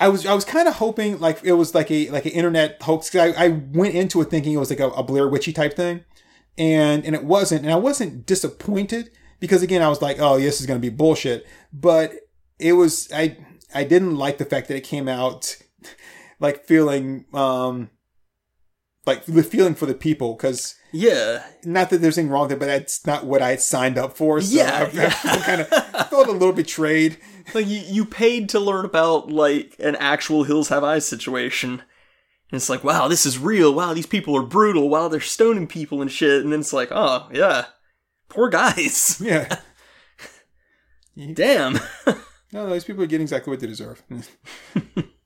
I 0.00 0.08
was 0.08 0.24
I 0.24 0.32
was 0.32 0.46
kind 0.46 0.66
of 0.66 0.76
hoping 0.76 1.20
like 1.20 1.40
it 1.44 1.52
was 1.52 1.74
like 1.74 1.90
a 1.90 2.08
like 2.08 2.24
an 2.24 2.32
internet 2.32 2.82
hoax. 2.82 3.14
I, 3.14 3.32
I 3.36 3.48
went 3.48 3.94
into 3.94 4.22
it 4.22 4.30
thinking 4.30 4.54
it 4.54 4.56
was 4.56 4.70
like 4.70 4.80
a, 4.80 4.88
a 4.88 5.02
Blair 5.02 5.28
Witchy 5.28 5.52
type 5.52 5.76
thing, 5.76 6.04
and 6.56 7.04
and 7.04 7.14
it 7.14 7.24
wasn't. 7.24 7.62
And 7.62 7.72
I 7.72 7.76
wasn't 7.76 8.24
disappointed 8.24 9.10
because 9.40 9.62
again 9.62 9.82
I 9.82 9.88
was 9.88 10.00
like, 10.00 10.18
oh, 10.18 10.40
this 10.40 10.58
is 10.58 10.66
gonna 10.66 10.80
be 10.80 10.88
bullshit. 10.88 11.46
But 11.70 12.14
it 12.58 12.72
was 12.72 13.12
I 13.12 13.36
I 13.74 13.84
didn't 13.84 14.16
like 14.16 14.38
the 14.38 14.46
fact 14.46 14.68
that 14.68 14.76
it 14.76 14.84
came 14.84 15.06
out 15.06 15.58
like 16.40 16.64
feeling 16.64 17.26
um 17.34 17.90
like 19.06 19.24
the 19.24 19.42
feeling 19.42 19.74
for 19.74 19.86
the 19.86 19.94
people 19.94 20.34
because 20.34 20.74
Yeah. 20.92 21.42
not 21.64 21.90
that 21.90 21.98
there's 22.02 22.18
anything 22.18 22.30
wrong 22.32 22.48
there, 22.48 22.56
but 22.56 22.66
that's 22.66 23.06
not 23.06 23.24
what 23.26 23.40
I 23.42 23.56
signed 23.56 23.96
up 23.98 24.16
for. 24.16 24.40
So 24.40 24.56
Yeah, 24.56 24.88
I, 24.92 24.96
yeah. 24.96 25.10
kind 25.42 25.60
of 25.62 26.08
felt 26.08 26.28
a 26.28 26.32
little 26.32 26.52
betrayed. 26.52 27.16
Like 27.54 27.66
you, 27.66 27.78
you 27.80 28.04
paid 28.04 28.48
to 28.50 28.60
learn 28.60 28.84
about 28.84 29.30
like 29.30 29.74
an 29.78 29.96
actual 29.96 30.44
Hills 30.44 30.68
Have 30.68 30.84
Eyes 30.84 31.06
situation. 31.06 31.70
And 32.52 32.56
it's 32.58 32.68
like, 32.68 32.82
wow, 32.84 33.06
this 33.08 33.24
is 33.26 33.38
real. 33.38 33.72
Wow, 33.74 33.94
these 33.94 34.06
people 34.06 34.36
are 34.36 34.42
brutal. 34.42 34.88
Wow, 34.88 35.08
they're 35.08 35.20
stoning 35.20 35.66
people 35.68 36.02
and 36.02 36.10
shit. 36.10 36.42
And 36.42 36.52
then 36.52 36.60
it's 36.60 36.72
like, 36.72 36.88
oh, 36.90 37.28
yeah. 37.32 37.66
Poor 38.28 38.48
guys. 38.48 39.20
Yeah. 39.24 39.56
Damn. 41.34 41.78
No, 42.52 42.68
those 42.68 42.82
people 42.84 43.04
are 43.04 43.06
getting 43.06 43.22
exactly 43.26 43.48
what 43.52 43.60
they 43.60 43.68
deserve. 43.68 44.02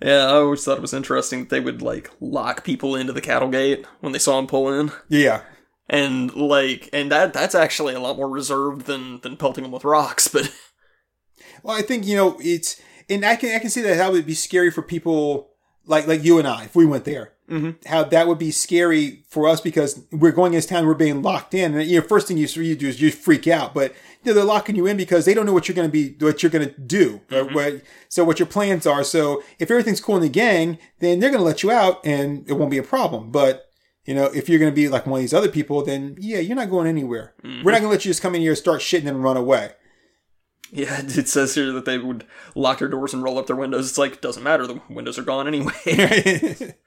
yeah, 0.00 0.26
I 0.26 0.34
always 0.36 0.64
thought 0.64 0.78
it 0.78 0.82
was 0.82 0.94
interesting 0.94 1.40
that 1.40 1.50
they 1.50 1.60
would 1.60 1.82
like 1.82 2.10
lock 2.20 2.64
people 2.64 2.96
into 2.96 3.12
the 3.12 3.20
cattle 3.20 3.48
gate 3.48 3.86
when 4.00 4.12
they 4.12 4.18
saw 4.18 4.36
them 4.36 4.46
pull 4.46 4.72
in. 4.72 4.92
Yeah. 5.08 5.42
And 5.88 6.34
like 6.34 6.88
and 6.92 7.12
that 7.12 7.32
that's 7.32 7.54
actually 7.54 7.94
a 7.94 8.00
lot 8.00 8.16
more 8.16 8.28
reserved 8.28 8.86
than 8.86 9.20
than 9.20 9.36
pelting 9.36 9.62
them 9.62 9.72
with 9.72 9.84
rocks, 9.84 10.28
but 10.28 10.50
Well, 11.64 11.76
I 11.76 11.82
think 11.82 12.06
you 12.06 12.14
know 12.14 12.36
it's, 12.40 12.80
and 13.08 13.24
I 13.24 13.36
can 13.36 13.54
I 13.56 13.58
can 13.58 13.70
see 13.70 13.80
that 13.80 13.96
that 13.96 14.12
would 14.12 14.26
be 14.26 14.34
scary 14.34 14.70
for 14.70 14.82
people 14.82 15.50
like 15.86 16.06
like 16.06 16.22
you 16.22 16.38
and 16.38 16.46
I 16.46 16.64
if 16.64 16.76
we 16.76 16.86
went 16.86 17.06
there. 17.06 17.32
Mhm. 17.50 17.76
How 17.86 18.04
that 18.04 18.26
would 18.26 18.38
be 18.38 18.50
scary 18.50 19.22
for 19.28 19.46
us 19.46 19.60
because 19.60 20.00
we're 20.10 20.32
going 20.32 20.54
into 20.54 20.66
town, 20.66 20.86
we're 20.86 20.94
being 20.94 21.20
locked 21.20 21.52
in, 21.52 21.74
and 21.74 21.86
you 21.86 22.00
know, 22.00 22.06
first 22.06 22.26
thing 22.26 22.38
you, 22.38 22.46
you 22.46 22.74
do 22.74 22.88
is 22.88 23.02
you 23.02 23.10
freak 23.10 23.46
out. 23.46 23.74
But 23.74 23.92
you 24.22 24.30
know, 24.30 24.34
they're 24.34 24.44
locking 24.44 24.76
you 24.76 24.86
in 24.86 24.96
because 24.96 25.26
they 25.26 25.34
don't 25.34 25.44
know 25.44 25.52
what 25.52 25.68
you're 25.68 25.74
going 25.74 25.88
to 25.88 25.92
be, 25.92 26.16
what 26.24 26.42
you're 26.42 26.50
going 26.50 26.66
to 26.68 26.80
do, 26.80 27.20
or 27.30 27.44
what, 27.44 27.82
so 28.08 28.24
what 28.24 28.38
your 28.38 28.46
plans 28.46 28.86
are. 28.86 29.04
So 29.04 29.42
if 29.58 29.70
everything's 29.70 30.00
cool 30.00 30.16
in 30.16 30.22
the 30.22 30.28
gang, 30.30 30.78
then 31.00 31.20
they're 31.20 31.28
going 31.30 31.40
to 31.42 31.44
let 31.44 31.62
you 31.62 31.70
out, 31.70 32.00
and 32.04 32.48
it 32.48 32.54
won't 32.54 32.70
be 32.70 32.78
a 32.78 32.82
problem. 32.82 33.30
But 33.30 33.66
you 34.06 34.14
know, 34.14 34.24
if 34.34 34.48
you're 34.48 34.58
going 34.58 34.72
to 34.72 34.74
be 34.74 34.88
like 34.88 35.06
one 35.06 35.18
of 35.18 35.22
these 35.22 35.34
other 35.34 35.48
people, 35.50 35.82
then 35.84 36.16
yeah, 36.18 36.38
you're 36.38 36.56
not 36.56 36.70
going 36.70 36.86
anywhere. 36.86 37.34
We're 37.42 37.72
not 37.72 37.80
going 37.80 37.82
to 37.82 37.88
let 37.88 38.04
you 38.06 38.10
just 38.10 38.22
come 38.22 38.34
in 38.34 38.40
here, 38.40 38.54
start 38.54 38.80
shitting, 38.80 39.06
and 39.06 39.22
run 39.22 39.36
away. 39.36 39.72
yeah, 40.72 41.00
it 41.04 41.28
says 41.28 41.54
here 41.54 41.72
that 41.72 41.84
they 41.84 41.98
would 41.98 42.24
lock 42.54 42.78
their 42.78 42.88
doors 42.88 43.12
and 43.12 43.22
roll 43.22 43.38
up 43.38 43.46
their 43.46 43.56
windows. 43.56 43.88
It's 43.88 43.98
like 43.98 44.20
doesn't 44.22 44.42
matter, 44.42 44.66
the 44.66 44.80
windows 44.88 45.18
are 45.18 45.22
gone 45.22 45.46
anyway. 45.46 45.72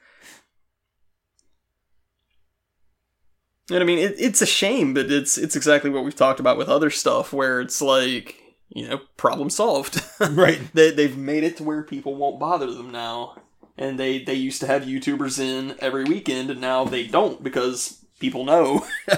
And 3.69 3.79
I 3.79 3.83
mean, 3.83 3.99
it, 3.99 4.15
it's 4.17 4.41
a 4.41 4.45
shame, 4.45 4.93
but 4.93 5.11
it's 5.11 5.37
it's 5.37 5.55
exactly 5.55 5.89
what 5.89 6.03
we've 6.03 6.15
talked 6.15 6.39
about 6.39 6.57
with 6.57 6.69
other 6.69 6.89
stuff, 6.89 7.33
where 7.33 7.59
it's 7.59 7.81
like, 7.81 8.35
you 8.69 8.87
know, 8.87 9.01
problem 9.17 9.49
solved. 9.49 10.01
right. 10.19 10.61
they 10.73 10.91
they've 10.91 11.17
made 11.17 11.43
it 11.43 11.57
to 11.57 11.63
where 11.63 11.83
people 11.83 12.15
won't 12.15 12.39
bother 12.39 12.71
them 12.71 12.91
now, 12.91 13.35
and 13.77 13.99
they 13.99 14.23
they 14.23 14.35
used 14.35 14.61
to 14.61 14.67
have 14.67 14.83
YouTubers 14.83 15.39
in 15.39 15.75
every 15.79 16.05
weekend, 16.05 16.49
and 16.49 16.61
now 16.61 16.85
they 16.85 17.05
don't 17.05 17.43
because 17.43 18.05
people 18.19 18.45
know. 18.45 18.85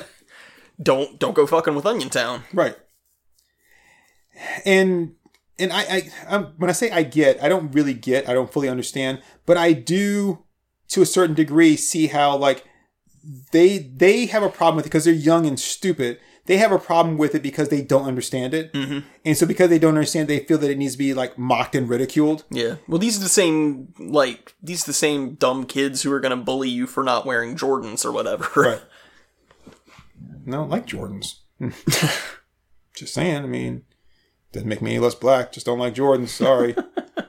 don't 0.81 1.19
don't 1.19 1.35
go 1.35 1.45
fucking 1.45 1.75
with 1.75 1.85
Onion 1.85 2.09
Town. 2.09 2.43
Right. 2.51 2.75
And 4.65 5.15
and 5.59 5.73
I, 5.73 5.81
I 5.81 6.11
I'm, 6.27 6.45
when 6.57 6.69
I 6.69 6.73
say 6.73 6.89
I 6.89 7.03
get, 7.03 7.43
I 7.43 7.49
don't 7.49 7.71
really 7.71 7.93
get, 7.93 8.27
I 8.27 8.33
don't 8.33 8.51
fully 8.51 8.69
understand, 8.69 9.21
but 9.45 9.57
I 9.57 9.73
do 9.73 10.45
to 10.89 11.01
a 11.01 11.05
certain 11.05 11.35
degree 11.35 11.75
see 11.75 12.07
how 12.07 12.35
like 12.35 12.63
they 13.51 13.77
they 13.79 14.25
have 14.27 14.43
a 14.43 14.49
problem 14.49 14.77
with 14.77 14.85
it 14.85 14.89
because 14.89 15.05
they're 15.05 15.13
young 15.13 15.45
and 15.45 15.59
stupid. 15.59 16.19
They 16.45 16.57
have 16.57 16.71
a 16.71 16.79
problem 16.79 17.17
with 17.19 17.35
it 17.35 17.43
because 17.43 17.69
they 17.69 17.81
don't 17.83 18.05
understand 18.05 18.55
it, 18.55 18.73
Mm-hmm. 18.73 18.99
and 19.23 19.37
so 19.37 19.45
because 19.45 19.69
they 19.69 19.77
don't 19.77 19.93
understand, 19.93 20.27
they 20.27 20.39
feel 20.39 20.57
that 20.57 20.71
it 20.71 20.79
needs 20.79 20.93
to 20.93 20.97
be 20.97 21.13
like 21.13 21.37
mocked 21.37 21.75
and 21.75 21.87
ridiculed. 21.87 22.43
Yeah. 22.49 22.77
Well, 22.87 22.97
these 22.97 23.17
are 23.17 23.23
the 23.23 23.29
same 23.29 23.93
like 23.99 24.55
these 24.63 24.83
are 24.83 24.87
the 24.89 24.93
same 24.93 25.35
dumb 25.35 25.65
kids 25.67 26.01
who 26.01 26.11
are 26.11 26.19
gonna 26.19 26.37
bully 26.37 26.69
you 26.69 26.87
for 26.87 27.03
not 27.03 27.25
wearing 27.25 27.55
Jordans 27.55 28.03
or 28.05 28.11
whatever. 28.11 28.47
Right. 28.55 28.81
No, 30.45 30.63
I 30.63 30.65
like 30.65 30.87
Jordans. 30.87 31.35
just 32.95 33.13
saying. 33.13 33.43
I 33.43 33.47
mean, 33.47 33.83
doesn't 34.51 34.67
make 34.67 34.81
me 34.81 34.91
any 34.95 34.99
less 34.99 35.13
black. 35.15 35.51
Just 35.51 35.65
don't 35.67 35.77
like 35.79 35.93
Jordans. 35.93 36.29
Sorry. 36.29 36.75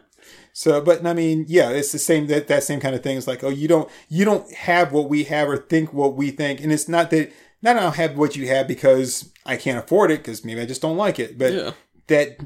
so, 0.61 0.79
but 0.83 1.07
I 1.07 1.15
mean, 1.15 1.47
yeah, 1.49 1.71
it's 1.71 1.91
the 1.91 1.99
same. 1.99 2.27
That 2.27 2.49
that 2.49 2.65
same 2.65 2.81
kind 2.81 2.95
of 2.95 3.03
thing. 3.03 3.17
It's 3.17 3.27
like, 3.27 3.43
oh, 3.43 3.49
you 3.49 3.67
don't 3.67 3.89
you 4.11 4.27
don't 4.27 4.53
have 4.53 4.93
what 4.93 5.09
we 5.09 5.25
have 5.25 5.49
or 5.49 5.57
think 5.57 5.95
what 5.95 6.17
we 6.17 6.31
think, 6.31 6.61
and 6.61 6.71
it's 6.71 6.87
not 6.87 7.11
that 7.13 7.33
not 7.63 7.77
I 7.79 7.81
don't 7.81 7.97
have 7.97 8.19
what 8.19 8.37
you 8.37 8.47
have 8.49 8.69
because 8.69 9.33
I 9.47 9.57
can't 9.57 9.79
afford 9.83 10.11
it 10.11 10.19
because 10.19 10.45
maybe 10.45 10.61
I 10.61 10.67
just 10.67 10.83
don't 10.83 10.99
like 10.99 11.19
it, 11.19 11.39
but 11.39 11.55
Yeah. 11.55 11.71
that 12.09 12.37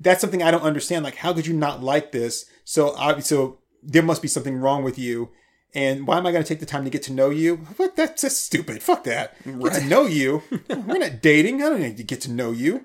that's 0.00 0.20
something 0.20 0.42
I 0.42 0.50
don't 0.50 0.64
understand. 0.64 1.04
Like, 1.04 1.14
how 1.14 1.32
could 1.32 1.46
you 1.46 1.54
not 1.54 1.80
like 1.80 2.10
this? 2.10 2.44
So, 2.64 2.92
obviously, 2.96 3.36
so 3.36 3.60
there 3.84 4.02
must 4.02 4.20
be 4.22 4.28
something 4.28 4.56
wrong 4.56 4.82
with 4.82 4.98
you. 4.98 5.30
And 5.72 6.08
why 6.08 6.18
am 6.18 6.26
I 6.26 6.32
going 6.32 6.42
to 6.42 6.48
take 6.48 6.58
the 6.58 6.66
time 6.66 6.82
to 6.82 6.90
get 6.90 7.04
to 7.04 7.12
know 7.12 7.30
you? 7.30 7.58
What? 7.76 7.94
That's 7.94 8.22
just 8.22 8.44
stupid. 8.44 8.82
Fuck 8.82 9.04
that. 9.04 9.36
Get 9.44 9.74
to 9.74 9.84
know 9.84 10.06
you. 10.06 10.42
We're 10.68 10.98
not 10.98 11.22
dating. 11.22 11.62
I 11.62 11.68
don't 11.68 11.80
need 11.80 11.96
to 11.98 12.02
get 12.02 12.20
to 12.22 12.30
know 12.32 12.50
you. 12.50 12.84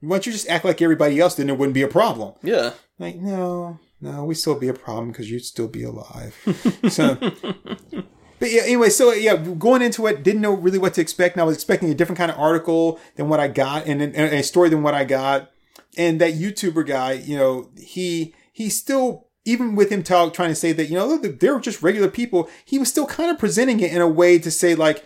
Why 0.00 0.16
don't 0.16 0.26
you 0.26 0.32
just 0.32 0.48
act 0.48 0.64
like 0.66 0.82
everybody 0.82 1.18
else? 1.18 1.34
Then 1.36 1.48
it 1.48 1.56
wouldn't 1.58 1.74
be 1.74 1.82
a 1.82 1.88
problem. 1.88 2.34
Yeah. 2.42 2.72
Like, 3.00 3.16
no, 3.16 3.78
no, 4.02 4.24
we 4.26 4.34
still 4.34 4.58
be 4.58 4.68
a 4.68 4.74
problem 4.74 5.10
because 5.10 5.30
you'd 5.30 5.46
still 5.46 5.68
be 5.68 5.82
alive. 5.82 6.36
so, 6.90 7.14
but 7.14 8.50
yeah, 8.50 8.60
anyway, 8.64 8.90
so 8.90 9.12
yeah, 9.12 9.36
going 9.36 9.80
into 9.80 10.06
it, 10.06 10.22
didn't 10.22 10.42
know 10.42 10.52
really 10.52 10.76
what 10.76 10.92
to 10.94 11.00
expect. 11.00 11.34
And 11.34 11.40
I 11.40 11.46
was 11.46 11.56
expecting 11.56 11.90
a 11.90 11.94
different 11.94 12.18
kind 12.18 12.30
of 12.30 12.38
article 12.38 13.00
than 13.16 13.30
what 13.30 13.40
I 13.40 13.48
got, 13.48 13.86
and, 13.86 14.02
and 14.02 14.14
a 14.14 14.42
story 14.42 14.68
than 14.68 14.82
what 14.82 14.92
I 14.92 15.04
got. 15.04 15.50
And 15.96 16.20
that 16.20 16.34
YouTuber 16.34 16.86
guy, 16.86 17.12
you 17.12 17.38
know, 17.38 17.70
he 17.74 18.34
he 18.52 18.68
still 18.68 19.28
even 19.46 19.76
with 19.76 19.90
him 19.90 20.02
talk 20.02 20.34
trying 20.34 20.50
to 20.50 20.54
say 20.54 20.72
that 20.72 20.90
you 20.90 20.94
know 20.94 21.16
they're 21.16 21.58
just 21.58 21.82
regular 21.82 22.08
people, 22.08 22.50
he 22.66 22.78
was 22.78 22.90
still 22.90 23.06
kind 23.06 23.30
of 23.30 23.38
presenting 23.38 23.80
it 23.80 23.94
in 23.94 24.02
a 24.02 24.08
way 24.08 24.38
to 24.38 24.50
say 24.50 24.74
like, 24.74 25.02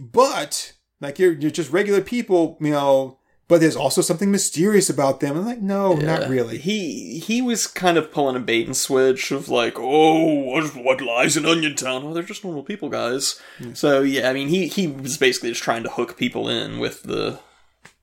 but 0.00 0.72
like 1.00 1.20
you're 1.20 1.34
you're 1.34 1.52
just 1.52 1.70
regular 1.70 2.00
people, 2.00 2.58
you 2.60 2.72
know. 2.72 3.17
But 3.48 3.60
there's 3.60 3.76
also 3.76 4.02
something 4.02 4.30
mysterious 4.30 4.90
about 4.90 5.20
them. 5.20 5.36
I'm 5.36 5.46
like, 5.46 5.62
no, 5.62 5.94
not 5.94 6.28
really. 6.28 6.58
He 6.58 7.18
he 7.18 7.40
was 7.40 7.66
kind 7.66 7.96
of 7.96 8.12
pulling 8.12 8.36
a 8.36 8.40
bait 8.40 8.66
and 8.66 8.76
switch 8.76 9.30
of 9.30 9.48
like, 9.48 9.78
oh, 9.78 10.22
what, 10.44 10.76
what 10.76 11.00
lies 11.00 11.34
in 11.36 11.46
Onion 11.46 11.74
Town? 11.74 12.04
Oh, 12.04 12.12
they're 12.12 12.22
just 12.22 12.44
normal 12.44 12.62
people, 12.62 12.90
guys. 12.90 13.40
So 13.74 14.02
yeah, 14.02 14.28
I 14.28 14.34
mean, 14.34 14.48
he 14.48 14.68
he 14.68 14.86
was 14.86 15.16
basically 15.16 15.48
just 15.48 15.62
trying 15.62 15.82
to 15.84 15.88
hook 15.90 16.18
people 16.18 16.46
in 16.48 16.78
with 16.78 17.04
the 17.04 17.40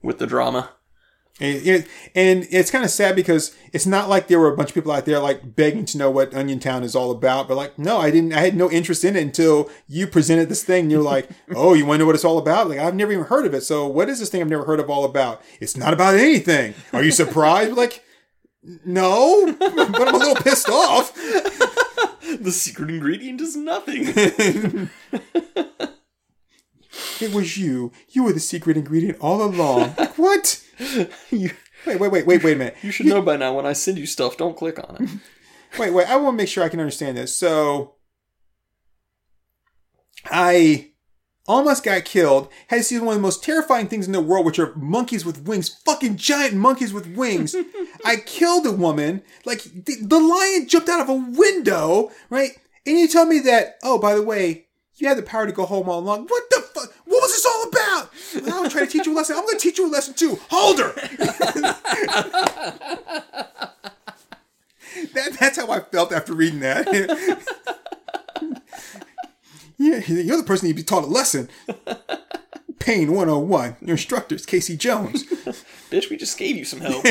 with 0.02 0.18
the 0.18 0.26
drama. 0.28 0.72
And, 1.40 1.68
it- 1.68 1.88
and 2.16 2.48
it's 2.50 2.72
kind 2.72 2.86
of 2.86 2.90
sad 2.92 3.14
because 3.16 3.54
it's 3.74 3.86
not 3.86 4.08
like 4.08 4.28
there 4.28 4.40
were 4.40 4.54
a 4.54 4.56
bunch 4.56 4.70
of 4.70 4.74
people 4.76 4.94
out 4.94 5.06
there 5.06 5.20
like 5.20 5.56
begging 5.56 5.84
to 5.88 5.98
know 5.98 6.10
what 6.10 6.34
Onion 6.34 6.60
Town 6.62 6.82
is 6.84 6.96
all 6.96 7.12
about. 7.12 7.48
But 7.50 7.58
like, 7.58 7.78
no, 7.78 7.98
I 7.98 8.10
didn't. 8.10 8.32
I 8.34 8.40
had 8.40 8.56
no 8.56 8.72
interest 8.72 9.04
in 9.04 9.18
it 9.18 9.22
until 9.22 9.70
you 9.88 10.08
presented 10.08 10.48
this 10.48 10.64
thing. 10.64 10.84
And 10.84 10.92
you're 10.92 11.02
like, 11.02 11.28
oh, 11.56 11.74
you 11.74 11.86
want 11.86 11.98
to 11.98 12.00
know 12.00 12.06
what 12.06 12.16
it's 12.16 12.24
all 12.24 12.38
about? 12.38 12.70
Like, 12.70 12.80
I've 12.80 12.96
never 12.96 13.12
even 13.12 13.26
heard 13.26 13.46
of 13.46 13.54
it. 13.54 13.62
So 13.62 13.86
what 13.86 14.08
is 14.08 14.20
this 14.20 14.30
thing 14.30 14.40
I've 14.42 14.50
never 14.50 14.64
heard 14.66 14.80
of 14.80 14.90
all 14.90 15.04
about? 15.04 15.42
It's 15.60 15.76
not 15.76 15.94
about 15.94 16.16
anything. 16.16 16.74
Are 16.94 17.04
you 17.04 17.12
surprised? 17.12 17.74
like, 17.78 18.02
no, 18.86 19.54
but 19.60 20.08
I'm 20.08 20.16
a 20.16 20.18
little 20.18 20.36
pissed 20.36 20.70
off. 20.70 21.14
The 21.16 22.52
secret 22.52 22.90
ingredient 22.90 23.40
is 23.42 23.56
nothing. 23.56 24.06
It 27.22 27.34
was 27.34 27.58
you. 27.58 27.92
You 28.10 28.24
were 28.24 28.34
the 28.34 28.40
secret 28.40 28.78
ingredient 28.78 29.18
all 29.20 29.44
along. 29.44 29.96
Like, 29.98 30.18
what? 30.18 30.64
you, 31.30 31.52
Wait, 31.86 32.00
wait, 32.00 32.12
wait, 32.12 32.26
wait, 32.26 32.44
wait 32.44 32.54
a 32.54 32.58
minute. 32.58 32.78
you 32.82 32.92
should 32.92 33.06
know 33.06 33.22
by 33.22 33.38
now 33.38 33.56
when 33.56 33.66
I 33.66 33.74
send 33.74 33.98
you 33.98 34.06
stuff, 34.06 34.38
don't 34.38 34.58
click 34.58 34.80
on 34.80 34.98
it. 35.04 35.10
Wait, 35.80 35.92
wait. 35.94 36.10
I 36.10 36.16
want 36.16 36.36
to 36.36 36.38
make 36.38 36.48
sure 36.48 36.64
I 36.64 36.70
can 36.70 36.80
understand 36.80 37.18
this. 37.18 37.38
So, 37.38 37.96
I 40.32 40.92
almost 41.48 41.84
got 41.84 42.06
killed. 42.06 42.50
Had 42.68 42.78
to 42.78 42.84
see 42.84 42.98
one 42.98 43.10
of 43.10 43.16
the 43.16 43.22
most 43.22 43.44
terrifying 43.44 43.88
things 43.88 44.06
in 44.08 44.14
the 44.14 44.22
world, 44.22 44.46
which 44.46 44.58
are 44.58 44.74
monkeys 44.76 45.26
with 45.26 45.44
wings, 45.46 45.68
fucking 45.68 46.16
giant 46.16 46.54
monkeys 46.54 46.94
with 46.94 47.08
wings. 47.16 47.56
I 48.06 48.16
killed 48.18 48.66
a 48.66 48.72
woman. 48.72 49.22
Like 49.44 49.64
the, 49.64 49.98
the 50.02 50.20
lion 50.20 50.68
jumped 50.70 50.88
out 50.88 51.02
of 51.02 51.10
a 51.10 51.14
window, 51.14 52.10
right? 52.30 52.52
And 52.86 52.98
you 52.98 53.08
tell 53.10 53.26
me 53.26 53.40
that, 53.40 53.76
oh, 53.84 54.00
by 54.00 54.16
the 54.16 54.24
way, 54.24 54.65
you 54.98 55.08
had 55.08 55.18
the 55.18 55.24
power 55.24 55.46
to 55.46 55.52
go 55.52 55.66
home 55.66 55.90
all 55.90 56.00
along. 56.00 56.28
What 56.28 56.44
the 56.50 56.62
fuck? 56.62 56.94
What 57.06 57.22
was 57.22 57.32
this 57.32 57.46
all 57.46 57.64
about? 57.68 58.10
I 58.54 58.62
was 58.62 58.72
trying 58.72 58.86
to 58.86 58.92
teach 58.92 59.06
you 59.06 59.14
a 59.14 59.16
lesson. 59.16 59.36
I'm 59.36 59.44
going 59.44 59.58
to 59.58 59.62
teach 59.62 59.78
you 59.78 59.88
a 59.88 59.92
lesson 59.92 60.14
too. 60.14 60.40
Hold 60.50 60.80
her. 60.80 60.94
that, 65.14 65.38
that's 65.40 65.58
how 65.58 65.70
I 65.70 65.82
felt 65.82 66.14
after 66.14 66.34
reading 66.34 66.62
that. 66.62 66.88
yeah, 69.78 70.00
you're 70.08 70.38
the 70.38 70.44
person 70.44 70.68
you'd 70.68 70.78
be 70.78 70.84
taught 70.84 71.04
a 71.04 71.08
lesson. 71.08 71.50
Pain 72.80 73.12
101. 73.12 73.78
Your 73.82 73.92
instructor 73.92 74.36
is 74.36 74.46
Casey 74.46 74.78
Jones. 74.78 75.26
Bitch, 75.92 76.10
we 76.10 76.18
just 76.18 76.38
gave 76.38 76.56
you 76.56 76.66
some 76.66 76.80
help. 76.80 77.04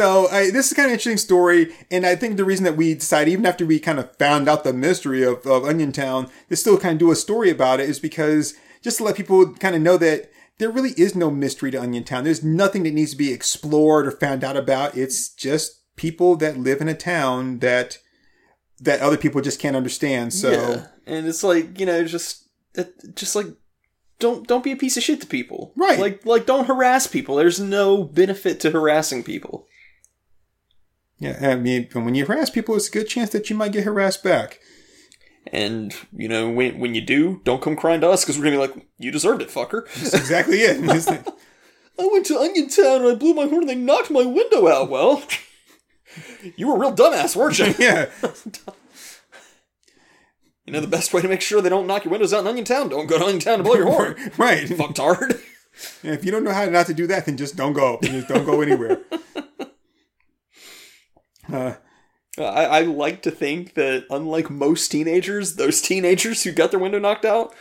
So 0.00 0.28
I, 0.28 0.50
this 0.50 0.68
is 0.68 0.72
kind 0.72 0.86
of 0.86 0.92
an 0.92 0.94
interesting 0.94 1.18
story, 1.18 1.74
and 1.90 2.06
I 2.06 2.16
think 2.16 2.38
the 2.38 2.44
reason 2.46 2.64
that 2.64 2.74
we 2.74 2.94
decided, 2.94 3.32
even 3.32 3.44
after 3.44 3.66
we 3.66 3.78
kind 3.78 3.98
of 3.98 4.16
found 4.16 4.48
out 4.48 4.64
the 4.64 4.72
mystery 4.72 5.22
of, 5.22 5.44
of 5.46 5.66
Onion 5.66 5.92
Town, 5.92 6.30
to 6.48 6.56
still 6.56 6.78
kind 6.78 6.94
of 6.94 6.98
do 6.98 7.10
a 7.10 7.16
story 7.16 7.50
about 7.50 7.80
it 7.80 7.90
is 7.90 8.00
because 8.00 8.54
just 8.82 8.96
to 8.96 9.04
let 9.04 9.14
people 9.14 9.52
kind 9.52 9.76
of 9.76 9.82
know 9.82 9.98
that 9.98 10.30
there 10.56 10.70
really 10.70 10.94
is 10.96 11.14
no 11.14 11.30
mystery 11.30 11.70
to 11.72 11.82
Onion 11.82 12.04
Town. 12.04 12.24
There's 12.24 12.42
nothing 12.42 12.84
that 12.84 12.94
needs 12.94 13.10
to 13.10 13.18
be 13.18 13.30
explored 13.30 14.06
or 14.06 14.10
found 14.10 14.42
out 14.42 14.56
about. 14.56 14.96
It's 14.96 15.28
just 15.34 15.82
people 15.96 16.34
that 16.36 16.56
live 16.56 16.80
in 16.80 16.88
a 16.88 16.94
town 16.94 17.58
that 17.58 17.98
that 18.80 19.02
other 19.02 19.18
people 19.18 19.42
just 19.42 19.60
can't 19.60 19.76
understand. 19.76 20.32
So 20.32 20.50
yeah. 20.50 20.86
And 21.06 21.26
it's 21.26 21.44
like, 21.44 21.78
you 21.78 21.84
know, 21.84 22.04
just 22.04 22.48
it, 22.74 22.94
just 23.16 23.36
like 23.36 23.48
don't 24.18 24.48
don't 24.48 24.64
be 24.64 24.72
a 24.72 24.76
piece 24.76 24.96
of 24.96 25.02
shit 25.02 25.20
to 25.20 25.26
people. 25.26 25.74
Right. 25.76 25.98
Like 25.98 26.24
like 26.24 26.46
don't 26.46 26.68
harass 26.68 27.06
people. 27.06 27.36
There's 27.36 27.60
no 27.60 28.02
benefit 28.02 28.60
to 28.60 28.70
harassing 28.70 29.22
people. 29.22 29.66
Yeah, 31.20 31.38
I 31.50 31.54
mean, 31.54 31.88
when 31.92 32.14
you 32.16 32.26
harass 32.26 32.50
people, 32.50 32.74
it's 32.74 32.88
a 32.88 32.90
good 32.90 33.06
chance 33.08 33.30
that 33.30 33.48
you 33.50 33.54
might 33.56 33.72
get 33.72 33.84
harassed 33.84 34.24
back. 34.24 34.58
And 35.52 35.94
you 36.12 36.28
know, 36.28 36.50
when 36.50 36.78
when 36.78 36.94
you 36.94 37.00
do, 37.00 37.40
don't 37.44 37.62
come 37.62 37.76
crying 37.76 38.00
to 38.02 38.08
us 38.10 38.24
because 38.24 38.36
we're 38.38 38.44
gonna 38.44 38.56
be 38.56 38.72
like, 38.72 38.86
you 38.98 39.10
deserved 39.10 39.40
it, 39.42 39.48
fucker. 39.48 39.86
That's 39.94 40.14
exactly 40.14 40.58
it. 40.62 40.78
I 41.98 42.08
went 42.10 42.26
to 42.26 42.38
Onion 42.38 42.68
Town 42.68 43.02
and 43.02 43.12
I 43.12 43.14
blew 43.14 43.34
my 43.34 43.46
horn 43.46 43.62
and 43.62 43.68
they 43.68 43.74
knocked 43.74 44.10
my 44.10 44.24
window 44.24 44.66
out. 44.68 44.90
Well, 44.90 45.22
you 46.56 46.66
were 46.68 46.76
a 46.76 46.78
real 46.78 46.94
dumbass, 46.94 47.36
weren't 47.36 47.58
you? 47.58 47.74
yeah, 47.78 48.06
You 50.66 50.72
know 50.74 50.80
the 50.80 50.86
best 50.86 51.12
way 51.12 51.20
to 51.22 51.28
make 51.28 51.40
sure 51.40 51.60
they 51.60 51.68
don't 51.68 51.86
knock 51.86 52.04
your 52.04 52.12
windows 52.12 52.32
out 52.32 52.40
in 52.40 52.46
Onion 52.46 52.64
Town? 52.64 52.88
Don't 52.88 53.06
go 53.06 53.18
to 53.18 53.24
Onion 53.24 53.40
Town 53.40 53.58
to 53.58 53.64
blow 53.64 53.74
your 53.74 53.86
horn. 53.86 54.14
right. 54.38 54.66
Fucktard. 54.66 55.40
Yeah, 56.02 56.12
if 56.12 56.24
you 56.24 56.30
don't 56.30 56.44
know 56.44 56.52
how 56.52 56.64
not 56.66 56.86
to 56.86 56.94
do 56.94 57.06
that, 57.06 57.26
then 57.26 57.36
just 57.36 57.56
don't 57.56 57.72
go. 57.72 57.98
Just 58.02 58.28
don't 58.28 58.44
go 58.44 58.60
anywhere. 58.60 59.00
Uh, 61.52 61.74
I, 62.38 62.64
I 62.64 62.80
like 62.82 63.22
to 63.22 63.30
think 63.30 63.74
that, 63.74 64.06
unlike 64.10 64.50
most 64.50 64.90
teenagers, 64.90 65.56
those 65.56 65.80
teenagers 65.82 66.44
who 66.44 66.52
got 66.52 66.70
their 66.70 66.80
window 66.80 66.98
knocked 66.98 67.24
out 67.24 67.54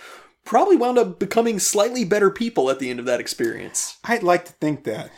probably 0.45 0.75
wound 0.75 0.97
up 0.97 1.19
becoming 1.19 1.59
slightly 1.59 2.03
better 2.05 2.29
people 2.31 2.69
at 2.69 2.79
the 2.79 2.89
end 2.89 2.99
of 2.99 3.05
that 3.05 3.19
experience. 3.19 3.97
I'd 4.03 4.23
like 4.23 4.45
to 4.45 4.53
think 4.53 4.83
that, 4.85 5.11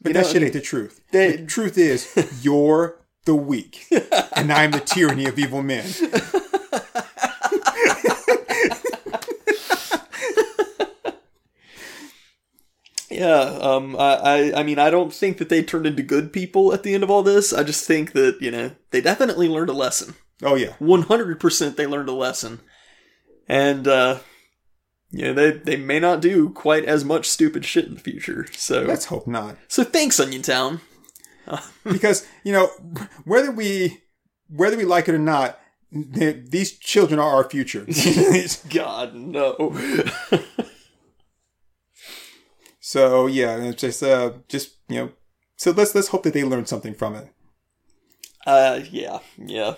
but 0.00 0.10
You 0.10 0.14
that 0.14 0.26
know, 0.26 0.32
shit 0.32 0.42
ain't 0.42 0.52
the 0.52 0.60
truth. 0.60 1.00
the 1.12 1.44
truth 1.46 1.78
is, 1.78 2.40
you're 2.42 3.00
the 3.26 3.34
weak, 3.34 3.86
and 4.36 4.52
I'm 4.52 4.72
the 4.72 4.80
tyranny 4.80 5.26
of 5.26 5.38
evil 5.38 5.62
men. 5.62 5.84
Yeah, 13.10 13.40
um, 13.60 13.96
I, 13.96 14.14
I, 14.14 14.60
I 14.60 14.62
mean, 14.62 14.78
I 14.78 14.88
don't 14.88 15.12
think 15.12 15.38
that 15.38 15.48
they 15.48 15.62
turned 15.64 15.86
into 15.86 16.02
good 16.02 16.32
people 16.32 16.72
at 16.72 16.84
the 16.84 16.94
end 16.94 17.02
of 17.02 17.10
all 17.10 17.24
this. 17.24 17.52
I 17.52 17.64
just 17.64 17.84
think 17.84 18.12
that 18.12 18.38
you 18.40 18.50
know 18.50 18.70
they 18.90 19.00
definitely 19.00 19.48
learned 19.48 19.70
a 19.70 19.74
lesson. 19.74 20.14
Oh 20.42 20.54
yeah, 20.54 20.74
One 20.78 21.02
hundred 21.02 21.40
percent, 21.40 21.76
they 21.76 21.86
learned 21.86 22.08
a 22.08 22.12
lesson, 22.12 22.60
and 23.48 23.88
uh, 23.88 24.20
you 25.10 25.24
know 25.24 25.34
they 25.34 25.50
they 25.50 25.76
may 25.76 25.98
not 25.98 26.20
do 26.20 26.50
quite 26.50 26.84
as 26.84 27.04
much 27.04 27.28
stupid 27.28 27.64
shit 27.64 27.86
in 27.86 27.94
the 27.94 28.00
future. 28.00 28.46
So 28.52 28.82
let's 28.82 29.06
hope 29.06 29.26
not, 29.26 29.56
so 29.66 29.82
thanks, 29.82 30.20
Onion 30.20 30.42
Town. 30.42 30.80
because 31.84 32.26
you 32.44 32.52
know 32.52 32.68
whether 33.24 33.50
we 33.50 34.02
whether 34.48 34.76
we 34.76 34.84
like 34.84 35.08
it 35.08 35.14
or 35.14 35.18
not, 35.18 35.58
th- 35.92 36.44
these 36.48 36.78
children 36.78 37.18
are 37.18 37.34
our 37.34 37.50
future. 37.50 37.86
God 38.70 39.14
no. 39.14 39.76
so 42.90 43.28
yeah, 43.28 43.56
it's 43.56 43.80
just 43.80 44.02
uh, 44.02 44.32
just 44.48 44.78
you 44.88 44.96
know, 44.96 45.12
so 45.54 45.70
let's 45.70 45.94
let's 45.94 46.08
hope 46.08 46.24
that 46.24 46.34
they 46.34 46.42
learn 46.42 46.66
something 46.66 46.92
from 46.92 47.14
it. 47.14 47.32
Uh, 48.44 48.80
yeah, 48.90 49.20
yeah, 49.38 49.74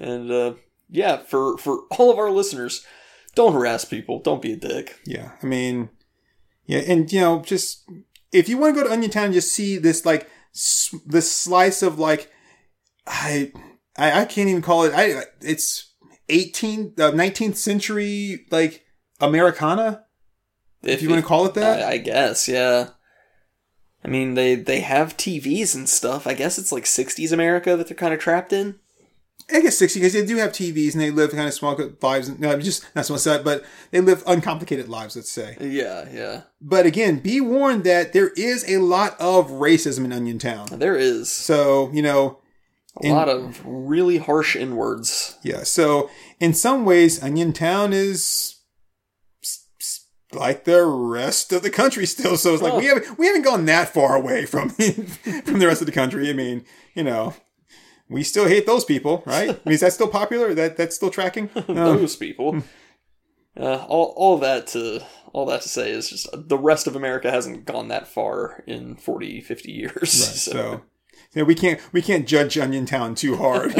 and 0.00 0.30
uh, 0.30 0.54
yeah, 0.88 1.18
for 1.18 1.58
for 1.58 1.80
all 1.90 2.10
of 2.10 2.18
our 2.18 2.30
listeners, 2.30 2.86
don't 3.34 3.52
harass 3.52 3.84
people. 3.84 4.22
Don't 4.22 4.40
be 4.40 4.54
a 4.54 4.56
dick. 4.56 4.98
Yeah, 5.04 5.32
I 5.42 5.44
mean, 5.44 5.90
yeah, 6.64 6.78
and 6.78 7.12
you 7.12 7.20
know, 7.20 7.42
just 7.42 7.84
if 8.32 8.48
you 8.48 8.56
want 8.56 8.74
to 8.74 8.80
go 8.80 8.88
to 8.88 8.94
Onion 8.94 9.10
Town 9.10 9.24
and 9.26 9.34
just 9.34 9.52
see 9.52 9.76
this 9.76 10.06
like 10.06 10.30
s- 10.54 10.94
this 11.04 11.30
slice 11.30 11.82
of 11.82 11.98
like, 11.98 12.32
I, 13.06 13.52
I 13.98 14.22
I 14.22 14.24
can't 14.24 14.48
even 14.48 14.62
call 14.62 14.84
it. 14.84 14.94
I 14.94 15.24
it's 15.42 15.92
18th, 16.30 16.98
uh, 16.98 17.12
19th 17.12 17.56
century 17.56 18.46
like 18.50 18.86
Americana. 19.20 20.06
If 20.82 21.02
you 21.02 21.08
want 21.10 21.20
to 21.22 21.26
call 21.26 21.46
it 21.46 21.54
that, 21.54 21.82
I, 21.82 21.92
I 21.92 21.96
guess, 21.98 22.48
yeah. 22.48 22.90
I 24.04 24.08
mean, 24.08 24.34
they 24.34 24.54
they 24.54 24.80
have 24.80 25.16
TVs 25.16 25.74
and 25.74 25.88
stuff. 25.88 26.26
I 26.26 26.34
guess 26.34 26.58
it's 26.58 26.70
like 26.72 26.84
'60s 26.84 27.32
America 27.32 27.76
that 27.76 27.88
they're 27.88 27.96
kind 27.96 28.14
of 28.14 28.20
trapped 28.20 28.52
in. 28.52 28.76
I 29.50 29.60
guess 29.62 29.78
60 29.78 29.98
because 30.00 30.12
they 30.12 30.26
do 30.26 30.36
have 30.36 30.50
TVs 30.50 30.92
and 30.92 31.00
they 31.00 31.10
live 31.10 31.30
kind 31.30 31.48
of 31.48 31.54
small 31.54 31.74
lives. 32.02 32.28
No, 32.38 32.58
just 32.60 32.84
not 32.94 33.06
small 33.06 33.18
set, 33.18 33.44
but 33.44 33.64
they 33.90 34.00
live 34.00 34.22
uncomplicated 34.26 34.88
lives. 34.90 35.16
Let's 35.16 35.30
say. 35.32 35.56
Yeah, 35.58 36.06
yeah. 36.12 36.42
But 36.60 36.84
again, 36.84 37.18
be 37.20 37.40
warned 37.40 37.84
that 37.84 38.12
there 38.12 38.28
is 38.36 38.68
a 38.68 38.76
lot 38.78 39.18
of 39.18 39.48
racism 39.48 40.04
in 40.04 40.12
Onion 40.12 40.38
Town. 40.38 40.66
There 40.72 40.96
is 40.96 41.32
So 41.32 41.90
you 41.94 42.02
know, 42.02 42.40
a 43.02 43.06
in- 43.06 43.14
lot 43.14 43.28
of 43.30 43.62
really 43.64 44.18
harsh 44.18 44.54
N 44.54 44.76
words. 44.76 45.38
Yeah. 45.42 45.62
So 45.62 46.10
in 46.38 46.52
some 46.52 46.84
ways, 46.84 47.22
Onion 47.22 47.54
Town 47.54 47.92
is 47.94 48.56
like 50.32 50.64
the 50.64 50.84
rest 50.84 51.52
of 51.52 51.62
the 51.62 51.70
country 51.70 52.06
still. 52.06 52.36
So 52.36 52.54
it's 52.54 52.62
like 52.62 52.74
we 52.74 52.86
haven't 52.86 53.18
we 53.18 53.26
haven't 53.26 53.42
gone 53.42 53.64
that 53.66 53.92
far 53.92 54.16
away 54.16 54.46
from 54.46 54.68
from 54.70 55.58
the 55.58 55.66
rest 55.66 55.80
of 55.80 55.86
the 55.86 55.92
country. 55.92 56.28
I 56.28 56.32
mean, 56.32 56.64
you 56.94 57.04
know, 57.04 57.34
we 58.08 58.22
still 58.22 58.46
hate 58.48 58.66
those 58.66 58.84
people, 58.84 59.22
right? 59.26 59.50
I 59.50 59.60
mean, 59.64 59.74
is 59.74 59.80
that 59.80 59.92
still 59.92 60.08
popular? 60.08 60.54
That 60.54 60.76
that's 60.76 60.96
still 60.96 61.10
tracking? 61.10 61.50
Um, 61.68 61.74
Those 61.74 62.16
people. 62.16 62.62
Uh, 63.56 63.84
all 63.88 64.14
all 64.16 64.38
that 64.38 64.66
to 64.68 65.00
all 65.32 65.46
that 65.46 65.62
to 65.62 65.68
say 65.68 65.90
is 65.90 66.08
just 66.08 66.28
the 66.32 66.58
rest 66.58 66.86
of 66.86 66.96
America 66.96 67.30
hasn't 67.30 67.64
gone 67.64 67.88
that 67.88 68.06
far 68.06 68.62
in 68.66 68.96
40, 68.96 69.40
50 69.40 69.72
years. 69.72 70.12
so. 70.42 70.52
so 70.52 70.82
yeah, 71.34 71.42
we 71.42 71.54
can't 71.54 71.80
we 71.92 72.00
can't 72.00 72.26
judge 72.26 72.56
Onion 72.56 72.86
Town 72.86 73.14
too 73.14 73.36
hard. 73.36 73.74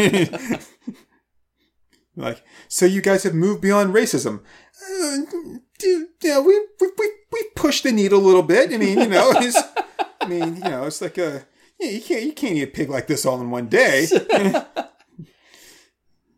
like, 2.16 2.42
so 2.68 2.84
you 2.86 3.01
guys 3.01 3.22
have 3.22 3.34
moved 3.34 3.62
beyond 3.62 3.94
racism. 3.94 4.40
Uh, 4.82 5.59
dude, 5.78 6.08
yeah, 6.22 6.40
we 6.40 6.58
we 6.80 6.88
we 6.98 7.10
we 7.32 7.44
pushed 7.56 7.84
the 7.84 7.92
needle 7.92 8.20
a 8.20 8.26
little 8.26 8.42
bit. 8.42 8.72
I 8.72 8.76
mean, 8.76 8.98
you 8.98 9.08
know, 9.08 9.30
it's, 9.36 9.60
I 10.20 10.26
mean, 10.26 10.56
you 10.56 10.62
know, 10.62 10.84
it's 10.84 11.00
like 11.00 11.18
a 11.18 11.46
yeah, 11.80 11.90
you 11.90 12.00
can't 12.00 12.24
you 12.24 12.32
can't 12.32 12.56
eat 12.56 12.62
a 12.62 12.66
pig 12.66 12.90
like 12.90 13.06
this 13.06 13.24
all 13.24 13.40
in 13.40 13.50
one 13.50 13.68
day. 13.68 14.06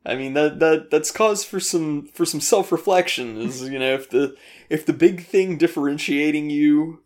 I 0.07 0.15
mean 0.15 0.33
that 0.35 0.61
that 0.61 0.91
that's 0.91 1.11
cause 1.11 1.45
for 1.45 1.61
some 1.61 2.07
for 2.09 2.25
some 2.25 2.41
self 2.41 2.73
reflection. 2.73 3.39
Is 3.39 3.63
you 3.63 3.79
know 3.79 3.95
if 3.95 4.11
the 4.11 4.35
if 4.69 4.87
the 4.87 4.93
big 4.93 5.27
thing 5.27 5.59
differentiating 5.59 6.51
you 6.51 7.01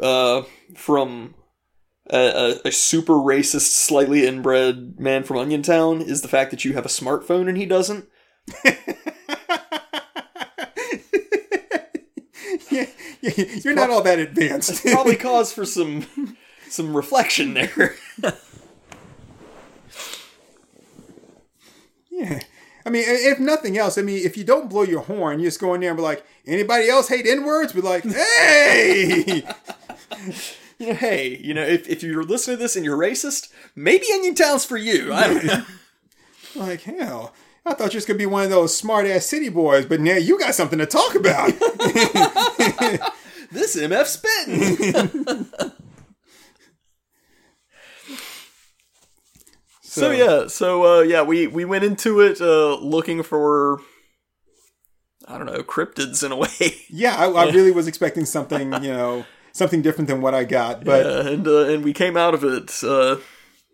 uh, 0.00 0.42
from 0.74 1.34
a, 2.10 2.18
a, 2.18 2.68
a 2.68 2.72
super 2.72 3.14
racist, 3.14 3.72
slightly 3.72 4.26
inbred 4.26 4.98
man 4.98 5.22
from 5.24 5.38
Onion 5.38 5.62
Town 5.62 6.00
is 6.00 6.22
the 6.22 6.28
fact 6.28 6.50
that 6.50 6.64
you 6.64 6.72
have 6.74 6.84
a 6.84 6.88
smartphone 6.88 7.48
and 7.48 7.56
he 7.56 7.66
doesn't. 7.66 8.08
yeah, 8.64 8.76
yeah, 12.70 12.86
you're 13.64 13.74
not 13.74 13.90
all 13.90 14.02
that 14.02 14.18
advanced. 14.18 14.84
Probably 14.84 15.16
cause 15.28 15.52
for 15.52 15.64
some 15.64 16.06
some 16.68 16.96
reflection 16.96 17.54
there. 17.54 17.96
Yeah. 22.16 22.38
I 22.86 22.90
mean, 22.90 23.02
if 23.06 23.40
nothing 23.40 23.76
else, 23.76 23.98
I 23.98 24.02
mean, 24.02 24.24
if 24.24 24.36
you 24.36 24.44
don't 24.44 24.70
blow 24.70 24.82
your 24.82 25.00
horn, 25.00 25.40
you 25.40 25.48
just 25.48 25.58
go 25.58 25.74
in 25.74 25.80
there 25.80 25.90
and 25.90 25.96
be 25.96 26.02
like, 26.02 26.24
anybody 26.46 26.88
else 26.88 27.08
hate 27.08 27.26
N 27.26 27.44
words? 27.44 27.72
Be 27.72 27.80
like, 27.80 28.04
hey! 28.04 29.42
you 30.78 30.86
know, 30.86 30.94
hey, 30.94 31.36
you 31.42 31.54
know, 31.54 31.64
if, 31.64 31.88
if 31.88 32.04
you're 32.04 32.22
listening 32.22 32.56
to 32.56 32.62
this 32.62 32.76
and 32.76 32.84
you're 32.84 32.96
racist, 32.96 33.52
maybe 33.74 34.06
Onion 34.12 34.36
Town's 34.36 34.64
for 34.64 34.76
you. 34.76 35.12
I 35.12 35.26
don't 35.26 35.44
know. 35.44 35.64
Like 36.54 36.82
hell. 36.82 37.34
I 37.66 37.72
thought 37.72 37.94
you 37.94 37.96
was 37.96 38.04
gonna 38.04 38.18
be 38.18 38.26
one 38.26 38.44
of 38.44 38.50
those 38.50 38.76
smart 38.76 39.06
ass 39.06 39.24
city 39.26 39.48
boys, 39.48 39.86
but 39.86 40.00
now 40.00 40.16
you 40.16 40.38
got 40.38 40.54
something 40.54 40.78
to 40.78 40.86
talk 40.86 41.14
about. 41.14 41.48
this 43.50 43.76
MF 43.76 44.04
spitting. 44.06 45.46
so, 49.80 50.10
yeah, 50.10 50.46
so 50.48 50.98
uh, 50.98 51.00
yeah, 51.02 51.22
we 51.22 51.46
we 51.46 51.64
went 51.64 51.84
into 51.84 52.20
it 52.20 52.40
uh, 52.40 52.76
looking 52.76 53.22
for 53.22 53.80
I 55.26 55.38
don't 55.38 55.46
know 55.46 55.62
cryptids 55.62 56.22
in 56.22 56.32
a 56.32 56.36
way. 56.36 56.48
yeah, 56.90 57.16
I, 57.16 57.30
I 57.30 57.50
really 57.50 57.70
was 57.70 57.86
expecting 57.86 58.26
something, 58.26 58.72
you 58.82 58.92
know, 58.92 59.24
something 59.52 59.80
different 59.80 60.08
than 60.08 60.20
what 60.20 60.34
I 60.34 60.44
got. 60.44 60.84
But 60.84 61.06
Uh, 61.06 61.30
and 61.30 61.48
uh, 61.48 61.64
and 61.64 61.82
we 61.82 61.94
came 61.94 62.16
out 62.16 62.34
of 62.34 62.44
it 62.44 62.84
uh, 62.84 63.16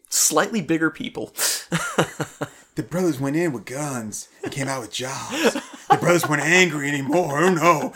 slightly 0.08 0.62
bigger 0.62 0.90
people. 0.90 1.32
The 2.80 2.88
brothers 2.88 3.20
went 3.20 3.36
in 3.36 3.52
with 3.52 3.66
guns 3.66 4.28
and 4.42 4.50
came 4.50 4.66
out 4.66 4.80
with 4.80 4.90
jobs. 4.90 5.52
the 5.90 5.98
brothers 6.00 6.26
weren't 6.26 6.42
angry 6.42 6.88
anymore. 6.88 7.38
Oh 7.38 7.50
no. 7.52 7.92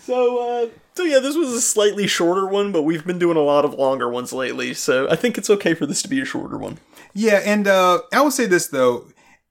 So, 0.00 0.38
uh, 0.38 0.68
so 0.94 1.02
yeah, 1.02 1.18
this 1.18 1.34
was 1.36 1.52
a 1.52 1.60
slightly 1.60 2.06
shorter 2.06 2.46
one, 2.46 2.70
but 2.70 2.82
we've 2.82 3.04
been 3.04 3.18
doing 3.18 3.36
a 3.36 3.40
lot 3.40 3.64
of 3.64 3.74
longer 3.74 4.08
ones 4.08 4.32
lately, 4.32 4.72
so 4.72 5.10
I 5.10 5.16
think 5.16 5.36
it's 5.36 5.50
okay 5.50 5.74
for 5.74 5.84
this 5.84 6.00
to 6.02 6.08
be 6.08 6.20
a 6.20 6.24
shorter 6.24 6.56
one. 6.56 6.78
Yeah, 7.12 7.42
and 7.44 7.66
uh, 7.66 8.02
I 8.12 8.20
will 8.20 8.30
say 8.30 8.46
this 8.46 8.68
though, 8.68 9.06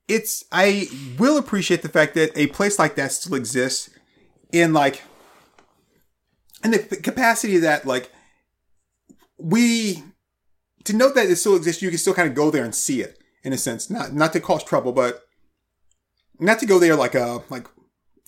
it's 0.08 0.46
I 0.54 0.88
will 1.20 1.38
appreciate 1.38 1.82
the 1.82 1.90
fact 1.90 2.14
that 2.14 2.32
a 2.38 2.48
place 2.48 2.80
like 2.80 2.96
that 2.96 3.12
still 3.12 3.36
exists 3.36 3.90
in 4.54 4.72
like 4.72 5.04
in 6.66 6.72
the 6.72 6.80
capacity 6.80 7.58
that 7.60 7.86
like 7.86 8.12
we 9.38 10.04
to 10.84 10.96
know 10.96 11.12
that 11.12 11.28
it 11.28 11.36
still 11.38 11.56
exists, 11.56 11.82
you 11.82 11.90
can 11.90 11.98
still 11.98 12.14
kind 12.14 12.28
of 12.28 12.36
go 12.36 12.52
there 12.52 12.64
and 12.64 12.76
see 12.76 13.02
it 13.02 13.20
in 13.44 13.54
a 13.54 13.58
sense, 13.58 13.90
not 13.90 14.14
not 14.14 14.34
to 14.34 14.40
cause 14.40 14.64
trouble, 14.64 14.92
but 14.92 15.24
not 16.40 16.60
to 16.60 16.66
go 16.66 16.80
there 16.80 16.96
like 16.96 17.16
uh 17.16 17.40
like 17.50 17.68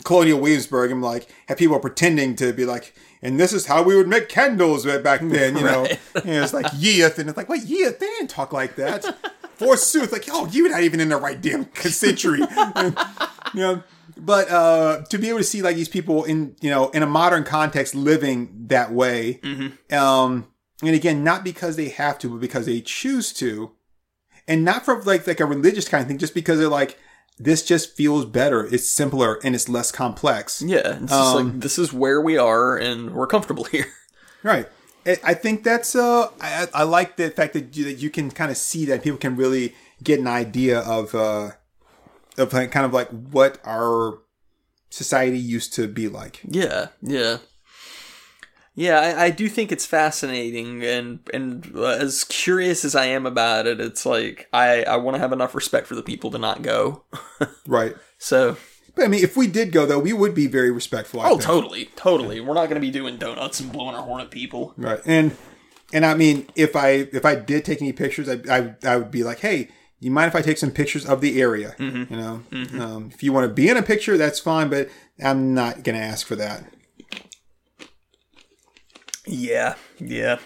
Colonial 0.04 0.40
Williamsburg 0.40 0.92
and 0.92 1.02
like 1.02 1.28
have 1.48 1.58
people 1.58 1.80
pretending 1.80 2.36
to 2.36 2.54
be 2.54 2.66
like, 2.66 2.94
and 3.22 3.40
this 3.40 3.52
is 3.52 3.66
how 3.66 3.82
we 3.82 3.96
would 3.96 4.08
make 4.08 4.30
candles 4.30 4.86
back 4.86 5.22
then, 5.24 5.58
you 5.58 5.64
know. 5.64 5.84
Right. 5.84 6.00
And 6.16 6.44
it's 6.44 6.54
like 6.54 6.68
Yeath, 6.68 7.18
and 7.20 7.30
it's 7.30 7.38
like, 7.38 7.50
what 7.50 7.62
Yeath? 7.62 8.00
They 8.00 8.06
didn't 8.06 8.30
talk 8.30 8.54
like 8.54 8.76
that. 8.76 9.04
Forsooth, 9.56 10.12
like, 10.12 10.26
oh, 10.32 10.48
you're 10.52 10.70
not 10.70 10.84
even 10.84 11.00
in 11.00 11.10
the 11.10 11.18
right 11.18 11.42
damn 11.42 11.74
century. 11.74 12.40
you 12.40 13.60
know. 13.60 13.84
But 14.20 14.50
uh, 14.50 15.04
to 15.10 15.18
be 15.18 15.30
able 15.30 15.40
to 15.40 15.44
see 15.44 15.62
like 15.62 15.76
these 15.76 15.90
people 15.90 16.24
in 16.24 16.56
you 16.62 16.70
know 16.70 16.90
in 16.90 17.04
a 17.04 17.08
modern 17.08 17.44
context 17.44 17.96
living 17.96 18.50
that 18.68 18.92
way, 18.92 19.40
um, 19.92 20.48
and 20.84 20.96
again, 20.96 21.24
not 21.24 21.44
because 21.44 21.76
they 21.76 21.90
have 21.90 22.18
to, 22.20 22.30
but 22.30 22.40
because 22.40 22.66
they 22.66 22.82
choose 22.82 23.34
to, 23.34 23.72
and 24.48 24.64
not 24.64 24.86
from 24.86 25.02
like 25.04 25.28
like 25.28 25.40
a 25.40 25.46
religious 25.46 25.88
kind 25.88 26.02
of 26.02 26.08
thing, 26.08 26.18
just 26.18 26.34
because 26.34 26.60
they're 26.60 26.68
like 26.68 26.98
this 27.40 27.64
just 27.64 27.96
feels 27.96 28.26
better, 28.26 28.66
it's 28.74 28.90
simpler, 28.90 29.40
and 29.44 29.54
it's 29.54 29.70
less 29.70 29.92
complex. 29.92 30.62
Yeah, 30.66 30.96
it's 31.02 31.12
just 31.12 31.14
Um, 31.14 31.52
like 31.52 31.60
this 31.62 31.78
is 31.78 31.94
where 31.94 32.20
we 32.20 32.38
are, 32.38 32.76
and 32.76 33.14
we're 33.14 33.28
comfortable 33.28 33.64
here. 33.72 33.86
Right. 34.44 34.68
I- 35.24 35.36
think 35.36 35.64
that's 35.64 35.96
uh, 35.96 36.30
I, 36.42 36.64
I 36.64 36.68
I 36.74 36.84
like 36.84 37.16
the 37.16 37.30
fact 37.30 37.54
that 37.54 37.78
you, 37.78 37.86
that 37.86 37.94
you 38.00 38.10
can 38.10 38.30
kind 38.32 38.52
of 38.52 38.58
see 38.58 38.86
that 38.86 39.04
people 39.04 39.18
can 39.20 39.36
really 39.38 39.74
get 40.04 40.20
an 40.20 40.28
idea 40.28 40.80
of 40.80 41.16
uh, 41.16 41.52
of 42.38 42.54
like, 42.54 42.72
kind 42.72 42.86
of 42.86 42.94
like 42.94 43.10
what 43.10 43.60
our 43.66 44.20
society 44.90 45.40
used 45.40 45.74
to 45.74 45.88
be 45.88 46.08
like. 46.08 46.42
Yeah, 46.48 46.88
yeah, 47.02 47.38
yeah. 48.76 49.00
I, 49.00 49.26
I 49.26 49.30
do 49.30 49.50
think 49.50 49.72
it's 49.72 49.86
fascinating, 49.86 50.84
and 50.84 51.20
and 51.34 51.76
as 51.78 52.24
curious 52.26 52.86
as 52.86 52.96
I 52.96 53.06
am 53.06 53.26
about 53.26 53.68
it, 53.68 53.80
it's 53.80 54.06
like 54.06 54.48
I 54.54 54.84
I 54.84 54.98
want 54.98 55.16
to 55.16 55.20
have 55.20 55.34
enough 55.34 55.56
respect 55.56 55.88
for 55.88 55.96
the 55.96 56.04
people 56.04 56.32
to 56.32 56.38
not 56.38 56.62
go. 56.62 57.04
Right. 57.68 57.96
So, 58.18 58.56
But 58.96 59.06
I 59.06 59.08
mean, 59.10 59.24
if 59.24 59.36
we 59.36 59.46
did 59.46 59.72
go 59.74 59.86
though, 59.86 60.00
we 60.00 60.14
would 60.14 60.34
be 60.34 60.48
very 60.48 60.72
respectful. 60.72 61.20
I 61.20 61.26
oh, 61.26 61.30
think. 61.32 61.42
totally, 61.42 61.86
totally. 61.98 62.40
We're 62.40 62.54
not 62.54 62.70
going 62.70 62.82
to 62.82 62.88
be 62.88 62.92
doing 62.92 63.18
donuts 63.18 63.60
and 63.60 63.72
blowing 63.72 63.94
our 63.94 64.02
horn 64.04 64.22
at 64.22 64.32
people. 64.32 64.74
Right. 64.78 65.02
And 65.06 65.36
and 65.94 66.06
I 66.06 66.14
mean, 66.16 66.48
if 66.56 66.76
I 66.76 67.10
if 67.12 67.26
I 67.26 67.36
did 67.36 67.66
take 67.66 67.82
any 67.82 67.92
pictures, 67.94 68.30
I 68.30 68.40
I, 68.50 68.76
I 68.84 68.98
would 68.98 69.12
be 69.12 69.24
like, 69.24 69.40
hey. 69.40 69.70
You 70.00 70.12
mind 70.12 70.28
if 70.30 70.36
I 70.36 70.42
take 70.42 70.58
some 70.60 70.72
pictures 70.72 71.06
of 71.06 71.22
the 71.22 71.42
area? 71.42 71.76
Mm-hmm. 71.80 72.14
You 72.14 72.20
know, 72.20 72.44
um, 72.84 73.10
if 73.14 73.24
you 73.24 73.34
want 73.34 73.48
to 73.48 73.54
be 73.54 73.68
in 73.68 73.78
a 73.78 73.82
picture, 73.84 74.16
that's 74.18 74.40
fine, 74.40 74.70
but 74.70 74.90
I'm 75.24 75.54
not 75.56 75.84
going 75.84 75.98
to 75.98 76.04
ask 76.04 76.26
for 76.28 76.36
that. 76.36 76.66
Yeah, 79.26 79.76
yeah. 80.00 80.38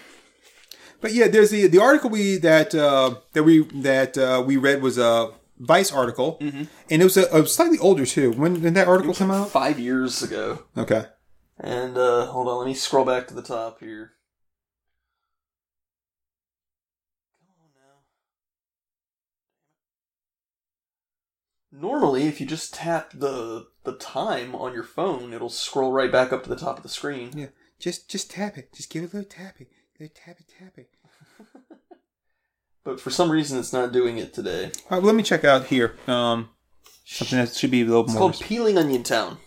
But 1.00 1.12
yeah, 1.12 1.28
there's 1.28 1.50
the 1.50 1.66
the 1.66 1.78
article 1.80 2.10
we 2.10 2.36
that 2.38 2.74
uh, 2.74 3.16
that 3.32 3.42
we 3.42 3.64
that 3.82 4.16
uh, 4.16 4.42
we 4.46 4.56
read 4.56 4.82
was 4.82 4.98
a 4.98 5.30
Vice 5.58 5.92
article, 5.92 6.38
Mm-hmm. 6.40 6.64
and 6.90 7.02
it 7.02 7.04
was 7.04 7.16
a, 7.16 7.26
a 7.36 7.46
slightly 7.46 7.78
older 7.78 8.04
too. 8.06 8.32
When 8.32 8.60
did 8.60 8.74
that 8.74 8.88
article 8.88 9.14
come 9.14 9.30
out? 9.30 9.50
Five 9.50 9.78
years 9.78 10.22
ago. 10.22 10.64
Okay, 10.76 11.04
And 11.60 11.96
uh 11.96 12.26
hold 12.26 12.48
on, 12.48 12.58
let 12.58 12.66
me 12.66 12.74
scroll 12.74 13.04
back 13.04 13.28
to 13.28 13.34
the 13.34 13.42
top 13.42 13.78
here. 13.80 14.12
Come 17.40 17.54
on 17.62 17.70
now. 17.76 17.98
Normally, 21.72 22.24
if 22.28 22.40
you 22.40 22.46
just 22.46 22.74
tap 22.74 23.12
the 23.14 23.66
the 23.84 23.94
time 23.94 24.54
on 24.54 24.74
your 24.74 24.82
phone, 24.84 25.32
it'll 25.32 25.48
scroll 25.48 25.90
right 25.90 26.12
back 26.12 26.32
up 26.32 26.42
to 26.44 26.48
the 26.50 26.56
top 26.56 26.76
of 26.76 26.82
the 26.82 26.88
screen. 26.88 27.30
yeah, 27.34 27.46
just 27.78 28.08
just 28.10 28.30
tap 28.30 28.58
it, 28.58 28.72
just 28.74 28.90
give 28.90 29.02
it 29.04 29.12
a 29.12 29.16
little 29.16 29.30
tappy, 29.30 29.68
little 29.98 30.14
tappy 30.14 30.44
tappy. 30.58 30.86
But 32.84 33.00
for 33.00 33.10
some 33.10 33.30
reason, 33.30 33.60
it's 33.60 33.72
not 33.72 33.92
doing 33.92 34.18
it 34.18 34.34
today. 34.34 34.72
Right, 34.90 35.00
let 35.00 35.14
me 35.14 35.22
check 35.22 35.44
out 35.44 35.66
here. 35.66 35.94
Um, 36.08 36.48
something 37.04 37.38
that 37.38 37.54
should 37.54 37.70
be 37.70 37.82
a 37.82 37.84
little 37.84 38.02
It's 38.04 38.14
more 38.14 38.30
It's 38.30 38.38
called 38.40 38.48
Peeling 38.48 38.76
Onion 38.76 39.04
Town. 39.04 39.38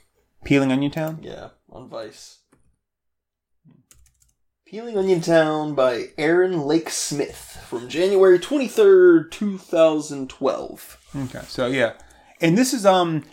peeling 0.45 0.71
onion 0.71 0.91
town. 0.91 1.19
Yeah, 1.21 1.49
on 1.69 1.89
Vice. 1.89 2.39
Peeling 4.65 4.97
Onion 4.97 5.19
Town 5.19 5.75
by 5.75 6.05
Aaron 6.17 6.61
Lake 6.61 6.89
Smith 6.89 7.61
from 7.67 7.89
January 7.89 8.39
23rd, 8.39 9.29
2012. 9.31 10.97
Okay, 11.17 11.41
so 11.47 11.67
yeah, 11.67 11.91
and 12.41 12.57
this 12.57 12.73
is 12.73 12.85
um, 12.85 13.23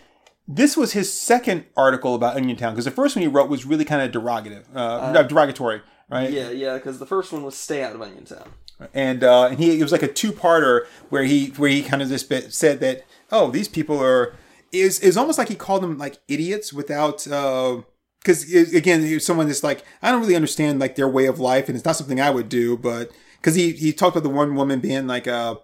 this 0.47 0.75
was 0.75 0.93
his 0.93 1.11
second 1.11 1.65
article 1.75 2.15
about 2.15 2.35
Onion 2.35 2.57
Town 2.57 2.73
because 2.73 2.85
the 2.85 2.91
first 2.91 3.15
one 3.15 3.21
he 3.21 3.27
wrote 3.27 3.49
was 3.49 3.65
really 3.65 3.85
kind 3.85 4.01
of 4.01 4.11
derogative, 4.11 4.65
uh, 4.75 5.23
derogatory, 5.23 5.81
right? 6.09 6.31
Yeah, 6.31 6.49
yeah, 6.49 6.75
because 6.75 6.99
the 6.99 7.05
first 7.05 7.31
one 7.31 7.43
was 7.43 7.55
Stay 7.55 7.83
Out 7.83 7.95
of 7.95 8.01
Onion 8.01 8.25
Town. 8.25 8.49
and 8.93 9.23
uh, 9.23 9.45
and 9.47 9.59
he 9.59 9.79
it 9.79 9.83
was 9.83 9.91
like 9.91 10.03
a 10.03 10.07
two 10.07 10.31
parter 10.31 10.85
where 11.09 11.23
he 11.23 11.47
where 11.51 11.69
he 11.69 11.81
kind 11.81 12.01
of 12.01 12.09
just 12.09 12.29
bit, 12.29 12.53
said 12.53 12.79
that 12.81 13.05
oh 13.31 13.51
these 13.51 13.67
people 13.67 14.01
are 14.01 14.35
is 14.71 14.99
is 14.99 15.15
almost 15.15 15.37
like 15.37 15.49
he 15.49 15.55
called 15.55 15.83
them 15.83 15.97
like 15.97 16.17
idiots 16.27 16.73
without 16.73 17.27
uh, 17.27 17.81
because 18.19 18.51
again 18.73 19.19
someone 19.19 19.47
that's 19.47 19.63
like 19.63 19.83
I 20.01 20.11
don't 20.11 20.21
really 20.21 20.35
understand 20.35 20.79
like 20.79 20.95
their 20.95 21.07
way 21.07 21.27
of 21.27 21.39
life 21.39 21.67
and 21.67 21.75
it's 21.75 21.85
not 21.85 21.95
something 21.95 22.19
I 22.19 22.31
would 22.31 22.49
do 22.49 22.77
but 22.77 23.11
because 23.37 23.55
he 23.55 23.71
he 23.73 23.93
talked 23.93 24.15
about 24.15 24.27
the 24.27 24.35
one 24.35 24.55
woman 24.55 24.79
being 24.79 25.07
like 25.07 25.27
uh 25.27 25.55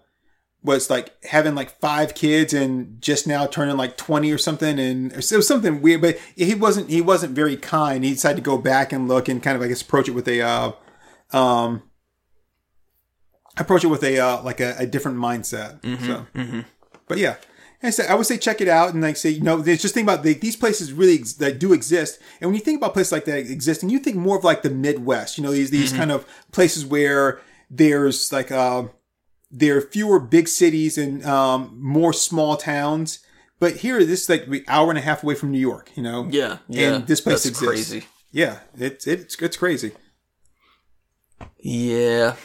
was 0.63 0.89
like 0.89 1.23
having 1.23 1.55
like 1.55 1.79
five 1.79 2.13
kids 2.13 2.53
and 2.53 3.01
just 3.01 3.25
now 3.25 3.47
turning 3.47 3.77
like 3.77 3.95
20 3.95 4.29
or 4.31 4.37
something 4.37 4.77
and 4.77 5.13
it 5.13 5.31
was 5.31 5.47
something 5.47 5.81
weird 5.81 6.01
but 6.01 6.19
he 6.35 6.53
wasn't 6.53 6.89
he 6.89 6.99
wasn't 6.99 7.33
very 7.33 7.55
kind 7.55 8.03
he 8.03 8.11
decided 8.11 8.35
to 8.35 8.41
go 8.41 8.57
back 8.57 8.91
and 8.91 9.07
look 9.07 9.29
and 9.29 9.41
kind 9.41 9.55
of 9.55 9.61
I 9.61 9.67
guess 9.67 9.81
approach 9.81 10.09
it 10.09 10.11
with 10.11 10.27
a 10.27 10.41
uh 10.41 10.71
um 11.31 11.83
approach 13.59 13.83
it 13.83 13.87
with 13.87 14.03
a 14.03 14.19
uh, 14.19 14.41
like 14.43 14.59
a, 14.59 14.75
a 14.79 14.85
different 14.85 15.17
mindset. 15.17 15.79
so, 16.05 16.25
but 17.07 17.17
yeah, 17.17 17.35
and 17.81 17.93
so 17.93 18.03
I 18.03 18.15
would 18.15 18.25
say 18.25 18.37
check 18.37 18.61
it 18.61 18.67
out 18.67 18.93
and 18.93 19.01
like 19.01 19.17
say 19.17 19.29
you 19.29 19.41
know 19.41 19.57
there's 19.57 19.81
just 19.81 19.93
think 19.93 20.05
about 20.05 20.23
the, 20.23 20.33
these 20.33 20.55
places 20.55 20.93
really 20.93 21.15
ex- 21.19 21.33
that 21.33 21.59
do 21.59 21.73
exist. 21.73 22.19
And 22.39 22.49
when 22.49 22.55
you 22.55 22.61
think 22.61 22.77
about 22.77 22.93
places 22.93 23.11
like 23.11 23.25
that 23.25 23.39
existing, 23.39 23.89
you 23.89 23.99
think 23.99 24.15
more 24.15 24.37
of 24.37 24.43
like 24.43 24.61
the 24.61 24.69
Midwest. 24.69 25.37
You 25.37 25.43
know 25.43 25.51
these 25.51 25.71
these 25.71 25.93
kind 25.93 26.11
of 26.11 26.25
places 26.51 26.85
where 26.85 27.41
there's 27.69 28.31
like 28.31 28.51
uh, 28.51 28.83
there 29.51 29.77
are 29.77 29.81
fewer 29.81 30.19
big 30.19 30.47
cities 30.47 30.97
and 30.97 31.25
um, 31.25 31.77
more 31.81 32.13
small 32.13 32.57
towns. 32.57 33.19
But 33.59 33.77
here, 33.77 34.03
this 34.05 34.23
is 34.23 34.29
like 34.29 34.47
an 34.47 34.63
hour 34.67 34.89
and 34.89 34.97
a 34.97 35.01
half 35.01 35.21
away 35.23 35.35
from 35.35 35.51
New 35.51 35.59
York. 35.59 35.91
You 35.95 36.03
know, 36.03 36.27
Yeah, 36.31 36.59
yeah. 36.67 36.93
and 36.95 37.07
this 37.07 37.21
place 37.21 37.45
exists. 37.45 37.65
crazy. 37.89 38.05
Yeah, 38.31 38.59
it's 38.77 39.05
it's 39.07 39.35
it's 39.41 39.57
crazy. 39.57 39.91
Yeah. 41.59 42.35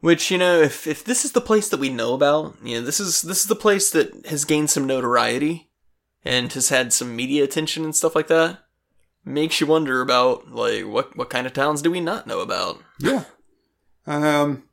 Which 0.00 0.30
you 0.32 0.38
know, 0.38 0.60
if 0.60 0.86
if 0.86 1.04
this 1.04 1.24
is 1.24 1.32
the 1.32 1.40
place 1.40 1.68
that 1.68 1.78
we 1.78 1.88
know 1.88 2.14
about, 2.14 2.56
you 2.64 2.78
know, 2.80 2.84
this 2.84 2.98
is 2.98 3.22
this 3.22 3.40
is 3.42 3.46
the 3.46 3.54
place 3.54 3.90
that 3.92 4.26
has 4.26 4.44
gained 4.44 4.70
some 4.70 4.86
notoriety 4.86 5.70
and 6.24 6.52
has 6.52 6.70
had 6.70 6.92
some 6.92 7.14
media 7.14 7.44
attention 7.44 7.84
and 7.84 7.94
stuff 7.94 8.16
like 8.16 8.26
that. 8.26 8.58
Makes 9.24 9.60
you 9.60 9.68
wonder 9.68 10.00
about 10.00 10.50
like 10.50 10.86
what 10.86 11.16
what 11.16 11.30
kind 11.30 11.46
of 11.46 11.52
towns 11.52 11.82
do 11.82 11.90
we 11.92 12.00
not 12.00 12.26
know 12.26 12.40
about? 12.40 12.80
Yeah. 12.98 13.24
Um, 14.04 14.64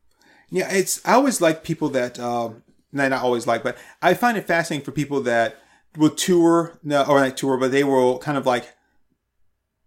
yeah, 0.51 0.71
it's, 0.71 1.01
I 1.05 1.13
always 1.13 1.41
like 1.41 1.63
people 1.63 1.89
that, 1.89 2.19
um, 2.19 2.63
no, 2.91 3.07
not 3.07 3.21
always 3.23 3.45
like, 3.47 3.63
but 3.63 3.77
I 4.01 4.13
find 4.13 4.37
it 4.37 4.47
fascinating 4.47 4.83
for 4.85 4.91
people 4.91 5.21
that, 5.21 5.57
will 5.97 6.11
tour, 6.11 6.79
no, 6.83 7.03
or 7.03 7.19
not 7.19 7.35
tour, 7.35 7.57
but 7.57 7.71
they 7.71 7.83
will 7.83 8.19
kind 8.19 8.37
of 8.37 8.45
like 8.45 8.73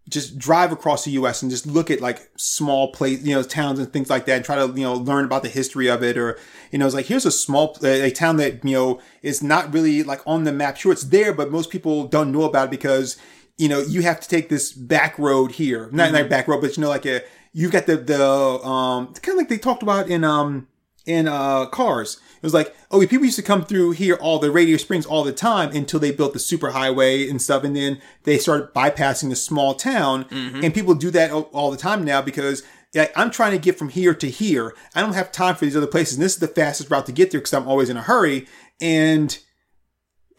just 0.09 0.37
drive 0.37 0.71
across 0.71 1.05
the 1.05 1.11
U.S. 1.11 1.41
and 1.41 1.49
just 1.49 1.65
look 1.65 1.89
at 1.89 2.01
like 2.01 2.29
small 2.37 2.91
place, 2.91 3.23
you 3.23 3.33
know, 3.33 3.41
towns 3.41 3.79
and 3.79 3.91
things 3.91 4.09
like 4.09 4.25
that, 4.25 4.35
and 4.35 4.45
try 4.45 4.55
to 4.57 4.67
you 4.75 4.83
know 4.83 4.95
learn 4.95 5.23
about 5.23 5.43
the 5.43 5.49
history 5.49 5.87
of 5.89 6.03
it, 6.03 6.17
or 6.17 6.37
you 6.71 6.77
know, 6.77 6.85
it's 6.85 6.93
like 6.93 7.05
here's 7.05 7.25
a 7.25 7.31
small 7.31 7.77
a 7.83 8.11
town 8.11 8.35
that 8.37 8.65
you 8.65 8.73
know 8.73 9.01
is 9.21 9.41
not 9.41 9.73
really 9.73 10.03
like 10.03 10.21
on 10.27 10.43
the 10.43 10.51
map. 10.51 10.75
Sure, 10.75 10.91
it's 10.91 11.03
there, 11.05 11.33
but 11.33 11.51
most 11.51 11.69
people 11.69 12.05
don't 12.07 12.33
know 12.33 12.43
about 12.43 12.65
it 12.67 12.71
because 12.71 13.15
you 13.57 13.69
know 13.69 13.79
you 13.79 14.01
have 14.01 14.19
to 14.19 14.27
take 14.27 14.49
this 14.49 14.73
back 14.73 15.17
road 15.17 15.53
here, 15.53 15.89
not 15.93 16.07
Mm-hmm. 16.07 16.15
like 16.15 16.29
back 16.29 16.47
road, 16.49 16.59
but 16.59 16.75
you 16.75 16.81
know, 16.81 16.89
like 16.89 17.05
a 17.05 17.21
you've 17.53 17.71
got 17.71 17.85
the 17.85 17.97
the 17.97 18.23
um 18.23 19.13
kind 19.13 19.29
of 19.29 19.37
like 19.37 19.49
they 19.49 19.57
talked 19.57 19.83
about 19.83 20.09
in 20.09 20.23
um 20.23 20.67
in 21.05 21.27
uh 21.27 21.65
cars. 21.67 22.19
It 22.37 22.43
was 22.43 22.53
like, 22.53 22.75
oh, 22.91 22.99
people 23.07 23.23
used 23.25 23.37
to 23.37 23.41
come 23.41 23.63
through 23.63 23.91
here 23.91 24.15
all 24.15 24.37
the 24.37 24.51
Radio 24.51 24.75
Springs 24.75 25.05
all 25.05 25.23
the 25.23 25.31
time 25.31 25.73
until 25.73 25.99
they 25.99 26.11
built 26.11 26.33
the 26.33 26.39
superhighway 26.39 27.29
and 27.29 27.41
stuff, 27.41 27.63
and 27.63 27.73
then 27.73 28.01
they 28.23 28.37
started 28.37 28.73
bypassing 28.73 29.29
the 29.29 29.35
small 29.37 29.75
town. 29.75 30.25
And 30.65 30.73
people 30.73 30.93
do 30.93 31.09
that 31.11 31.31
all, 31.31 31.43
all 31.53 31.71
the 31.71 31.77
time 31.77 32.03
now 32.03 32.21
because 32.21 32.63
like, 32.93 33.13
I'm 33.15 33.31
trying 33.31 33.53
to 33.53 33.57
get 33.57 33.77
from 33.77 33.89
here 33.89 34.13
to 34.13 34.29
here. 34.29 34.75
I 34.93 35.01
don't 35.01 35.13
have 35.13 35.31
time 35.31 35.55
for 35.55 35.65
these 35.65 35.77
other 35.77 35.87
places. 35.87 36.15
And 36.15 36.23
this 36.23 36.33
is 36.33 36.39
the 36.39 36.47
fastest 36.47 36.91
route 36.91 37.05
to 37.05 37.11
get 37.11 37.31
there 37.31 37.39
because 37.39 37.53
I'm 37.53 37.67
always 37.67 37.89
in 37.89 37.97
a 37.97 38.01
hurry. 38.01 38.47
And 38.81 39.37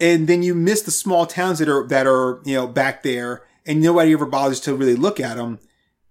and 0.01 0.29
then 0.29 0.43
you 0.43 0.55
miss 0.55 0.83
the 0.83 0.91
small 0.91 1.27
towns 1.27 1.59
that 1.59 1.69
are 1.69 1.87
that 1.89 2.07
are 2.07 2.41
you 2.45 2.55
know 2.55 2.67
back 2.67 3.03
there, 3.03 3.45
and 3.67 3.81
nobody 3.81 4.13
ever 4.13 4.27
bothers 4.27 4.61
to 4.61 4.75
really 4.75 4.97
look 4.97 5.21
at 5.21 5.37
them. 5.37 5.59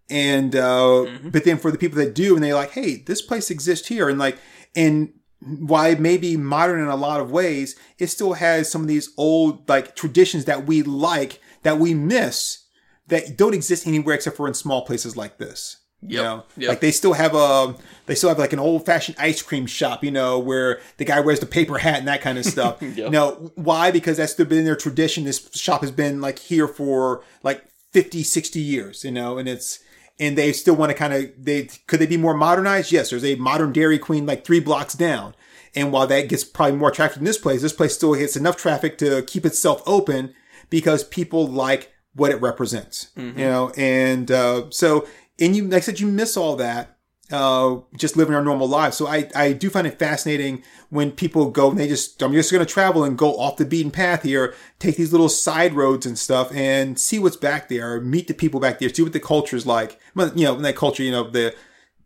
And 0.09 0.55
uh, 0.55 1.05
but 1.25 1.45
then 1.45 1.57
for 1.57 1.71
the 1.71 1.77
people 1.77 1.97
that 1.97 2.13
do, 2.13 2.35
and 2.35 2.43
they're 2.43 2.53
like, 2.55 2.71
hey, 2.71 2.97
this 2.97 3.21
place 3.21 3.49
exists 3.49 3.87
here, 3.87 4.09
and 4.09 4.19
like 4.19 4.37
and 4.75 5.13
why 5.39 5.89
it 5.89 5.99
may 5.99 6.17
be 6.17 6.37
modern 6.37 6.79
in 6.81 6.87
a 6.87 6.95
lot 6.95 7.19
of 7.19 7.31
ways, 7.31 7.75
it 7.99 8.07
still 8.07 8.33
has 8.33 8.69
some 8.71 8.81
of 8.81 8.87
these 8.87 9.09
old 9.17 9.67
like 9.69 9.95
traditions 9.95 10.45
that 10.45 10.65
we 10.65 10.83
like 10.83 11.39
that 11.63 11.79
we 11.79 11.93
miss 11.93 12.65
that 13.07 13.37
don't 13.37 13.53
exist 13.53 13.85
anywhere 13.87 14.15
except 14.15 14.37
for 14.37 14.47
in 14.47 14.53
small 14.53 14.85
places 14.85 15.17
like 15.17 15.37
this. 15.37 15.77
You 16.05 16.17
know, 16.17 16.43
Yep. 16.57 16.67
like 16.69 16.79
they 16.81 16.91
still 16.91 17.13
have 17.13 17.33
a, 17.33 17.75
they 18.07 18.15
still 18.15 18.27
have 18.27 18.37
like 18.37 18.51
an 18.51 18.59
old 18.59 18.85
fashioned 18.85 19.15
ice 19.17 19.41
cream 19.41 19.65
shop, 19.65 20.03
you 20.03 20.11
know, 20.11 20.37
where 20.37 20.81
the 20.97 21.05
guy 21.05 21.21
wears 21.21 21.39
the 21.39 21.45
paper 21.45 21.77
hat 21.77 21.99
and 21.99 22.07
that 22.09 22.19
kind 22.19 22.37
of 22.37 22.43
stuff. 22.45 22.81
Yep. 22.81 23.09
No, 23.11 23.51
why? 23.55 23.89
Because 23.89 24.17
that's 24.17 24.33
been 24.33 24.65
their 24.65 24.75
tradition. 24.75 25.23
This 25.23 25.49
shop 25.53 25.79
has 25.79 25.91
been 25.91 26.19
like 26.19 26.39
here 26.39 26.67
for 26.67 27.23
like 27.41 27.63
50, 27.93 28.21
60 28.21 28.59
years, 28.59 29.05
you 29.05 29.11
know, 29.11 29.37
and 29.37 29.47
it's, 29.47 29.79
and 30.19 30.37
they 30.37 30.53
still 30.53 30.75
want 30.75 30.91
to 30.91 30.97
kind 30.97 31.13
of, 31.13 31.31
they, 31.37 31.69
could 31.87 31.99
they 31.99 32.05
be 32.05 32.17
more 32.17 32.35
modernized? 32.35 32.91
Yes, 32.91 33.09
there's 33.09 33.25
a 33.25 33.35
modern 33.35 33.71
Dairy 33.73 33.99
Queen 33.99 34.25
like 34.25 34.45
three 34.45 34.59
blocks 34.59 34.93
down. 34.93 35.35
And 35.75 35.91
while 35.91 36.05
that 36.07 36.29
gets 36.29 36.43
probably 36.43 36.77
more 36.77 36.91
traffic 36.91 37.15
than 37.15 37.25
this 37.25 37.37
place, 37.39 37.61
this 37.61 37.73
place 37.73 37.95
still 37.95 38.13
gets 38.13 38.35
enough 38.35 38.57
traffic 38.57 38.97
to 38.99 39.23
keep 39.23 39.45
itself 39.45 39.81
open 39.87 40.33
because 40.69 41.03
people 41.03 41.47
like 41.47 41.91
what 42.13 42.31
it 42.31 42.39
represents, 42.41 43.07
you 43.39 43.45
know, 43.45 43.71
and, 43.75 44.29
uh, 44.29 44.69
so, 44.69 45.07
and 45.39 45.55
you, 45.55 45.63
like 45.63 45.77
I 45.77 45.79
said, 45.79 45.99
you 45.99 46.05
miss 46.05 46.37
all 46.37 46.55
that 46.57 46.92
uh, 47.33 47.79
just 47.97 48.15
living 48.15 48.35
our 48.35 48.43
normal 48.43 48.67
lives. 48.67 48.95
So 48.95 49.07
I, 49.07 49.27
I 49.35 49.53
do 49.53 49.69
find 49.69 49.87
it 49.87 49.97
fascinating 49.97 50.63
when 50.89 51.11
people 51.11 51.49
go 51.49 51.71
and 51.71 51.79
they 51.79 51.87
just, 51.87 52.21
I'm 52.21 52.31
just 52.31 52.51
going 52.51 52.65
to 52.65 52.71
travel 52.71 53.03
and 53.03 53.17
go 53.17 53.33
off 53.37 53.57
the 53.57 53.65
beaten 53.65 53.91
path 53.91 54.21
here, 54.21 54.53
take 54.77 54.97
these 54.97 55.11
little 55.11 55.29
side 55.29 55.73
roads 55.73 56.05
and 56.05 56.17
stuff 56.17 56.53
and 56.53 56.99
see 56.99 57.17
what's 57.17 57.35
back 57.35 57.69
there, 57.69 57.99
meet 57.99 58.27
the 58.27 58.35
people 58.35 58.59
back 58.59 58.77
there, 58.77 58.87
see 58.89 59.01
what 59.01 59.13
the 59.13 59.19
culture's 59.19 59.65
like. 59.65 59.99
Well, 60.13 60.31
You 60.35 60.45
know, 60.45 60.55
in 60.55 60.61
that 60.61 60.75
culture, 60.75 61.01
you 61.01 61.11
know, 61.11 61.27
the, 61.29 61.55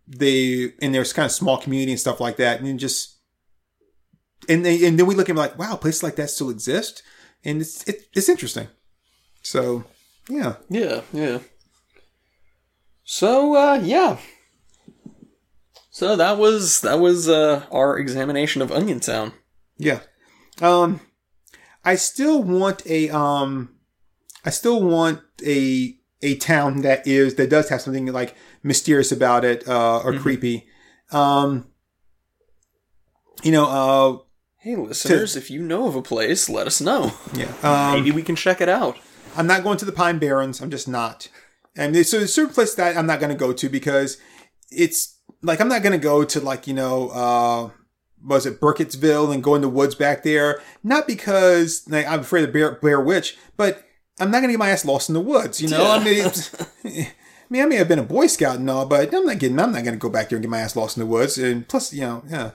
they, 0.08 0.72
in 0.80 0.94
their 0.94 1.04
kind 1.04 1.26
of 1.26 1.32
small 1.34 1.58
community 1.58 1.92
and 1.92 2.00
stuff 2.00 2.22
like 2.22 2.38
that. 2.38 2.62
And 2.62 2.80
just, 2.80 3.18
and 4.48 4.66
they, 4.66 4.88
and 4.88 4.98
then 4.98 5.06
we 5.06 5.16
look 5.16 5.30
at 5.30 5.36
like, 5.36 5.60
wow, 5.60 5.76
places 5.76 6.04
like 6.04 6.16
that 6.16 6.30
still 6.30 6.50
exist. 6.50 7.04
And 7.44 7.60
it's, 7.60 7.86
it, 7.86 8.08
it's 8.14 8.30
interesting. 8.30 8.70
So 9.42 9.84
yeah. 10.30 10.56
Yeah, 10.70 11.02
yeah. 11.12 11.40
So, 13.04 13.56
uh, 13.56 13.82
yeah. 13.84 14.18
So 15.98 16.16
that 16.16 16.38
was 16.38 16.82
that 16.82 17.00
was 17.00 17.28
uh, 17.28 17.66
our 17.72 17.98
examination 17.98 18.62
of 18.62 18.72
Onion 18.72 19.00
Town. 19.00 19.34
Yeah. 19.80 20.02
Um, 20.62 21.02
I 21.84 21.96
still 21.96 22.44
want 22.44 22.86
a, 22.86 23.10
um, 23.10 23.78
I 24.46 24.52
still 24.52 24.84
want 24.84 25.22
a, 25.44 25.98
a 26.22 26.36
town 26.36 26.82
that 26.82 27.08
is, 27.08 27.34
that 27.36 27.50
does 27.50 27.70
have 27.70 27.82
something 27.82 28.06
like 28.14 28.36
mysterious 28.62 29.12
about 29.12 29.44
it, 29.44 29.68
uh, 29.68 29.98
or 30.04 30.14
creepy. 30.20 30.68
Um, 31.12 31.66
you 33.42 33.52
know, 33.52 33.66
uh, 33.66 34.18
Hey, 34.58 34.76
listeners, 34.76 35.36
if 35.36 35.50
you 35.50 35.64
know 35.64 35.88
of 35.88 35.96
a 35.96 36.04
place, 36.04 36.48
let 36.48 36.68
us 36.68 36.80
know. 36.80 37.14
yeah. 37.34 37.52
Um, 37.64 37.96
Maybe 38.04 38.12
we 38.12 38.22
can 38.22 38.36
check 38.36 38.62
it 38.62 38.70
out. 38.70 39.00
I'm 39.36 39.48
not 39.48 39.64
going 39.64 39.80
to 39.80 39.86
the 39.86 39.92
Pine 39.92 40.20
Barrens. 40.20 40.62
I'm 40.62 40.70
just 40.70 40.88
not. 40.88 41.28
And 41.76 42.06
so 42.06 42.20
there's 42.20 42.36
certain 42.36 42.54
place 42.54 42.76
that 42.76 42.96
I'm 42.96 43.08
not 43.08 43.20
going 43.20 43.32
to 43.32 43.36
go 43.36 43.52
to 43.52 43.68
because 43.68 44.20
it's 44.70 45.17
like 45.42 45.62
I'm 45.62 45.70
not 45.70 45.84
going 45.84 45.94
to 45.94 46.04
go 46.04 46.24
to 46.24 46.40
like 46.40 46.68
you 46.68 46.74
know 46.74 47.10
uh 47.10 47.70
was 48.24 48.46
it 48.46 48.60
Burkittsville 48.60 49.34
and 49.34 49.44
go 49.44 49.56
in 49.56 49.62
the 49.62 49.70
woods 49.70 49.96
back 49.96 50.24
there. 50.24 50.62
Not 50.84 51.08
because 51.08 51.88
like, 51.88 52.08
I'm 52.08 52.22
afraid 52.22 52.44
of 52.44 52.52
Bear, 52.52 52.74
Blair 52.74 53.00
Witch, 53.00 53.38
but 53.56 53.84
I'm 54.20 54.32
not 54.32 54.40
going 54.40 54.50
to 54.50 54.54
get 54.54 54.60
my 54.60 54.70
ass 54.70 54.86
lost 54.86 55.10
in 55.10 55.14
the 55.14 55.22
woods. 55.22 55.62
You 55.62 55.70
know, 55.70 55.90
I 55.90 56.04
mean. 56.04 56.32
I 57.50 57.54
mean, 57.54 57.62
I 57.62 57.66
may 57.66 57.76
have 57.78 57.88
been 57.88 58.00
a 58.00 58.04
Boy 58.04 58.28
Scout 58.28 58.58
and 58.58 58.70
all, 58.70 58.86
but 58.86 59.14
I'm 59.14 59.26
not 59.26 59.40
getting. 59.40 59.58
I'm 59.58 59.72
not 59.72 59.84
going 59.84 59.96
to 59.96 60.00
go 60.00 60.10
back 60.10 60.28
there 60.28 60.36
and 60.36 60.44
get 60.44 60.50
my 60.50 60.60
ass 60.60 60.76
lost 60.76 60.98
in 60.98 61.02
the 61.02 61.08
woods. 61.08 61.38
And 61.38 61.66
plus, 61.66 61.94
you 61.94 62.02
know, 62.02 62.24
yeah. 62.28 62.52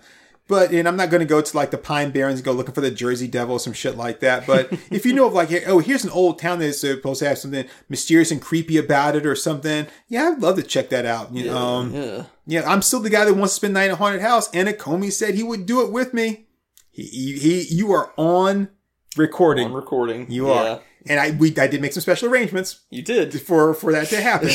But 0.53 0.70
and 0.70 0.86
I'm 0.86 0.96
not 0.96 1.09
going 1.09 1.20
to 1.22 1.26
go 1.26 1.40
to 1.40 1.57
like 1.57 1.70
the 1.70 1.78
Pine 1.78 2.11
Barrens 2.11 2.40
and 2.40 2.44
go 2.44 2.53
looking 2.53 2.74
for 2.74 2.82
the 2.82 2.90
Jersey 2.90 3.26
Devil 3.26 3.55
or 3.57 3.59
some 3.59 3.72
shit 3.72 3.96
like 3.96 4.20
that. 4.20 4.46
But 4.46 4.70
if 4.90 5.07
you 5.07 5.14
know 5.14 5.26
of 5.26 5.32
like, 5.32 5.50
oh, 5.66 5.78
here's 5.78 6.05
an 6.05 6.11
old 6.11 6.38
town 6.38 6.59
that's 6.59 6.82
supposed 6.82 7.20
to 7.20 7.28
have 7.28 7.38
something 7.38 7.66
mysterious 7.88 8.30
and 8.30 8.40
creepy 8.42 8.76
about 8.76 9.16
it 9.16 9.24
or 9.24 9.34
something, 9.34 9.86
yeah, 10.09 10.28
I'd 10.28 10.42
love 10.42 10.57
to 10.57 10.62
check 10.62 10.90
that 10.90 11.07
out. 11.07 11.32
You 11.34 11.46
know, 11.46 11.57
um, 11.57 11.94
Yeah. 11.94 12.24
yeah, 12.46 12.70
I'm 12.70 12.82
still 12.82 13.00
the 13.00 13.09
guy 13.09 13.24
that 13.24 13.32
wants 13.32 13.55
to 13.55 13.57
spend 13.57 13.72
night 13.72 13.86
in 13.86 13.92
a 13.92 13.96
haunted 13.96 14.20
house. 14.20 14.50
Anna 14.55 14.74
Comey 14.74 15.11
said 15.11 15.34
he 15.34 15.42
would 15.42 15.64
do 15.64 15.80
it 15.80 15.90
with 15.90 16.12
me. 16.12 16.48
He, 16.90 17.05
he, 17.05 17.38
he 17.38 17.74
you 17.74 17.90
are 17.92 18.12
on 18.18 18.68
recording. 19.16 19.68
On 19.68 19.72
recording. 19.72 20.30
you 20.30 20.48
Yeah, 20.48 20.53
are, 20.74 20.80
and 21.07 21.18
I 21.20 21.30
we 21.32 21.57
I 21.57 21.66
did 21.66 21.80
make 21.80 21.92
some 21.92 22.00
special 22.00 22.28
arrangements 22.28 22.80
You 22.90 23.03
did. 23.03 23.40
for 23.40 23.74
for 23.74 23.92
that 23.92 24.09
to 24.09 24.20
happen. 24.20 24.50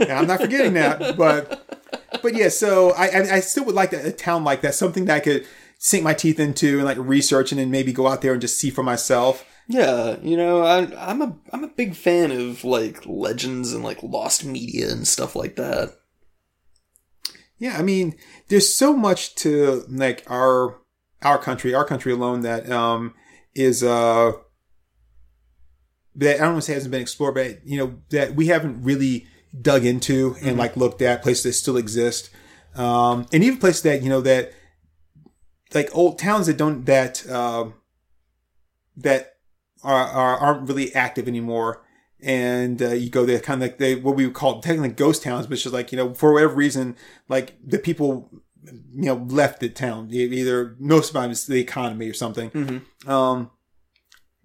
and 0.00 0.12
I'm 0.12 0.26
not 0.26 0.40
forgetting 0.40 0.74
that, 0.74 1.16
but 1.16 2.20
but 2.22 2.34
yeah. 2.34 2.48
So 2.48 2.90
I 2.92 3.06
I, 3.06 3.34
I 3.36 3.40
still 3.40 3.64
would 3.66 3.74
like 3.74 3.92
a, 3.92 4.08
a 4.08 4.12
town 4.12 4.44
like 4.44 4.60
that, 4.62 4.74
something 4.74 5.04
that 5.06 5.14
I 5.16 5.20
could 5.20 5.46
sink 5.78 6.02
my 6.02 6.14
teeth 6.14 6.40
into 6.40 6.76
and 6.76 6.84
like 6.84 6.98
research, 6.98 7.52
and 7.52 7.60
then 7.60 7.70
maybe 7.70 7.92
go 7.92 8.06
out 8.08 8.22
there 8.22 8.32
and 8.32 8.40
just 8.40 8.58
see 8.58 8.70
for 8.70 8.82
myself. 8.82 9.44
Yeah, 9.68 10.16
you 10.22 10.36
know, 10.36 10.62
I, 10.62 10.86
I'm 11.10 11.20
a 11.22 11.36
I'm 11.52 11.64
a 11.64 11.68
big 11.68 11.96
fan 11.96 12.30
of 12.30 12.62
like 12.64 13.02
legends 13.04 13.72
and 13.72 13.82
like 13.82 14.02
lost 14.02 14.44
media 14.44 14.90
and 14.90 15.06
stuff 15.06 15.34
like 15.34 15.56
that. 15.56 15.92
Yeah, 17.58 17.76
I 17.78 17.82
mean, 17.82 18.14
there's 18.48 18.72
so 18.74 18.94
much 18.94 19.34
to 19.36 19.84
like 19.88 20.24
our 20.30 20.78
our 21.22 21.38
country, 21.38 21.74
our 21.74 21.84
country 21.84 22.12
alone 22.12 22.42
that 22.42 22.70
um 22.70 23.14
is 23.54 23.82
uh 23.82 24.32
that 26.16 26.36
I 26.36 26.44
don't 26.44 26.54
want 26.54 26.64
to 26.64 26.66
say 26.66 26.74
hasn't 26.74 26.90
been 26.90 27.02
explored, 27.02 27.34
but 27.34 27.66
you 27.66 27.78
know 27.78 27.94
that 28.10 28.34
we 28.34 28.46
haven't 28.46 28.82
really 28.82 29.26
dug 29.60 29.84
into 29.84 30.36
and 30.42 30.58
like 30.58 30.76
looked 30.76 31.02
at 31.02 31.22
places 31.22 31.42
that 31.44 31.52
still 31.52 31.76
exist, 31.76 32.30
um, 32.74 33.26
and 33.32 33.44
even 33.44 33.58
places 33.58 33.82
that 33.82 34.02
you 34.02 34.08
know 34.08 34.20
that 34.22 34.52
like 35.74 35.90
old 35.94 36.18
towns 36.18 36.46
that 36.46 36.56
don't 36.56 36.84
that 36.86 37.28
um 37.30 37.74
that 38.96 39.36
are, 39.82 40.06
are 40.06 40.36
aren't 40.38 40.68
really 40.68 40.94
active 40.94 41.28
anymore. 41.28 41.82
And 42.22 42.80
uh, 42.80 42.92
you 42.92 43.10
go 43.10 43.26
there, 43.26 43.38
kind 43.38 43.62
of 43.62 43.68
like 43.68 43.78
they 43.78 43.94
what 43.94 44.16
we 44.16 44.24
would 44.26 44.34
call 44.34 44.60
technically 44.60 44.88
ghost 44.88 45.22
towns, 45.22 45.48
which 45.48 45.66
is 45.66 45.72
like 45.72 45.92
you 45.92 45.98
know 45.98 46.14
for 46.14 46.32
whatever 46.32 46.54
reason, 46.54 46.96
like 47.28 47.56
the 47.64 47.78
people 47.78 48.30
you 48.64 49.04
know 49.04 49.26
left 49.28 49.60
the 49.60 49.68
town. 49.68 50.08
Either 50.10 50.76
most 50.78 51.08
of 51.08 51.12
the 51.12 51.20
time 51.20 51.30
it's 51.30 51.46
the 51.46 51.60
economy 51.60 52.08
or 52.08 52.14
something. 52.14 52.50
Um 53.06 53.50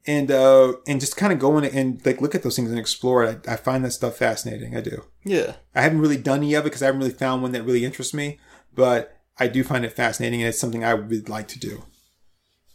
and 0.08 0.32
uh 0.32 0.74
and 0.88 0.99
just 0.99 1.18
kind 1.18 1.32
of 1.32 1.39
go 1.39 1.58
in 1.58 1.66
and 1.66 2.06
like 2.06 2.22
look 2.22 2.34
at 2.36 2.43
those 2.43 2.56
things 2.56 2.70
and 2.70 2.80
explore 2.80 3.24
it. 3.24 3.47
I, 3.47 3.54
I 3.54 3.56
find 3.56 3.84
that 3.86 3.91
stuff 3.91 4.18
fascinating. 4.18 4.76
I 4.76 4.82
do. 4.82 5.06
Yeah, 5.24 5.56
i 5.76 5.82
haven't 5.82 6.02
really 6.02 6.18
done 6.18 6.39
any 6.39 6.54
of 6.56 6.62
it 6.66 6.70
because 6.70 6.82
i 6.82 6.88
haven't 6.88 7.02
really 7.02 7.14
found 7.14 7.41
one 7.41 7.52
that 7.52 7.64
really 7.64 7.86
interests 7.86 8.14
me 8.14 8.39
but 8.74 9.18
i 9.38 9.47
do 9.47 9.64
find 9.64 9.86
it 9.86 9.93
fascinating 9.93 10.41
and 10.41 10.49
it's 10.49 10.60
something 10.60 10.84
i 10.84 10.93
would 10.93 11.30
like 11.30 11.47
to 11.49 11.60
do. 11.60 11.84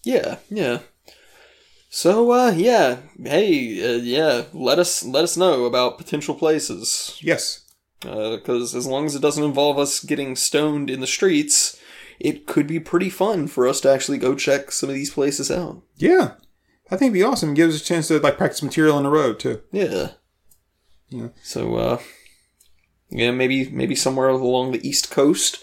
Yeah, 0.05 0.37
yeah. 0.49 0.79
So, 1.89 2.31
uh, 2.31 2.53
yeah, 2.53 2.99
hey, 3.23 3.95
uh, 3.95 3.99
yeah, 3.99 4.45
let 4.53 4.79
us 4.79 5.05
let 5.05 5.25
us 5.25 5.37
know 5.37 5.65
about 5.65 5.99
potential 5.99 6.35
places. 6.35 7.19
yes. 7.23 7.63
Because 8.01 8.75
as 8.75 8.87
long 8.87 9.07
as 9.07 9.15
it 9.17 9.23
doesn't 9.23 9.43
involve 9.43 9.79
us 9.79 10.05
getting 10.05 10.37
stoned 10.37 10.91
in 10.91 11.01
the 11.01 11.07
streets, 11.07 11.81
it 12.21 12.47
could 12.47 12.67
be 12.67 12.79
pretty 12.79 13.09
fun 13.11 13.49
for 13.49 13.67
us 13.67 13.81
to 13.81 13.91
actually 13.91 14.19
go 14.19 14.35
check 14.35 14.71
some 14.71 14.89
of 14.91 14.95
these 14.95 15.11
places 15.11 15.51
out. 15.51 15.83
yeah 15.97 16.33
i 16.91 16.97
think 16.97 17.11
it'd 17.11 17.15
be 17.15 17.23
awesome 17.23 17.51
it 17.51 17.57
gives 17.57 17.75
us 17.75 17.83
a 17.83 17.85
chance 17.85 18.09
to 18.09 18.19
like 18.21 18.37
practice 18.37 18.63
material 18.63 18.97
on 18.97 19.03
the 19.03 19.11
road 19.11 19.39
too 19.39 19.63
Yeah. 19.73 20.13
Yeah. 21.09 21.29
So, 21.43 21.77
uh, 21.77 21.99
yeah, 23.11 23.31
maybe 23.31 23.71
maybe 23.71 23.95
somewhere 23.95 24.29
along 24.29 24.73
the 24.73 24.87
East 24.87 25.11
Coast, 25.11 25.63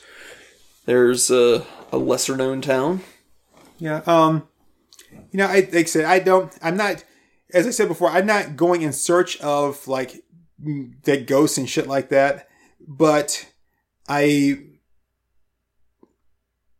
there's 0.86 1.30
uh, 1.30 1.66
a 1.92 1.98
lesser 1.98 2.38
known 2.38 2.62
town. 2.62 3.02
Yeah. 3.78 4.02
Um, 4.08 4.48
you 5.32 5.38
know, 5.38 5.48
I 5.48 5.56
like 5.56 5.76
I 5.76 5.84
said, 5.84 6.06
I 6.06 6.20
don't. 6.20 6.58
I'm 6.62 6.78
not. 6.78 7.04
As 7.54 7.68
I 7.68 7.72
said 7.72 7.88
before, 7.90 8.10
I'm 8.10 8.26
not 8.26 8.56
going 8.56 8.82
in 8.82 8.94
search 8.94 9.40
of 9.42 9.88
like 9.88 10.24
dead 11.02 11.28
ghosts 11.28 11.58
and 11.58 11.70
shit 11.70 11.88
like 11.88 12.10
that. 12.10 12.48
But 12.80 13.52
I, 14.08 14.60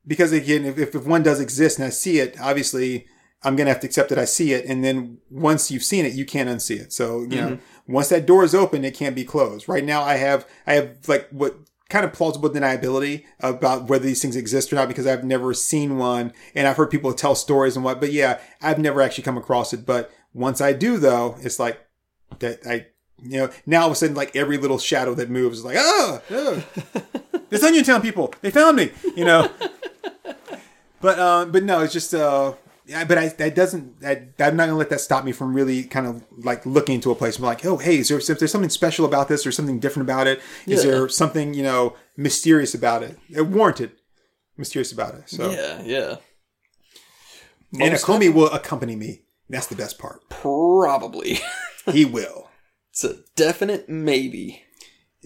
because 0.08 0.32
again, 0.32 0.66
if, 0.66 0.96
if 0.96 1.06
one 1.06 1.24
does 1.24 1.40
exist 1.40 1.78
and 1.78 1.86
I 1.86 1.90
see 1.90 2.20
it, 2.20 2.38
obviously 2.40 3.08
I'm 3.44 3.56
gonna 3.56 3.70
have 3.70 3.80
to 3.82 3.88
accept 3.88 4.10
that 4.10 4.18
I 4.18 4.26
see 4.26 4.54
it. 4.54 4.66
And 4.66 4.84
then 4.84 5.18
once 5.30 5.70
you've 5.70 5.84
seen 5.84 6.06
it, 6.06 6.14
you 6.14 6.26
can't 6.26 6.50
unsee 6.50 6.80
it. 6.80 6.94
So 6.94 7.22
you 7.22 7.42
know, 7.42 7.60
once 7.88 8.10
that 8.10 8.26
door 8.26 8.44
is 8.44 8.56
open, 8.56 8.86
it 8.86 8.96
can't 8.96 9.16
be 9.16 9.24
closed. 9.24 9.68
Right 9.68 9.84
now, 9.84 10.02
I 10.02 10.16
have 10.16 10.48
I 10.66 10.74
have 10.74 10.98
like 11.08 11.28
what 11.30 11.58
kind 11.90 12.06
of 12.06 12.14
plausible 12.14 12.50
deniability 12.50 13.24
about 13.40 13.88
whether 13.88 14.06
these 14.06 14.22
things 14.22 14.36
exist 14.36 14.74
or 14.74 14.78
not 14.78 14.88
because 14.88 15.06
I've 15.06 15.24
never 15.24 15.54
seen 15.54 15.98
one 15.98 16.34
and 16.56 16.68
I've 16.68 16.78
heard 16.78 16.90
people 16.90 17.14
tell 17.14 17.36
stories 17.36 17.76
and 17.76 17.86
what. 17.86 18.00
But 18.00 18.12
yeah, 18.12 18.40
I've 18.62 18.80
never 18.80 19.02
actually 19.02 19.26
come 19.26 19.38
across 19.38 19.74
it. 19.74 19.86
But 19.86 20.12
once 20.34 20.62
I 20.62 20.74
do, 20.74 20.98
though, 20.98 21.38
it's 21.42 21.60
like 21.60 21.80
that 22.40 22.60
I. 22.66 22.88
You 23.26 23.38
know, 23.38 23.50
now 23.66 23.82
all 23.82 23.88
of 23.88 23.94
a 23.94 23.96
sudden, 23.96 24.16
like 24.16 24.36
every 24.36 24.58
little 24.58 24.78
shadow 24.78 25.14
that 25.14 25.30
moves 25.30 25.60
is 25.60 25.64
like, 25.64 25.78
oh, 25.80 26.22
oh. 26.30 26.64
this 27.50 27.64
Onion 27.64 27.86
Town 27.86 28.02
people, 28.02 28.34
they 28.42 28.52
found 28.52 28.76
me, 28.76 28.92
you 29.16 29.24
know. 29.24 29.50
but 31.00 31.20
um, 31.20 31.52
but 31.52 31.64
no, 31.64 31.80
it's 31.82 31.94
just 31.94 32.14
uh, 32.14 32.52
yeah, 32.94 33.04
but 33.06 33.18
I 33.18 33.28
that 33.30 33.56
doesn't 33.56 34.00
that 34.02 34.34
I'm 34.40 34.56
not 34.56 34.66
gonna 34.68 34.78
let 34.78 34.90
that 34.92 35.02
stop 35.02 35.26
me 35.26 35.32
from 35.32 35.54
really 35.54 35.84
kind 35.84 36.06
of 36.08 36.24
like 36.38 36.66
looking 36.66 36.96
into 36.96 37.12
a 37.12 37.16
place. 37.16 37.38
I'm 37.38 37.44
like, 37.44 37.66
oh, 37.66 37.78
hey, 37.78 37.98
is 37.98 38.08
there 38.10 38.18
if 38.20 38.28
there's 38.40 38.52
something 38.52 38.70
special 38.70 39.06
about 39.06 39.28
this, 39.28 39.46
or 39.46 39.52
something 39.52 39.80
different 39.80 40.08
about 40.10 40.28
it? 40.28 40.42
Is 40.68 40.84
Yeah. 40.86 40.92
there 40.92 41.10
something 41.10 41.54
you 41.54 41.64
know 41.64 41.96
mysterious 42.18 42.74
about 42.74 43.04
it? 43.04 43.18
It 43.30 43.42
warranted 43.48 43.92
mysterious 44.58 44.92
about 44.92 45.16
it. 45.16 45.30
So 45.30 45.52
Yeah, 45.52 45.82
yeah. 45.84 46.16
and 47.80 47.92
Most 47.92 48.06
Akomi 48.06 48.34
will 48.34 48.52
accompany 48.52 48.96
me. 48.96 49.24
That's 49.50 49.68
the 49.68 49.76
best 49.76 49.98
part. 50.00 50.30
Probably. 50.30 51.40
He 51.92 52.06
will. 52.06 52.50
it's 52.92 53.04
a 53.04 53.18
definite 53.36 53.90
maybe. 53.90 54.64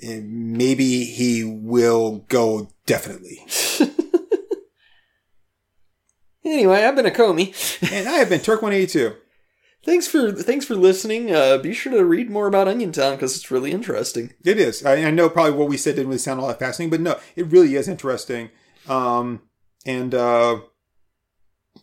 And 0.02 0.54
maybe 0.58 1.04
he 1.06 1.44
will 1.44 2.26
go 2.30 2.70
definitely. 2.88 3.46
Anyway, 6.48 6.84
I've 6.84 6.96
been 6.96 7.06
a 7.06 7.12
Comey. 7.12 7.54
And 7.92 8.08
I 8.08 8.14
have 8.14 8.30
been 8.30 8.40
Turk 8.40 8.62
182. 8.62 9.16
Thanks 9.84 10.08
for 10.08 10.32
thanks 10.32 10.66
for 10.66 10.76
listening. 10.76 11.34
Uh, 11.34 11.58
be 11.58 11.74
sure 11.74 11.94
to 11.94 12.04
read 12.04 12.30
more 12.30 12.48
about 12.48 12.68
Onion 12.68 12.92
Town 12.92 13.16
because 13.16 13.36
it's 13.36 13.52
really 13.52 13.72
interesting. 13.72 14.34
It 14.44 14.58
is. 14.60 14.86
I, 14.86 14.96
I 15.04 15.12
know 15.12 15.30
probably 15.30 15.54
what 15.54 15.70
we 15.70 15.78
said 15.78 15.96
didn't 15.96 16.08
really 16.08 16.18
sound 16.18 16.42
all 16.42 16.48
that 16.48 16.60
fascinating, 16.60 16.90
but 16.90 17.00
no, 17.00 17.20
it 17.36 17.48
really 17.48 17.76
is 17.76 17.88
interesting. 17.88 18.50
Um, 18.90 19.44
and 19.86 20.14
uh, 20.14 20.60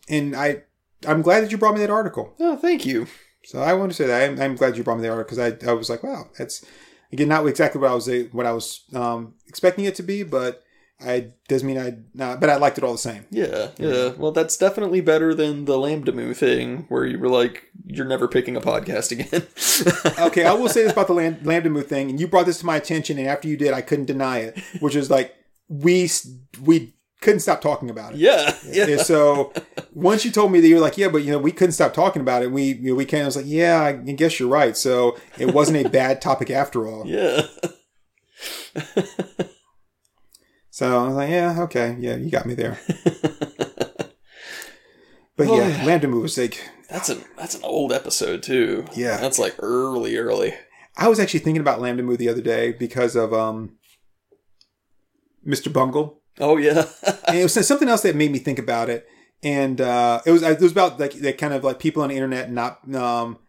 and 0.07 0.35
I 0.35 0.63
I'm 1.07 1.21
glad 1.23 1.43
that 1.43 1.51
you 1.51 1.57
brought 1.57 1.73
me 1.73 1.79
that 1.81 1.89
article. 1.89 2.35
Oh, 2.39 2.57
thank 2.57 2.85
you. 2.85 3.07
So 3.43 3.61
I 3.61 3.73
want 3.73 3.91
to 3.91 3.95
say 3.95 4.07
that 4.07 4.29
I'm, 4.29 4.39
I'm 4.39 4.55
glad 4.55 4.77
you 4.77 4.83
brought 4.83 4.97
me 4.97 5.03
the 5.03 5.09
article 5.09 5.35
because 5.35 5.63
I, 5.63 5.69
I 5.69 5.73
was 5.73 5.89
like, 5.89 6.03
wow, 6.03 6.25
that's 6.37 6.63
again 7.11 7.27
not 7.27 7.45
exactly 7.47 7.81
what 7.81 7.91
I 7.91 7.95
was 7.95 8.09
what 8.31 8.45
I 8.45 8.51
was 8.51 8.83
um, 8.93 9.35
expecting 9.47 9.85
it 9.85 9.95
to 9.95 10.03
be, 10.03 10.23
but 10.23 10.63
I 10.99 11.31
doesn't 11.49 11.67
mean 11.67 11.77
I 11.77 11.97
not, 12.13 12.39
but 12.39 12.49
I 12.49 12.55
liked 12.55 12.77
it 12.77 12.83
all 12.83 12.93
the 12.93 12.97
same. 12.97 13.25
Yeah, 13.29 13.69
yeah. 13.77 14.09
Well, 14.17 14.31
that's 14.31 14.55
definitely 14.55 15.01
better 15.01 15.35
than 15.35 15.65
the 15.65 15.77
Lambda 15.77 16.13
Moo 16.13 16.33
thing 16.33 16.85
where 16.87 17.05
you 17.05 17.19
were 17.19 17.27
like, 17.27 17.65
you're 17.85 18.05
never 18.05 18.27
picking 18.29 18.55
a 18.55 18.61
podcast 18.61 19.11
again. 19.11 19.45
Okay, 20.27 20.45
I 20.45 20.53
will 20.53 20.69
say 20.69 20.83
this 20.83 20.93
about 20.93 21.07
the 21.07 21.13
Lam- 21.13 21.39
Lambda 21.43 21.69
Moo 21.69 21.81
thing, 21.81 22.09
and 22.09 22.19
you 22.19 22.27
brought 22.27 22.45
this 22.45 22.59
to 22.59 22.65
my 22.65 22.77
attention, 22.77 23.17
and 23.17 23.27
after 23.27 23.47
you 23.49 23.57
did, 23.57 23.73
I 23.73 23.81
couldn't 23.81 24.05
deny 24.05 24.39
it, 24.39 24.57
which 24.79 24.95
is 24.95 25.09
like 25.09 25.35
we 25.67 26.09
we 26.63 26.93
couldn't 27.21 27.41
stop 27.41 27.59
talking 27.59 27.89
about 27.89 28.13
it. 28.13 28.19
yeah, 28.19 28.55
yeah. 28.69 28.87
And 28.87 29.01
so 29.01 29.51
once 29.93 30.23
you 30.23 30.31
told 30.31 30.51
me 30.53 30.61
that 30.61 30.67
you 30.67 30.75
were 30.75 30.81
like, 30.81 30.97
yeah, 30.97 31.09
but 31.09 31.23
you 31.23 31.31
know, 31.31 31.39
we 31.39 31.51
couldn't 31.51 31.73
stop 31.73 31.93
talking 31.93 32.21
about 32.21 32.41
it. 32.43 32.51
We 32.51 32.73
you 32.73 32.91
know, 32.91 32.95
we 32.95 33.03
came. 33.05 33.23
I 33.23 33.25
was 33.25 33.35
like, 33.35 33.45
yeah, 33.47 33.81
I 33.81 33.91
guess 33.93 34.39
you're 34.39 34.47
right. 34.49 34.77
So 34.77 35.17
it 35.37 35.53
wasn't 35.53 35.85
a 35.85 35.89
bad 35.89 36.21
topic 36.21 36.49
after 36.49 36.87
all. 36.87 37.05
Yeah. 37.05 37.41
So 40.75 40.99
I 40.99 41.07
was 41.07 41.15
like, 41.15 41.29
yeah, 41.29 41.61
okay, 41.61 41.95
yeah, 42.01 42.17
you 42.17 42.29
got 42.29 42.45
me 42.45 42.53
there. 42.53 42.77
But 45.37 45.47
yeah, 45.47 45.83
Lambda 45.85 46.07
was 46.07 46.37
like, 46.37 46.69
That's 46.89 47.09
an 47.09 47.21
that's 47.37 47.55
an 47.55 47.61
old 47.65 47.91
episode 47.91 48.41
too. 48.41 48.85
Yeah. 48.93 49.17
That's 49.17 49.37
like 49.37 49.55
early, 49.59 50.15
early. 50.15 50.53
I 50.95 51.09
was 51.09 51.19
actually 51.19 51.41
thinking 51.41 51.59
about 51.59 51.81
Lambda 51.81 52.03
Moo 52.03 52.15
the 52.15 52.29
other 52.29 52.41
day 52.41 52.71
because 52.71 53.17
of 53.17 53.33
um, 53.33 53.75
Mr. 55.45 55.73
Bungle. 55.73 56.21
Oh 56.39 56.55
yeah. 56.55 56.85
and 57.27 57.37
it 57.37 57.43
was 57.43 57.67
something 57.67 57.89
else 57.89 58.03
that 58.03 58.15
made 58.15 58.31
me 58.31 58.39
think 58.39 58.59
about 58.59 58.89
it. 58.89 59.05
And 59.43 59.81
uh, 59.81 60.21
it 60.25 60.31
was 60.31 60.41
it 60.41 60.61
was 60.61 60.71
about 60.71 61.01
like 61.01 61.13
that 61.15 61.37
kind 61.37 61.53
of 61.53 61.65
like 61.65 61.79
people 61.79 62.01
on 62.01 62.09
the 62.09 62.15
internet 62.15 62.49
not 62.49 62.79
um, 62.95 63.39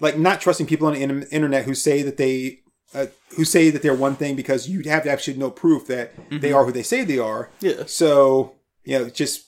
like 0.00 0.16
not 0.16 0.40
trusting 0.40 0.66
people 0.66 0.86
on 0.86 0.94
the 0.94 1.28
internet 1.30 1.64
who 1.64 1.74
say 1.74 2.00
that 2.00 2.16
they 2.16 2.60
uh, 2.94 3.06
who 3.36 3.44
say 3.44 3.70
that 3.70 3.82
they're 3.82 3.94
one 3.94 4.16
thing 4.16 4.36
because 4.36 4.68
you 4.68 4.82
have 4.88 5.02
to 5.04 5.10
actually 5.10 5.36
know 5.36 5.50
proof 5.50 5.86
that 5.88 6.12
they 6.30 6.52
are 6.52 6.64
who 6.64 6.72
they 6.72 6.82
say 6.82 7.04
they 7.04 7.18
are. 7.18 7.50
yeah. 7.60 7.84
So 7.86 8.56
you 8.84 8.98
know, 8.98 9.10
just 9.10 9.46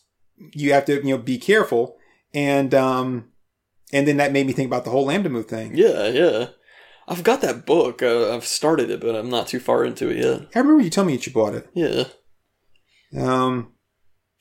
you 0.52 0.72
have 0.72 0.84
to 0.86 0.96
you 0.96 1.16
know 1.16 1.18
be 1.18 1.38
careful. 1.38 1.96
And 2.34 2.74
um, 2.74 3.30
and 3.92 4.06
then 4.06 4.18
that 4.18 4.32
made 4.32 4.46
me 4.46 4.52
think 4.52 4.66
about 4.66 4.84
the 4.84 4.90
whole 4.90 5.06
Lambda 5.06 5.30
Moo 5.30 5.42
thing. 5.42 5.76
Yeah, 5.76 6.08
yeah. 6.08 6.48
I've 7.06 7.22
got 7.22 7.40
that 7.40 7.64
book. 7.64 8.02
Uh, 8.02 8.34
I've 8.34 8.44
started 8.44 8.90
it, 8.90 9.00
but 9.00 9.16
I'm 9.16 9.30
not 9.30 9.48
too 9.48 9.60
far 9.60 9.84
into 9.84 10.10
it 10.10 10.18
yet. 10.18 10.48
I 10.54 10.58
remember 10.58 10.82
you 10.82 10.90
telling 10.90 11.06
me 11.06 11.16
that 11.16 11.26
you 11.26 11.32
bought 11.32 11.54
it. 11.54 11.70
Yeah. 11.72 12.04
Um, 13.18 13.72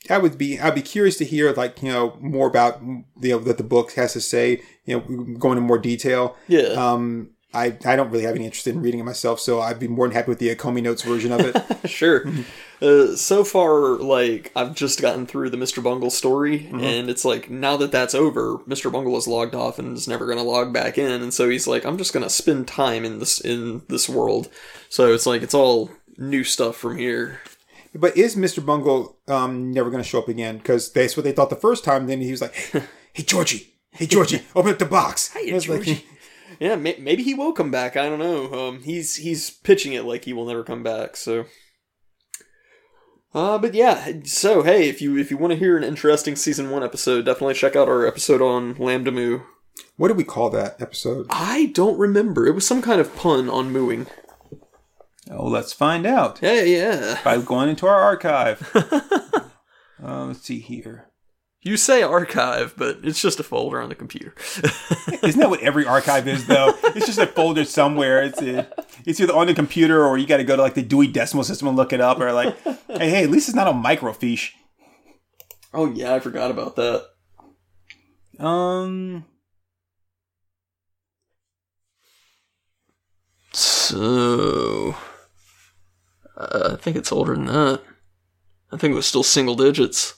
I 0.10 0.18
would 0.18 0.38
be 0.38 0.60
I'd 0.60 0.76
be 0.76 0.82
curious 0.82 1.18
to 1.18 1.26
hear 1.26 1.54
like 1.54 1.82
you 1.82 1.92
know 1.92 2.18
more 2.20 2.48
about 2.48 2.82
you 2.82 3.06
know 3.22 3.40
that 3.40 3.58
the 3.58 3.64
book 3.64 3.94
has 3.94 4.14
to 4.14 4.22
say. 4.22 4.62
You 4.86 4.98
know, 4.98 5.36
going 5.38 5.58
into 5.58 5.68
more 5.68 5.78
detail. 5.78 6.36
Yeah. 6.48 6.70
Um, 6.70 7.32
I 7.54 7.78
I 7.86 7.96
don't 7.96 8.12
really 8.12 8.26
have 8.26 8.36
any 8.36 8.46
interest 8.46 8.68
in 8.68 8.82
reading 8.82 9.00
it 9.00 9.04
myself, 9.04 9.40
so 9.40 9.62
I'd 9.62 9.80
be 9.80 9.88
more 9.88 10.08
than 10.08 10.16
happy 10.16 10.30
with 10.30 10.40
the 10.40 10.54
Comey 10.56 10.82
Notes 10.84 11.02
version 11.02 11.32
of 11.32 11.40
it. 11.42 11.90
sure. 11.90 12.26
Uh, 12.82 13.16
so 13.16 13.44
far, 13.44 13.96
like 13.98 14.52
I've 14.56 14.76
just 14.76 15.02
gotten 15.02 15.26
through 15.26 15.50
the 15.50 15.58
Mr. 15.58 15.82
Bungle 15.82 16.10
story, 16.12 16.68
and 16.68 17.10
it's 17.10 17.24
like 17.26 17.50
now 17.50 17.78
that 17.78 17.92
that's 17.92 18.14
over, 18.14 18.58
Mr. 18.68 18.92
Bungle 18.92 19.18
is 19.18 19.28
logged 19.28 19.56
off 19.56 19.80
and 19.80 19.96
is 19.98 20.08
never 20.08 20.26
going 20.26 20.38
to 20.38 20.44
log 20.44 20.74
back 20.74 20.98
in, 20.98 21.22
and 21.24 21.34
so 21.34 21.50
he's 21.50 21.68
like, 21.68 21.86
I'm 21.86 21.98
just 21.98 22.14
going 22.14 22.24
to 22.24 22.30
spend 22.30 22.68
time 22.68 23.06
in 23.06 23.20
this 23.20 23.40
in 23.40 23.82
this 23.88 24.08
world. 24.10 24.50
So 24.90 25.14
it's 25.14 25.26
like 25.26 25.42
it's 25.42 25.56
all 25.56 25.90
new 26.18 26.44
stuff 26.44 26.76
from 26.76 26.98
here. 26.98 27.40
but 27.96 28.16
is 28.18 28.36
Mr. 28.36 28.64
Bungle 28.64 29.18
um 29.30 29.72
never 29.72 29.90
going 29.90 30.04
to 30.04 30.08
show 30.08 30.20
up 30.20 30.28
again? 30.28 30.58
Because 30.58 30.92
that's 30.92 31.16
what 31.18 31.24
they 31.24 31.32
thought 31.32 31.50
the 31.50 31.56
first 31.56 31.84
time. 31.86 32.06
Then 32.08 32.22
he 32.22 32.30
was 32.30 32.42
like, 32.42 32.54
"Hey, 33.14 33.24
Georgie, 33.24 33.74
hey 33.92 34.06
Georgie, 34.06 34.44
open 34.54 34.74
up 34.74 34.80
the 34.80 34.86
box." 34.86 35.30
Hey, 35.30 35.46
it's 35.46 35.68
like- 35.68 35.84
Georgie. 35.84 36.06
Yeah, 36.60 36.76
may- 36.76 36.98
maybe 37.00 37.24
he 37.24 37.34
will 37.34 37.54
come 37.54 37.72
back. 37.72 37.96
I 37.98 38.10
don't 38.10 38.20
know. 38.20 38.52
Um, 38.68 38.84
he's 38.84 39.16
he's 39.18 39.50
pitching 39.50 39.94
it 39.94 40.06
like 40.06 40.26
he 40.26 40.34
will 40.34 40.46
never 40.46 40.64
come 40.64 40.84
back. 40.84 41.16
So, 41.16 41.46
uh, 43.34 43.58
but 43.58 43.74
yeah. 43.74 44.12
So 44.24 44.64
hey, 44.64 44.90
if 44.90 45.02
you 45.02 45.18
if 45.18 45.30
you 45.32 45.38
want 45.38 45.52
to 45.54 45.60
hear 45.60 45.78
an 45.78 45.84
interesting 45.84 46.36
season 46.36 46.70
one 46.70 46.84
episode, 46.84 47.26
definitely 47.26 47.54
check 47.54 47.76
out 47.76 47.88
our 47.88 48.06
episode 48.08 48.42
on 48.42 48.76
Lambda 48.76 49.12
Moo. 49.12 49.42
what 49.98 50.08
did 50.08 50.18
we 50.18 50.24
call 50.24 50.50
that 50.52 50.82
episode? 50.82 51.28
I 51.30 51.68
don't 51.74 52.00
remember. 52.00 52.48
It 52.48 52.56
was 52.56 52.66
some 52.66 52.82
kind 52.82 53.00
of 53.02 53.16
pun 53.16 53.50
on 53.50 53.72
mooing. 53.72 54.08
Oh, 55.30 55.48
let's 55.48 55.74
find 55.74 56.06
out 56.06 56.40
Yeah, 56.42 56.62
yeah. 56.64 57.20
by 57.24 57.38
going 57.40 57.68
into 57.70 57.86
our 57.86 58.00
archive. 58.00 58.72
uh, 60.02 60.26
let's 60.26 60.42
see 60.42 60.60
here. 60.60 61.07
You 61.68 61.76
say 61.76 62.02
archive, 62.02 62.74
but 62.78 63.00
it's 63.04 63.22
just 63.22 63.42
a 63.42 63.44
folder 63.44 63.82
on 63.82 63.90
the 63.90 63.96
computer. 63.96 64.34
Isn't 65.22 65.40
that 65.42 65.50
what 65.50 65.60
every 65.60 65.86
archive 65.86 66.26
is, 66.26 66.48
though? 66.48 66.74
It's 66.96 67.06
just 67.06 67.20
a 67.20 67.28
folder 67.28 67.66
somewhere. 67.66 68.24
It's 68.24 68.42
a, 68.42 68.68
it's 69.06 69.20
either 69.20 69.36
on 69.36 69.48
the 69.48 69.54
computer 69.54 70.06
or 70.06 70.18
you 70.18 70.26
got 70.26 70.38
to 70.38 70.46
go 70.46 70.56
to 70.56 70.62
like 70.62 70.76
the 70.76 70.82
Dewey 70.82 71.08
Decimal 71.08 71.44
System 71.44 71.68
and 71.68 71.76
look 71.76 71.92
it 71.92 72.00
up, 72.00 72.22
or 72.22 72.32
like, 72.32 72.58
hey, 72.62 72.78
hey, 73.10 73.24
at 73.24 73.30
least 73.30 73.50
it's 73.50 73.56
not 73.56 73.68
on 73.68 73.84
microfiche. 73.84 74.52
oh 75.74 75.92
yeah, 75.92 76.14
I 76.14 76.22
forgot 76.22 76.52
about 76.52 76.78
that. 76.78 77.06
Um, 78.40 79.26
So, 83.54 84.96
uh, 86.38 86.70
I 86.74 86.76
think 86.76 86.96
it's 86.96 87.12
older 87.12 87.34
than 87.36 87.46
that. 87.46 87.82
I 88.72 88.78
think 88.78 88.92
it 88.92 88.96
was 88.96 89.08
still 89.08 89.24
single 89.24 89.56
digits. 89.56 90.14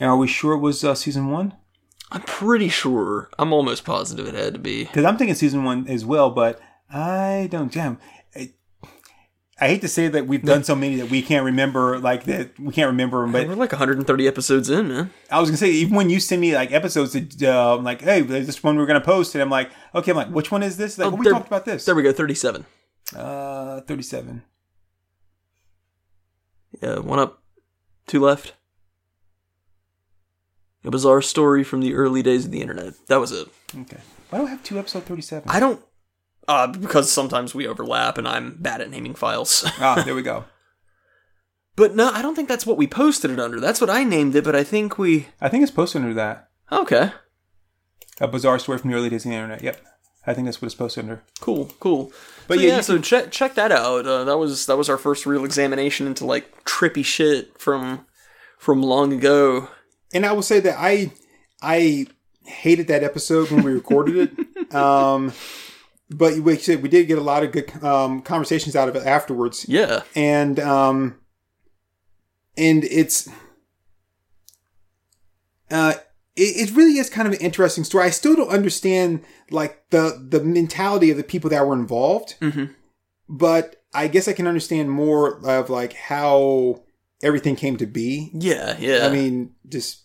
Are 0.00 0.16
we 0.16 0.26
sure 0.28 0.52
it 0.54 0.58
was 0.58 0.84
uh, 0.84 0.94
season 0.94 1.30
one? 1.30 1.54
I'm 2.10 2.22
pretty 2.22 2.68
sure. 2.68 3.28
I'm 3.38 3.52
almost 3.52 3.84
positive 3.84 4.26
it 4.26 4.34
had 4.34 4.54
to 4.54 4.58
be. 4.60 4.84
Because 4.84 5.04
I'm 5.04 5.16
thinking 5.18 5.34
season 5.34 5.64
one 5.64 5.86
as 5.88 6.04
well, 6.04 6.30
but 6.30 6.58
I 6.90 7.48
don't. 7.50 7.70
Damn, 7.72 7.98
I, 8.34 8.52
I 9.60 9.68
hate 9.68 9.80
to 9.82 9.88
say 9.88 10.08
that 10.08 10.26
we've 10.26 10.42
done 10.42 10.64
so 10.64 10.74
many 10.74 10.96
that 10.96 11.10
we 11.10 11.20
can't 11.20 11.44
remember, 11.44 11.98
like 11.98 12.24
that 12.24 12.58
we 12.58 12.72
can't 12.72 12.86
remember 12.86 13.20
them. 13.22 13.32
But 13.32 13.48
We're 13.48 13.56
like 13.56 13.72
130 13.72 14.26
episodes 14.28 14.70
in, 14.70 14.88
man. 14.88 15.10
I 15.30 15.40
was 15.40 15.50
gonna 15.50 15.58
say, 15.58 15.70
even 15.70 15.96
when 15.96 16.08
you 16.08 16.20
send 16.20 16.40
me 16.40 16.54
like 16.54 16.72
episodes, 16.72 17.12
that, 17.12 17.42
uh, 17.42 17.76
I'm 17.76 17.84
like, 17.84 18.00
hey, 18.00 18.22
there's 18.22 18.46
this 18.46 18.62
one 18.62 18.76
we're 18.78 18.86
gonna 18.86 19.00
post, 19.02 19.34
and 19.34 19.42
I'm 19.42 19.50
like, 19.50 19.70
okay, 19.94 20.12
I'm 20.12 20.16
like, 20.16 20.28
which 20.30 20.50
one 20.50 20.62
is 20.62 20.76
this? 20.78 20.96
Like, 20.96 21.12
Oh, 21.12 21.16
we 21.16 21.24
there- 21.24 21.32
talked 21.34 21.48
about 21.48 21.64
this. 21.66 21.84
There 21.84 21.94
we 21.94 22.02
go, 22.04 22.12
37. 22.12 22.64
Uh, 23.14 23.80
37. 23.82 24.42
Yeah, 26.82 26.98
one 27.00 27.18
up, 27.18 27.42
two 28.06 28.20
left. 28.20 28.54
A 30.84 30.90
bizarre 30.90 31.22
story 31.22 31.64
from 31.64 31.80
the 31.80 31.94
early 31.94 32.22
days 32.22 32.44
of 32.44 32.50
the 32.50 32.60
internet. 32.60 32.94
That 33.08 33.18
was 33.20 33.32
it. 33.32 33.48
Okay. 33.76 33.98
Why 34.30 34.38
do 34.38 34.46
I 34.46 34.50
have 34.50 34.62
two 34.62 34.78
episode 34.78 35.04
37? 35.04 35.48
I 35.48 35.58
don't. 35.60 35.82
Uh, 36.46 36.66
because 36.66 37.10
sometimes 37.12 37.54
we 37.54 37.66
overlap 37.66 38.16
and 38.16 38.26
I'm 38.26 38.56
bad 38.58 38.80
at 38.80 38.90
naming 38.90 39.14
files. 39.14 39.64
ah, 39.80 40.02
there 40.04 40.14
we 40.14 40.22
go. 40.22 40.44
but 41.76 41.94
no, 41.94 42.10
I 42.10 42.22
don't 42.22 42.34
think 42.34 42.48
that's 42.48 42.64
what 42.66 42.76
we 42.78 42.86
posted 42.86 43.30
it 43.30 43.40
under. 43.40 43.60
That's 43.60 43.80
what 43.80 43.90
I 43.90 44.04
named 44.04 44.34
it, 44.34 44.44
but 44.44 44.56
I 44.56 44.64
think 44.64 44.98
we. 44.98 45.28
I 45.40 45.48
think 45.48 45.62
it's 45.62 45.72
posted 45.72 46.02
under 46.02 46.14
that. 46.14 46.48
Okay. 46.72 47.12
A 48.20 48.28
bizarre 48.28 48.58
story 48.58 48.78
from 48.78 48.90
the 48.90 48.96
early 48.96 49.10
days 49.10 49.24
of 49.24 49.30
the 49.30 49.36
internet. 49.36 49.62
Yep. 49.62 49.80
I 50.26 50.34
think 50.34 50.46
that's 50.46 50.60
what 50.60 50.66
it's 50.66 50.74
posted 50.74 51.04
under. 51.04 51.22
Cool, 51.40 51.70
cool. 51.80 52.06
But 52.46 52.56
But 52.56 52.60
yeah, 52.60 52.76
yeah, 52.76 52.80
so 52.82 52.98
check 52.98 53.30
check 53.30 53.54
that 53.54 53.72
out. 53.72 54.06
Uh, 54.06 54.24
that 54.24 54.36
was 54.38 54.66
that 54.66 54.76
was 54.76 54.88
our 54.88 54.98
first 54.98 55.24
real 55.26 55.44
examination 55.44 56.06
into 56.06 56.26
like 56.26 56.64
trippy 56.64 57.04
shit 57.04 57.58
from 57.58 58.06
from 58.58 58.82
long 58.82 59.12
ago. 59.12 59.68
And 60.12 60.24
I 60.26 60.32
will 60.32 60.42
say 60.42 60.60
that 60.60 60.76
I 60.78 61.12
I 61.62 62.06
hated 62.44 62.88
that 62.88 63.02
episode 63.04 63.50
when 63.50 63.62
we 63.62 63.72
recorded 63.72 64.16
it. 64.38 64.46
Um, 64.74 65.32
but 66.10 66.34
we 66.40 66.56
said 66.58 66.82
we 66.82 66.90
did 66.90 67.06
get 67.08 67.16
a 67.16 67.22
lot 67.22 67.42
of 67.42 67.52
good 67.52 67.70
um, 67.82 68.20
conversations 68.20 68.76
out 68.76 68.86
of 68.90 68.96
it 68.96 69.06
afterwards, 69.06 69.64
Yeah, 69.66 70.02
and 70.14 70.60
um, 70.60 71.18
and 72.56 72.84
it's 72.84 73.28
uh, 75.70 75.94
it, 76.36 76.70
it 76.70 76.76
really 76.76 76.98
is 76.98 77.10
kind 77.10 77.26
of 77.26 77.34
an 77.34 77.40
interesting 77.40 77.84
story. 77.84 78.04
I 78.04 78.10
still 78.10 78.36
don't 78.36 78.48
understand 78.50 79.24
like 79.50 79.88
the 79.90 80.22
the 80.28 80.40
mentality 80.40 81.10
of 81.10 81.16
the 81.16 81.24
people 81.24 81.50
that 81.50 81.66
were 81.66 81.74
involved, 81.74 82.34
Mhm. 82.40 82.74
but 83.28 83.76
I 83.94 84.08
guess 84.08 84.28
I 84.28 84.32
can 84.32 84.46
understand 84.46 84.90
more 84.90 85.40
of 85.48 85.70
like 85.70 85.94
how 85.94 86.82
everything 87.22 87.56
came 87.56 87.76
to 87.78 87.86
be. 87.86 88.30
yeah, 88.34 88.76
yeah. 88.78 89.06
I 89.06 89.10
mean, 89.10 89.54
just 89.68 90.04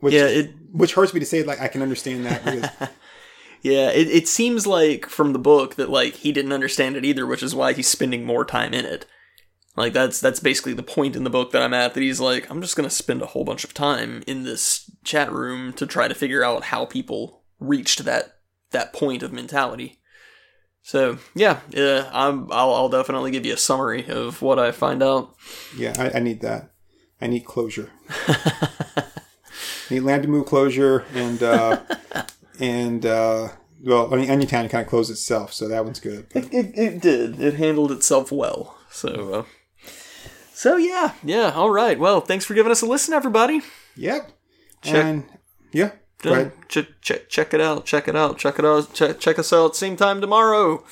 which, 0.00 0.14
yeah, 0.14 0.26
it 0.26 0.50
which 0.72 0.94
hurts 0.94 1.12
me 1.14 1.20
to 1.20 1.26
say. 1.26 1.42
Like 1.42 1.60
I 1.60 1.68
can 1.68 1.82
understand 1.82 2.24
that 2.26 2.44
because 2.44 2.88
yeah 3.62 3.90
it 3.90 4.08
it 4.08 4.28
seems 4.28 4.66
like 4.66 5.06
from 5.06 5.32
the 5.32 5.38
book 5.38 5.74
that 5.76 5.90
like 5.90 6.14
he 6.14 6.32
didn't 6.32 6.52
understand 6.52 6.96
it 6.96 7.04
either, 7.04 7.26
which 7.26 7.42
is 7.42 7.54
why 7.54 7.72
he's 7.72 7.88
spending 7.88 8.24
more 8.24 8.44
time 8.44 8.74
in 8.74 8.84
it. 8.84 9.06
Like 9.76 9.92
that's 9.92 10.20
that's 10.20 10.40
basically 10.40 10.74
the 10.74 10.82
point 10.82 11.16
in 11.16 11.24
the 11.24 11.30
book 11.30 11.52
that 11.52 11.62
I'm 11.62 11.74
at. 11.74 11.94
That 11.94 12.02
he's 12.02 12.20
like, 12.20 12.50
I'm 12.50 12.60
just 12.60 12.76
gonna 12.76 12.90
spend 12.90 13.22
a 13.22 13.26
whole 13.26 13.44
bunch 13.44 13.64
of 13.64 13.74
time 13.74 14.22
in 14.26 14.44
this 14.44 14.90
chat 15.04 15.32
room 15.32 15.72
to 15.74 15.86
try 15.86 16.08
to 16.08 16.14
figure 16.14 16.44
out 16.44 16.64
how 16.64 16.84
people 16.84 17.42
reached 17.60 18.04
that 18.04 18.38
that 18.70 18.92
point 18.92 19.22
of 19.22 19.32
mentality. 19.32 19.97
So 20.82 21.18
yeah, 21.34 21.60
yeah, 21.70 22.08
I'm, 22.12 22.50
I'll, 22.50 22.72
I'll 22.74 22.88
definitely 22.88 23.30
give 23.30 23.44
you 23.44 23.54
a 23.54 23.58
summary 23.58 24.06
of 24.08 24.40
what 24.40 24.58
I 24.58 24.72
find 24.72 25.02
out. 25.02 25.34
yeah, 25.76 25.94
I, 25.98 26.16
I 26.16 26.20
need 26.20 26.40
that. 26.40 26.70
I 27.20 27.26
need 27.26 27.40
closure. 27.44 27.90
I 28.08 29.04
need 29.90 30.00
Lambda 30.00 30.28
Moo 30.28 30.44
closure 30.44 31.04
and 31.14 31.42
uh, 31.42 31.80
and 32.60 33.04
uh, 33.04 33.48
well, 33.84 34.12
I 34.12 34.16
mean, 34.16 34.30
Onion 34.30 34.48
Town 34.48 34.68
kind 34.68 34.82
of 34.82 34.88
closed 34.88 35.10
itself, 35.10 35.52
so 35.52 35.68
that 35.68 35.84
one's 35.84 36.00
good. 36.00 36.26
But 36.32 36.44
It, 36.52 36.76
it 36.78 37.00
did. 37.02 37.40
It 37.40 37.54
handled 37.54 37.92
itself 37.92 38.32
well. 38.32 38.76
So, 38.90 39.34
uh, 39.34 39.88
so 40.54 40.76
yeah, 40.76 41.12
yeah. 41.22 41.52
All 41.54 41.70
right. 41.70 41.98
Well, 41.98 42.20
thanks 42.20 42.44
for 42.44 42.54
giving 42.54 42.72
us 42.72 42.82
a 42.82 42.86
listen, 42.86 43.12
everybody. 43.14 43.60
yep, 43.96 44.30
Check- 44.82 44.94
and 45.04 45.24
yeah, 45.72 45.90
go 46.22 46.32
ahead. 46.32 46.52
Check, 46.68 46.86
check, 47.00 47.28
check 47.28 47.54
it 47.54 47.60
out. 47.60 47.84
Check 47.86 48.08
it 48.08 48.16
out. 48.16 48.38
Check 48.38 48.58
it 48.58 48.64
out. 48.64 48.92
Check, 48.94 49.20
check 49.20 49.38
us 49.38 49.52
out 49.52 49.76
same 49.76 49.96
time 49.96 50.20
tomorrow. 50.20 50.84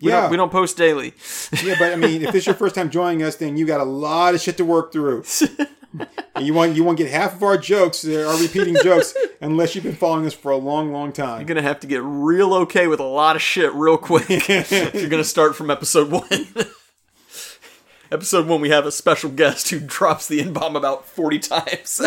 We 0.00 0.08
Yeah. 0.10 0.22
don't, 0.22 0.30
we 0.30 0.36
don't 0.36 0.50
post 0.52 0.76
daily. 0.76 1.14
Yeah, 1.62 1.76
but 1.78 1.92
I 1.92 1.96
mean, 1.96 2.22
if 2.22 2.32
this 2.32 2.42
is 2.42 2.46
your 2.46 2.54
first 2.54 2.74
time 2.74 2.90
joining 2.90 3.22
us, 3.22 3.36
then 3.36 3.56
you 3.56 3.66
got 3.66 3.80
a 3.80 3.84
lot 3.84 4.34
of 4.34 4.40
shit 4.40 4.56
to 4.56 4.64
work 4.64 4.90
through. 4.92 5.24
and 6.34 6.46
you 6.46 6.54
want 6.54 6.74
you 6.74 6.82
won't 6.82 6.96
get 6.96 7.10
half 7.10 7.34
of 7.34 7.42
our 7.42 7.58
jokes, 7.58 8.04
uh, 8.04 8.26
our 8.26 8.40
repeating 8.40 8.74
jokes, 8.82 9.14
unless 9.42 9.74
you've 9.74 9.84
been 9.84 9.94
following 9.94 10.24
us 10.26 10.32
for 10.32 10.50
a 10.50 10.56
long, 10.56 10.90
long 10.90 11.12
time. 11.12 11.40
You're 11.40 11.46
gonna 11.46 11.62
have 11.62 11.80
to 11.80 11.86
get 11.86 12.00
real 12.02 12.54
okay 12.54 12.86
with 12.86 12.98
a 13.00 13.04
lot 13.04 13.36
of 13.36 13.42
shit 13.42 13.72
real 13.74 13.98
quick. 13.98 14.48
you're 14.94 15.08
gonna 15.10 15.22
start 15.24 15.54
from 15.54 15.70
episode 15.70 16.10
one. 16.10 16.24
episode 18.10 18.46
one, 18.46 18.60
we 18.62 18.70
have 18.70 18.86
a 18.86 18.92
special 18.92 19.30
guest 19.30 19.68
who 19.70 19.78
drops 19.80 20.26
the 20.26 20.40
N 20.40 20.52
bomb 20.54 20.74
about 20.76 21.06
forty 21.06 21.38
times. 21.38 22.00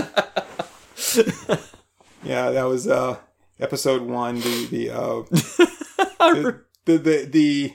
Yeah, 2.25 2.51
that 2.51 2.63
was 2.63 2.87
uh 2.87 3.17
episode 3.59 4.01
one. 4.01 4.39
The 4.39 4.67
the 4.71 4.89
uh 4.89 5.21
the, 6.33 6.61
the, 6.85 6.97
the 6.97 7.25
the 7.25 7.73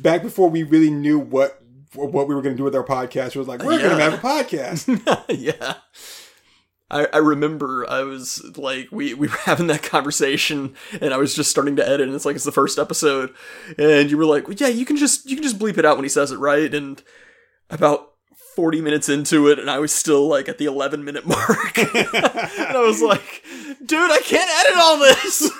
back 0.00 0.22
before 0.22 0.48
we 0.48 0.62
really 0.62 0.90
knew 0.90 1.18
what 1.18 1.62
what 1.94 2.28
we 2.28 2.34
were 2.34 2.42
going 2.42 2.54
to 2.54 2.58
do 2.58 2.64
with 2.64 2.74
our 2.74 2.84
podcast. 2.84 3.28
It 3.28 3.36
was 3.36 3.48
like 3.48 3.62
we're 3.62 3.78
going 3.78 3.96
to 3.96 4.02
have 4.02 4.14
a 4.14 4.18
podcast. 4.18 5.24
yeah. 5.28 5.74
I, 6.90 7.06
I 7.12 7.18
remember 7.18 7.88
I 7.88 8.02
was 8.02 8.42
like 8.56 8.88
we, 8.90 9.12
we 9.12 9.28
were 9.28 9.36
having 9.36 9.66
that 9.66 9.82
conversation 9.82 10.74
and 11.00 11.12
I 11.12 11.18
was 11.18 11.34
just 11.34 11.50
starting 11.50 11.76
to 11.76 11.86
edit 11.86 12.06
and 12.06 12.14
it's 12.14 12.24
like 12.24 12.36
it's 12.36 12.46
the 12.46 12.52
first 12.52 12.78
episode 12.78 13.34
and 13.76 14.10
you 14.10 14.16
were 14.16 14.24
like 14.24 14.48
well, 14.48 14.56
yeah 14.58 14.68
you 14.68 14.86
can 14.86 14.96
just 14.96 15.28
you 15.28 15.36
can 15.36 15.42
just 15.42 15.58
bleep 15.58 15.76
it 15.76 15.84
out 15.84 15.98
when 15.98 16.04
he 16.04 16.08
says 16.08 16.32
it 16.32 16.38
right 16.38 16.72
and 16.72 17.02
about 17.68 18.12
40 18.56 18.80
minutes 18.80 19.10
into 19.10 19.48
it 19.48 19.58
and 19.58 19.70
I 19.70 19.78
was 19.80 19.92
still 19.92 20.26
like 20.28 20.48
at 20.48 20.56
the 20.56 20.64
11 20.64 21.04
minute 21.04 21.26
mark 21.26 21.78
and 21.78 22.08
I 22.14 22.80
was 22.80 23.02
like 23.02 23.44
dude 23.84 24.10
I 24.10 24.18
can't 24.18 24.50
edit 24.66 24.78
all 24.78 24.98
this 24.98 25.50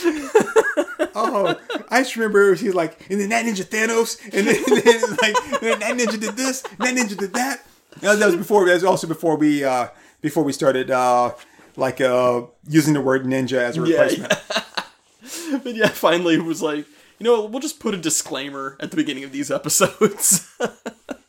oh, 1.14 1.58
I 1.88 2.00
just 2.02 2.16
remember 2.16 2.54
he 2.54 2.66
was 2.66 2.74
like, 2.74 3.10
and 3.10 3.20
then 3.20 3.28
that 3.30 3.44
ninja 3.44 3.64
Thanos, 3.64 4.18
and 4.24 4.46
then, 4.46 4.56
and 4.56 4.82
then 4.82 5.00
like 5.20 5.36
and 5.62 5.62
then 5.62 5.78
that 5.80 5.96
ninja 5.96 6.20
did 6.20 6.36
this, 6.36 6.62
and 6.78 6.78
that 6.78 6.94
ninja 6.96 7.16
did 7.16 7.32
that. 7.34 7.64
No, 8.02 8.14
that 8.16 8.26
was 8.26 8.36
before. 8.36 8.66
That 8.66 8.74
was 8.74 8.84
also 8.84 9.06
before 9.06 9.36
we 9.36 9.64
uh 9.64 9.88
before 10.20 10.44
we 10.44 10.52
started 10.52 10.90
uh 10.90 11.32
like 11.76 12.00
uh 12.00 12.42
using 12.68 12.94
the 12.94 13.00
word 13.00 13.24
ninja 13.24 13.58
as 13.58 13.76
a 13.76 13.80
Yeah, 13.86 14.02
replacement. 14.02 14.32
but 15.64 15.74
yeah 15.74 15.88
finally 15.88 16.34
it 16.34 16.44
was 16.44 16.62
like 16.62 16.84
you 17.18 17.24
know 17.24 17.44
we'll 17.44 17.60
just 17.60 17.80
put 17.80 17.94
a 17.94 17.96
disclaimer 17.96 18.76
at 18.80 18.90
the 18.90 18.96
beginning 18.96 19.24
of 19.24 19.32
these 19.32 19.50
episodes 19.50 20.48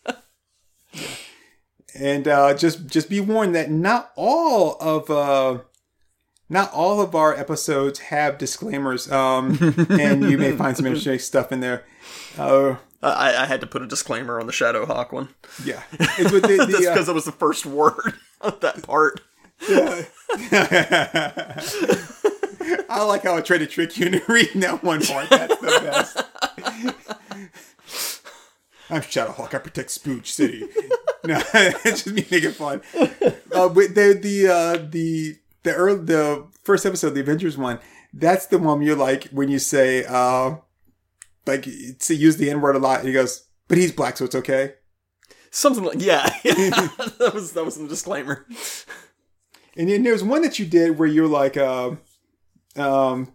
and 2.01 2.27
uh, 2.27 2.53
just 2.55 2.87
just 2.87 3.09
be 3.09 3.21
warned 3.21 3.53
that 3.55 3.69
not 3.69 4.11
all 4.15 4.75
of 4.81 5.09
uh, 5.11 5.59
not 6.49 6.73
all 6.73 6.99
of 6.99 7.13
our 7.13 7.35
episodes 7.35 7.99
have 7.99 8.39
disclaimers, 8.39 9.09
um, 9.11 9.57
and 9.89 10.29
you 10.29 10.37
may 10.37 10.51
find 10.53 10.75
some 10.75 10.87
interesting 10.87 11.19
stuff 11.19 11.51
in 11.51 11.59
there. 11.59 11.85
Uh, 12.37 12.77
I, 13.03 13.35
I 13.35 13.45
had 13.45 13.61
to 13.61 13.67
put 13.67 13.83
a 13.83 13.87
disclaimer 13.87 14.39
on 14.39 14.47
the 14.47 14.51
Shadow 14.53 14.85
Hawk 14.85 15.11
one. 15.11 15.29
yeah, 15.63 15.83
it's 15.91 16.31
with 16.31 16.41
the, 16.43 16.57
That's 16.57 16.71
the, 16.79 16.87
uh, 16.89 16.93
because 16.93 17.07
it 17.07 17.13
was 17.13 17.25
the 17.25 17.31
first 17.31 17.65
word 17.67 18.15
of 18.41 18.59
that 18.61 18.81
part. 18.81 19.21
I 22.89 23.03
like 23.03 23.23
how 23.23 23.35
I 23.35 23.41
tried 23.41 23.59
to 23.59 23.67
trick 23.67 23.95
you 23.97 24.07
into 24.07 24.23
reading 24.27 24.61
that 24.61 24.83
one 24.83 25.01
part. 25.01 25.29
That's 25.29 25.55
the 25.57 25.67
best. 25.67 26.17
I'm 28.89 29.01
Shadowhawk. 29.01 29.53
I 29.53 29.59
protect 29.59 29.89
Spooch 29.89 30.25
City. 30.25 30.67
No, 31.23 31.41
it's 31.53 32.03
just 32.03 32.15
me 32.15 32.25
making 32.31 32.51
fun. 32.51 32.81
Uh, 33.53 33.69
but 33.69 33.95
the 33.95 34.17
the 34.21 34.47
uh, 34.47 34.87
the 34.89 35.37
the 35.63 35.73
early, 35.73 36.03
the 36.03 36.47
first 36.63 36.85
episode, 36.85 37.11
the 37.11 37.21
Avengers 37.21 37.57
one, 37.57 37.79
that's 38.13 38.47
the 38.47 38.57
one 38.57 38.81
you're 38.81 38.95
like 38.95 39.25
when 39.25 39.49
you 39.49 39.59
say 39.59 40.03
uh, 40.05 40.55
like 41.45 41.63
to 41.99 42.15
use 42.15 42.37
the 42.37 42.49
N 42.49 42.61
word 42.61 42.75
a 42.75 42.79
lot. 42.79 42.99
And 42.99 43.07
he 43.07 43.13
goes, 43.13 43.45
"But 43.67 43.77
he's 43.77 43.91
black, 43.91 44.17
so 44.17 44.25
it's 44.25 44.35
okay." 44.35 44.73
Something 45.51 45.83
like 45.83 46.01
yeah, 46.01 46.29
that 46.43 47.31
was 47.33 47.53
that 47.53 47.65
was 47.65 47.77
the 47.77 47.87
disclaimer. 47.87 48.45
And 49.77 49.89
then 49.89 50.03
there's 50.03 50.23
one 50.23 50.41
that 50.41 50.59
you 50.59 50.65
did 50.65 50.97
where 50.97 51.07
you're 51.07 51.27
like, 51.27 51.55
uh, 51.55 51.91
um, 52.75 53.31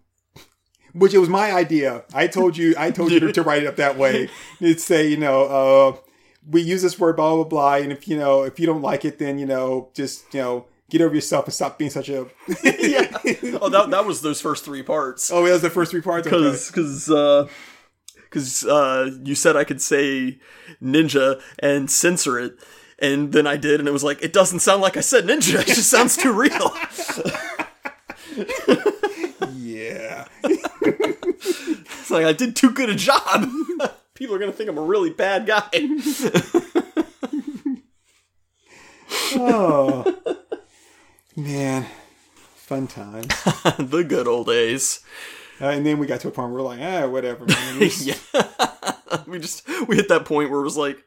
which 0.92 1.14
it 1.14 1.18
was 1.18 1.28
my 1.28 1.52
idea. 1.52 2.04
I 2.12 2.26
told 2.26 2.56
you, 2.56 2.74
I 2.78 2.90
told 2.90 3.10
you 3.10 3.20
to, 3.20 3.32
to 3.32 3.42
write 3.42 3.62
it 3.62 3.66
up 3.66 3.76
that 3.76 3.96
way. 3.96 4.28
It'd 4.60 4.80
say, 4.80 5.08
you 5.08 5.16
know, 5.16 5.42
uh, 5.44 6.05
we 6.48 6.62
use 6.62 6.82
this 6.82 6.98
word, 6.98 7.16
blah 7.16 7.34
blah 7.34 7.44
blah, 7.44 7.74
and 7.74 7.92
if 7.92 8.08
you 8.08 8.16
know, 8.16 8.42
if 8.42 8.58
you 8.60 8.66
don't 8.66 8.82
like 8.82 9.04
it, 9.04 9.18
then 9.18 9.38
you 9.38 9.46
know, 9.46 9.90
just 9.94 10.32
you 10.32 10.40
know, 10.40 10.66
get 10.90 11.00
over 11.00 11.14
yourself 11.14 11.46
and 11.46 11.54
stop 11.54 11.78
being 11.78 11.90
such 11.90 12.08
a. 12.08 12.26
yeah. 12.64 13.08
Oh, 13.60 13.68
that 13.68 13.88
that 13.90 14.06
was 14.06 14.22
those 14.22 14.40
first 14.40 14.64
three 14.64 14.82
parts. 14.82 15.30
Oh, 15.30 15.44
that 15.44 15.52
was 15.52 15.62
the 15.62 15.70
first 15.70 15.90
three 15.90 16.02
parts. 16.02 16.26
Okay. 16.26 16.36
Because 16.36 16.66
because 16.68 17.10
uh, 17.10 17.48
because 18.14 18.64
uh, 18.64 19.10
you 19.24 19.34
said 19.34 19.56
I 19.56 19.64
could 19.64 19.80
say 19.82 20.38
ninja 20.82 21.40
and 21.58 21.90
censor 21.90 22.38
it. 22.38 22.58
And 22.98 23.34
then 23.34 23.46
I 23.46 23.58
did, 23.58 23.78
and 23.78 23.86
it 23.86 23.92
was 23.92 24.02
like, 24.02 24.22
it 24.22 24.32
doesn't 24.32 24.60
sound 24.60 24.80
like 24.80 24.96
I 24.96 25.00
said 25.00 25.24
ninja. 25.26 25.60
It 25.60 25.66
just 25.66 25.90
sounds 25.90 26.16
too 26.16 26.32
real. 26.32 26.72
Yeah. 29.76 30.26
It's 31.38 32.10
like 32.10 32.24
I 32.24 32.32
did 32.32 32.54
too 32.54 32.70
good 32.70 32.88
a 32.88 32.94
job. 32.94 33.50
People 34.16 34.34
are 34.34 34.38
gonna 34.38 34.52
think 34.52 34.68
I'm 34.68 34.78
a 34.78 34.82
really 34.82 35.10
bad 35.10 35.46
guy. 35.46 35.68
Oh 39.38 40.04
man, 41.36 41.86
fun 42.54 42.86
times. 42.86 43.28
the 43.78 44.04
good 44.06 44.26
old 44.26 44.46
days. 44.46 45.00
Uh, 45.60 45.66
and 45.66 45.84
then 45.86 45.98
we 45.98 46.06
got 46.06 46.20
to 46.20 46.28
a 46.28 46.30
point 46.30 46.52
where 46.52 46.62
we're 46.62 46.68
like, 46.68 46.80
ah, 46.80 47.06
whatever, 47.08 47.44
man. 47.44 47.76
It's- 47.82 48.04
Yeah. 48.04 49.22
we 49.26 49.38
just 49.38 49.66
we 49.88 49.96
hit 49.96 50.08
that 50.08 50.24
point 50.24 50.50
where 50.50 50.60
it 50.60 50.64
was 50.64 50.76
like, 50.76 50.98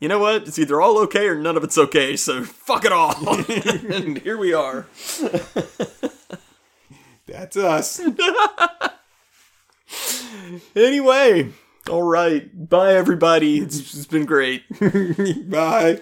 you 0.00 0.08
know 0.08 0.18
what? 0.18 0.42
It's 0.48 0.58
either 0.58 0.80
all 0.80 0.98
okay 1.00 1.26
or 1.28 1.34
none 1.36 1.56
of 1.56 1.64
it's 1.64 1.78
okay. 1.78 2.16
So 2.16 2.42
fuck 2.44 2.84
it 2.84 2.92
all. 2.92 3.14
and 3.92 4.18
here 4.18 4.38
we 4.38 4.52
are. 4.54 4.86
That's 7.26 7.56
us. 7.56 8.00
Anyway, 10.74 11.52
all 11.88 12.02
right. 12.02 12.68
Bye, 12.68 12.94
everybody. 12.94 13.58
It's, 13.58 13.78
it's 13.94 14.06
been 14.06 14.24
great. 14.24 14.64
Bye. 15.50 16.00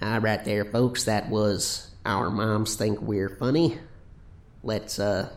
All 0.00 0.18
right, 0.18 0.44
there, 0.44 0.64
folks. 0.64 1.04
That 1.04 1.28
was 1.28 1.90
our 2.04 2.28
moms 2.30 2.74
think 2.74 3.00
we're 3.00 3.28
funny. 3.28 3.78
Let's 4.64 4.98
uh, 4.98 5.30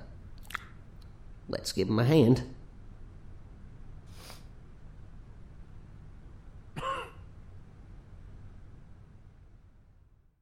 let's 1.48 1.72
give 1.72 1.88
them 1.88 2.00
a 2.00 2.06
hand. 2.06 2.55